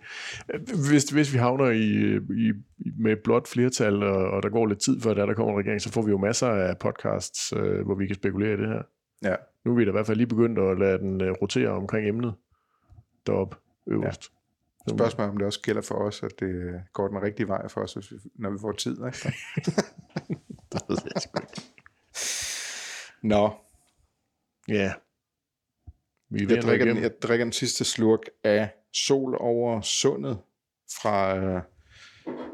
Hvis, 0.90 1.04
hvis 1.04 1.34
vi 1.34 1.38
havner 1.38 1.70
i, 1.70 2.16
i, 2.18 2.52
med 3.00 3.16
blot 3.24 3.48
flertal, 3.48 4.04
og, 4.04 4.32
og 4.32 4.44
der 4.44 4.50
går 4.50 4.66
lidt 4.66 4.80
tid 4.80 5.02
før 5.02 5.14
der, 5.14 5.26
der 5.26 5.34
kommer 5.34 5.54
en 5.54 5.60
regering, 5.60 5.82
så 5.82 5.92
får 5.92 6.02
vi 6.02 6.12
jo 6.12 6.18
masser 6.18 6.48
af 6.48 6.78
podcasts, 6.78 7.54
øh, 7.58 7.86
hvor 7.86 7.96
vi 7.96 8.08
kan 8.08 8.16
spekulere 8.16 8.54
i 8.54 8.58
det 8.58 8.68
her. 8.68 8.82
Ja. 9.24 9.36
Nu 9.66 9.72
er 9.72 9.76
vi 9.76 9.84
da 9.86 9.90
i 9.90 9.92
hvert 9.92 10.08
fald 10.08 10.18
lige 10.18 10.28
begyndt 10.28 10.60
at 10.60 10.80
lade 10.80 10.98
den 10.98 11.22
øh, 11.22 11.32
rotere 11.32 11.70
omkring 11.70 12.08
emnet 12.08 12.34
deroppe 13.28 13.56
øverst. 13.88 14.32
Ja. 14.32 14.41
Spørgsmålet 14.90 15.32
om 15.32 15.38
det 15.38 15.46
også 15.46 15.62
gælder 15.62 15.82
for 15.82 15.96
os, 15.96 16.24
at 16.24 16.40
det 16.40 16.82
går 16.94 17.08
den 17.08 17.22
rigtige 17.22 17.48
vej 17.48 17.68
for 17.68 17.82
os, 17.82 17.98
når 18.36 18.50
vi 18.50 18.58
får 18.62 18.72
tid. 18.72 18.92
Ikke? 18.92 19.34
Det 20.72 20.82
ved 20.88 20.98
jeg 21.16 21.22
sgu 21.22 21.42
ikke. 21.42 21.62
Nå, 23.24 23.52
Ja. 24.68 24.94
Vi 26.30 26.46
jeg 26.50 26.62
drikker, 26.62 26.86
den, 26.86 27.04
jeg 27.04 27.12
drikker 27.22 27.46
den 27.46 27.54
sidste 27.54 27.86
slurk 27.86 28.20
af 28.44 28.70
sol 28.94 29.38
over 29.40 29.82
sundet 29.82 30.38
fra 31.02 31.38
øh, 31.38 31.62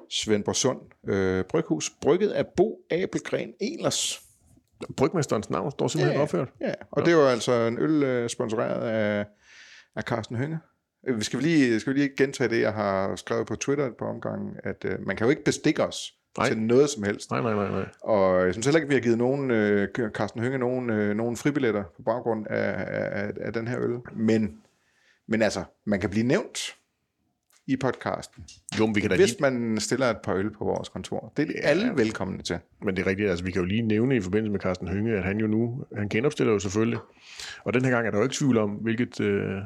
Svendborg 0.09 0.55
Sund 0.55 0.79
øh, 1.07 1.45
Bryghus, 1.45 1.89
brygget 2.01 2.29
af 2.29 2.47
Bo 2.47 2.79
Abelgren 2.91 3.53
Elers. 3.61 4.21
Brygmesterens 4.97 5.49
navn 5.49 5.71
står 5.71 5.87
simpelthen 5.87 6.17
ja, 6.17 6.23
opført. 6.23 6.49
Ja, 6.61 6.73
og 6.91 7.05
det 7.05 7.15
var 7.15 7.29
altså 7.29 7.51
en 7.51 7.79
øl 7.79 8.03
øh, 8.03 8.29
sponsoreret 8.29 8.89
af, 8.89 9.25
af 9.95 10.03
Carsten 10.03 10.35
Hønge. 10.35 10.59
Øh, 11.07 11.17
Vi 11.19 11.23
skal 11.23 11.39
vi 11.39 11.43
lige, 11.43 11.79
skal 11.79 11.93
vi 11.93 11.99
lige 11.99 12.15
gentage 12.17 12.49
det, 12.49 12.61
jeg 12.61 12.73
har 12.73 13.15
skrevet 13.15 13.47
på 13.47 13.55
Twitter 13.55 13.91
på 13.99 14.05
omgangen, 14.05 14.55
at 14.63 14.85
øh, 14.85 15.07
man 15.07 15.15
kan 15.15 15.25
jo 15.25 15.29
ikke 15.29 15.43
bestikke 15.43 15.83
os 15.83 16.13
Nej. 16.37 16.47
Til 16.47 16.57
noget 16.57 16.89
som 16.89 17.03
helst. 17.03 17.31
Nej, 17.31 17.41
nej, 17.41 17.53
nej, 17.53 17.69
nej. 17.69 17.85
Og 18.01 18.45
jeg 18.45 18.53
synes 18.53 18.65
heller 18.65 18.79
ikke, 18.79 18.87
vi 18.87 18.93
har 18.93 19.01
givet 19.01 19.17
nogen, 19.17 19.51
øh, 19.51 19.87
Carsten 20.09 20.41
Hønge 20.41 20.57
nogen, 20.57 20.89
øh, 20.89 21.15
nogen 21.15 21.37
fribilletter 21.37 21.83
på 21.95 22.01
baggrund 22.01 22.47
af, 22.49 22.85
af, 22.87 23.31
af 23.41 23.53
den 23.53 23.67
her 23.67 23.79
øl. 23.79 23.99
Men, 24.15 24.57
men 25.27 25.41
altså, 25.41 25.63
man 25.85 25.99
kan 25.99 26.09
blive 26.09 26.25
nævnt 26.25 26.75
i 27.67 27.77
podcasten, 27.77 28.43
Jo, 28.79 28.85
men 28.85 28.95
vi 28.95 29.01
kan 29.01 29.09
da 29.09 29.15
lige 29.15 29.25
hvis 29.25 29.39
man 29.39 29.79
stiller 29.79 30.05
et 30.05 30.17
par 30.23 30.35
øl 30.35 30.51
på 30.51 30.65
vores 30.65 30.89
kontor. 30.89 31.33
Det 31.37 31.49
er 31.49 31.53
ja. 31.55 31.67
alle 31.67 31.91
velkomne 31.95 32.41
til. 32.41 32.59
Men 32.81 32.95
det 32.95 33.03
er 33.03 33.07
rigtigt, 33.07 33.29
altså 33.29 33.45
vi 33.45 33.51
kan 33.51 33.61
jo 33.61 33.67
lige 33.67 33.81
nævne 33.81 34.15
i 34.15 34.21
forbindelse 34.21 34.51
med 34.51 34.59
Carsten 34.59 34.87
Hønge, 34.87 35.17
at 35.17 35.23
han 35.23 35.37
jo 35.37 35.47
nu, 35.47 35.85
han 35.97 36.09
genopstiller 36.09 36.53
jo 36.53 36.59
selvfølgelig. 36.59 36.99
Og 37.63 37.73
den 37.73 37.85
her 37.85 37.91
gang 37.91 38.07
er 38.07 38.11
der 38.11 38.17
jo 38.17 38.23
ikke 38.23 38.35
tvivl 38.35 38.57
om, 38.57 38.69
hvilket, 38.69 39.19
øh, 39.21 39.61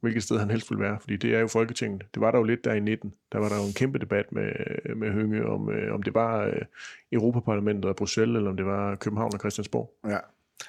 hvilket 0.00 0.22
sted 0.22 0.38
han 0.38 0.50
helst 0.50 0.70
vil 0.70 0.80
være, 0.80 0.98
fordi 1.00 1.16
det 1.16 1.34
er 1.34 1.40
jo 1.40 1.46
Folketinget. 1.46 2.02
Det 2.14 2.20
var 2.20 2.30
der 2.30 2.38
jo 2.38 2.44
lidt 2.44 2.64
der 2.64 2.72
i 2.72 2.80
19. 2.80 3.12
Der 3.32 3.38
var 3.38 3.48
der 3.48 3.56
jo 3.56 3.62
en 3.62 3.72
kæmpe 3.72 3.98
debat 3.98 4.32
med, 4.32 4.46
med 4.96 5.12
Hønge, 5.12 5.46
om, 5.46 5.70
øh, 5.70 5.94
om 5.94 6.02
det 6.02 6.14
var 6.14 6.44
øh, 6.44 6.62
Europaparlamentet 7.12 7.84
og 7.84 7.96
Bruxelles, 7.96 8.36
eller 8.36 8.50
om 8.50 8.56
det 8.56 8.66
var 8.66 8.96
København 8.96 9.34
og 9.34 9.40
Christiansborg. 9.40 10.10
Ja. 10.10 10.18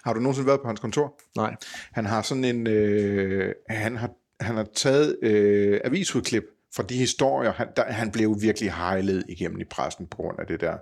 Har 0.04 0.14
du 0.14 0.20
nogensinde 0.20 0.48
været 0.48 0.62
på 0.62 0.68
hans 0.68 0.80
kontor? 0.80 1.20
Nej. 1.36 1.56
Han 1.92 2.06
har 2.06 2.22
sådan 2.22 2.46
en, 2.46 2.68
øh, 2.68 3.54
han 3.70 3.98
har, 3.98 4.10
han 4.40 4.56
har 4.56 4.68
taget 4.76 5.18
øh, 5.22 5.80
avisudklip 5.84 6.44
fra 6.76 6.84
de 6.84 6.98
historier, 6.98 7.52
han, 7.52 7.68
der, 7.76 7.84
han 7.84 8.12
blev 8.12 8.42
virkelig 8.42 8.74
hejlet 8.74 9.24
igennem 9.30 9.60
i 9.60 9.64
pressen 9.64 10.08
på 10.08 10.18
grund 10.18 10.40
af 10.40 10.48
det 10.48 10.62
der 10.62 10.78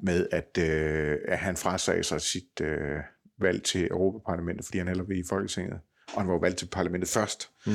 med, 0.00 0.26
at, 0.32 0.58
øh, 0.58 1.18
at 1.28 1.38
han 1.38 1.56
frasagde 1.56 2.02
sig 2.02 2.20
sit 2.20 2.60
øh, 2.60 2.98
valg 3.38 3.62
til 3.62 3.86
Europaparlamentet, 3.86 4.64
fordi 4.64 4.78
han 4.78 4.88
heller 4.88 5.04
ville 5.04 5.20
i 5.20 5.26
Folketinget, 5.28 5.80
og 6.14 6.20
han 6.20 6.28
var 6.28 6.34
jo 6.34 6.40
valgt 6.40 6.58
til 6.58 6.66
parlamentet 6.66 7.08
først. 7.08 7.50
Mm. 7.66 7.72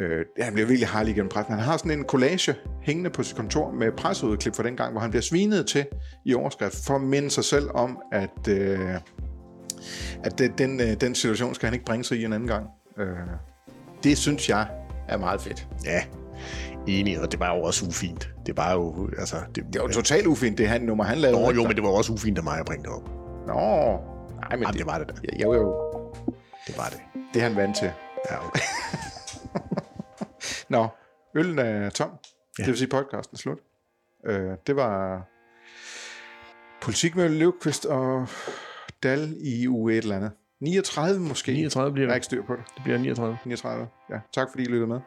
Øh, 0.00 0.24
han 0.40 0.54
blev 0.54 0.68
virkelig 0.68 0.88
hejlet 0.88 1.10
igennem 1.10 1.28
pressen. 1.28 1.54
Han 1.54 1.64
har 1.64 1.76
sådan 1.76 1.90
en 1.90 2.04
collage 2.04 2.54
hængende 2.82 3.10
på 3.10 3.22
sit 3.22 3.36
kontor 3.36 3.70
med 3.70 3.92
presseudklip 3.92 4.54
fra 4.54 4.62
den 4.62 4.76
gang, 4.76 4.92
hvor 4.92 5.00
han 5.00 5.10
bliver 5.10 5.22
svinet 5.22 5.66
til 5.66 5.86
i 6.24 6.34
overskrift, 6.34 6.86
for 6.86 6.94
at 6.94 7.00
minde 7.00 7.30
sig 7.30 7.44
selv 7.44 7.68
om, 7.74 7.98
at... 8.12 8.48
Øh, 8.48 8.94
at 10.24 10.38
det, 10.38 10.58
den, 10.58 10.80
øh, 10.80 11.00
den 11.00 11.14
situation 11.14 11.54
skal 11.54 11.66
han 11.66 11.74
ikke 11.74 11.84
bringe 11.84 12.04
sig 12.04 12.18
i 12.18 12.24
en 12.24 12.32
anden 12.32 12.48
gang. 12.48 12.66
Øh, 12.98 13.06
det 14.04 14.18
synes 14.18 14.48
jeg 14.48 14.66
er 15.08 15.18
meget 15.18 15.40
fedt. 15.40 15.68
Ja, 15.84 16.02
enig, 16.86 17.20
og 17.20 17.32
det 17.32 17.40
var 17.40 17.56
jo 17.56 17.62
også 17.62 17.86
ufint. 17.86 18.30
Det 18.46 18.56
var 18.56 18.72
jo, 18.72 19.08
altså... 19.18 19.36
Det, 19.54 19.64
Det 19.72 19.80
var 19.80 19.86
jo 19.86 19.92
totalt 19.92 20.26
ufint, 20.26 20.58
det 20.58 20.68
han, 20.68 20.82
nummer, 20.82 21.04
han 21.04 21.18
lavede. 21.18 21.42
Nå, 21.42 21.52
jo, 21.52 21.62
men 21.62 21.76
det 21.76 21.82
var 21.82 21.88
også 21.88 22.12
ufint 22.12 22.38
af 22.38 22.44
mig 22.44 22.58
at 22.58 22.66
bringe 22.66 22.82
det 22.82 22.92
op. 22.92 23.08
Nå, 23.46 23.54
nej, 23.54 24.56
men 24.56 24.62
Jamen, 24.62 24.78
det 24.78 24.86
var 24.86 24.98
det 24.98 25.08
da. 25.08 25.14
Jo, 25.42 25.54
jo, 25.54 25.91
Det 26.66 26.76
var 26.76 26.88
det. 26.88 27.00
det 27.34 27.42
er 27.42 27.46
han 27.48 27.56
vant 27.56 27.76
til. 27.76 27.92
Ja, 28.30 28.46
okay. 28.46 28.60
Nå, 30.68 30.88
øllen 31.34 31.58
er 31.58 31.90
tom. 31.90 32.10
Ja. 32.58 32.62
Det 32.62 32.66
vil 32.70 32.78
sige, 32.78 32.88
podcasten 32.88 33.34
er 33.34 33.38
slut. 33.38 33.58
Øh, 34.26 34.50
det 34.66 34.76
var 34.76 35.22
politik 36.82 37.16
med 37.16 37.28
Løvqvist 37.28 37.86
og 37.86 38.28
Dal 39.02 39.36
i 39.40 39.68
uge 39.68 39.92
et 39.92 39.98
eller 40.02 40.16
andet. 40.16 40.32
39 40.60 41.20
måske. 41.20 41.52
39 41.52 41.92
bliver 41.92 42.06
Jeg 42.06 42.10
har 42.10 42.12
det. 42.12 42.16
ikke 42.16 42.24
styr 42.24 42.42
på 42.46 42.56
det. 42.56 42.62
Det 42.74 42.82
bliver 42.84 42.98
39. 42.98 43.38
39. 43.44 43.88
Ja, 44.10 44.18
tak 44.34 44.48
fordi 44.50 44.62
I 44.62 44.66
lyttede 44.66 44.86
med. 44.86 45.00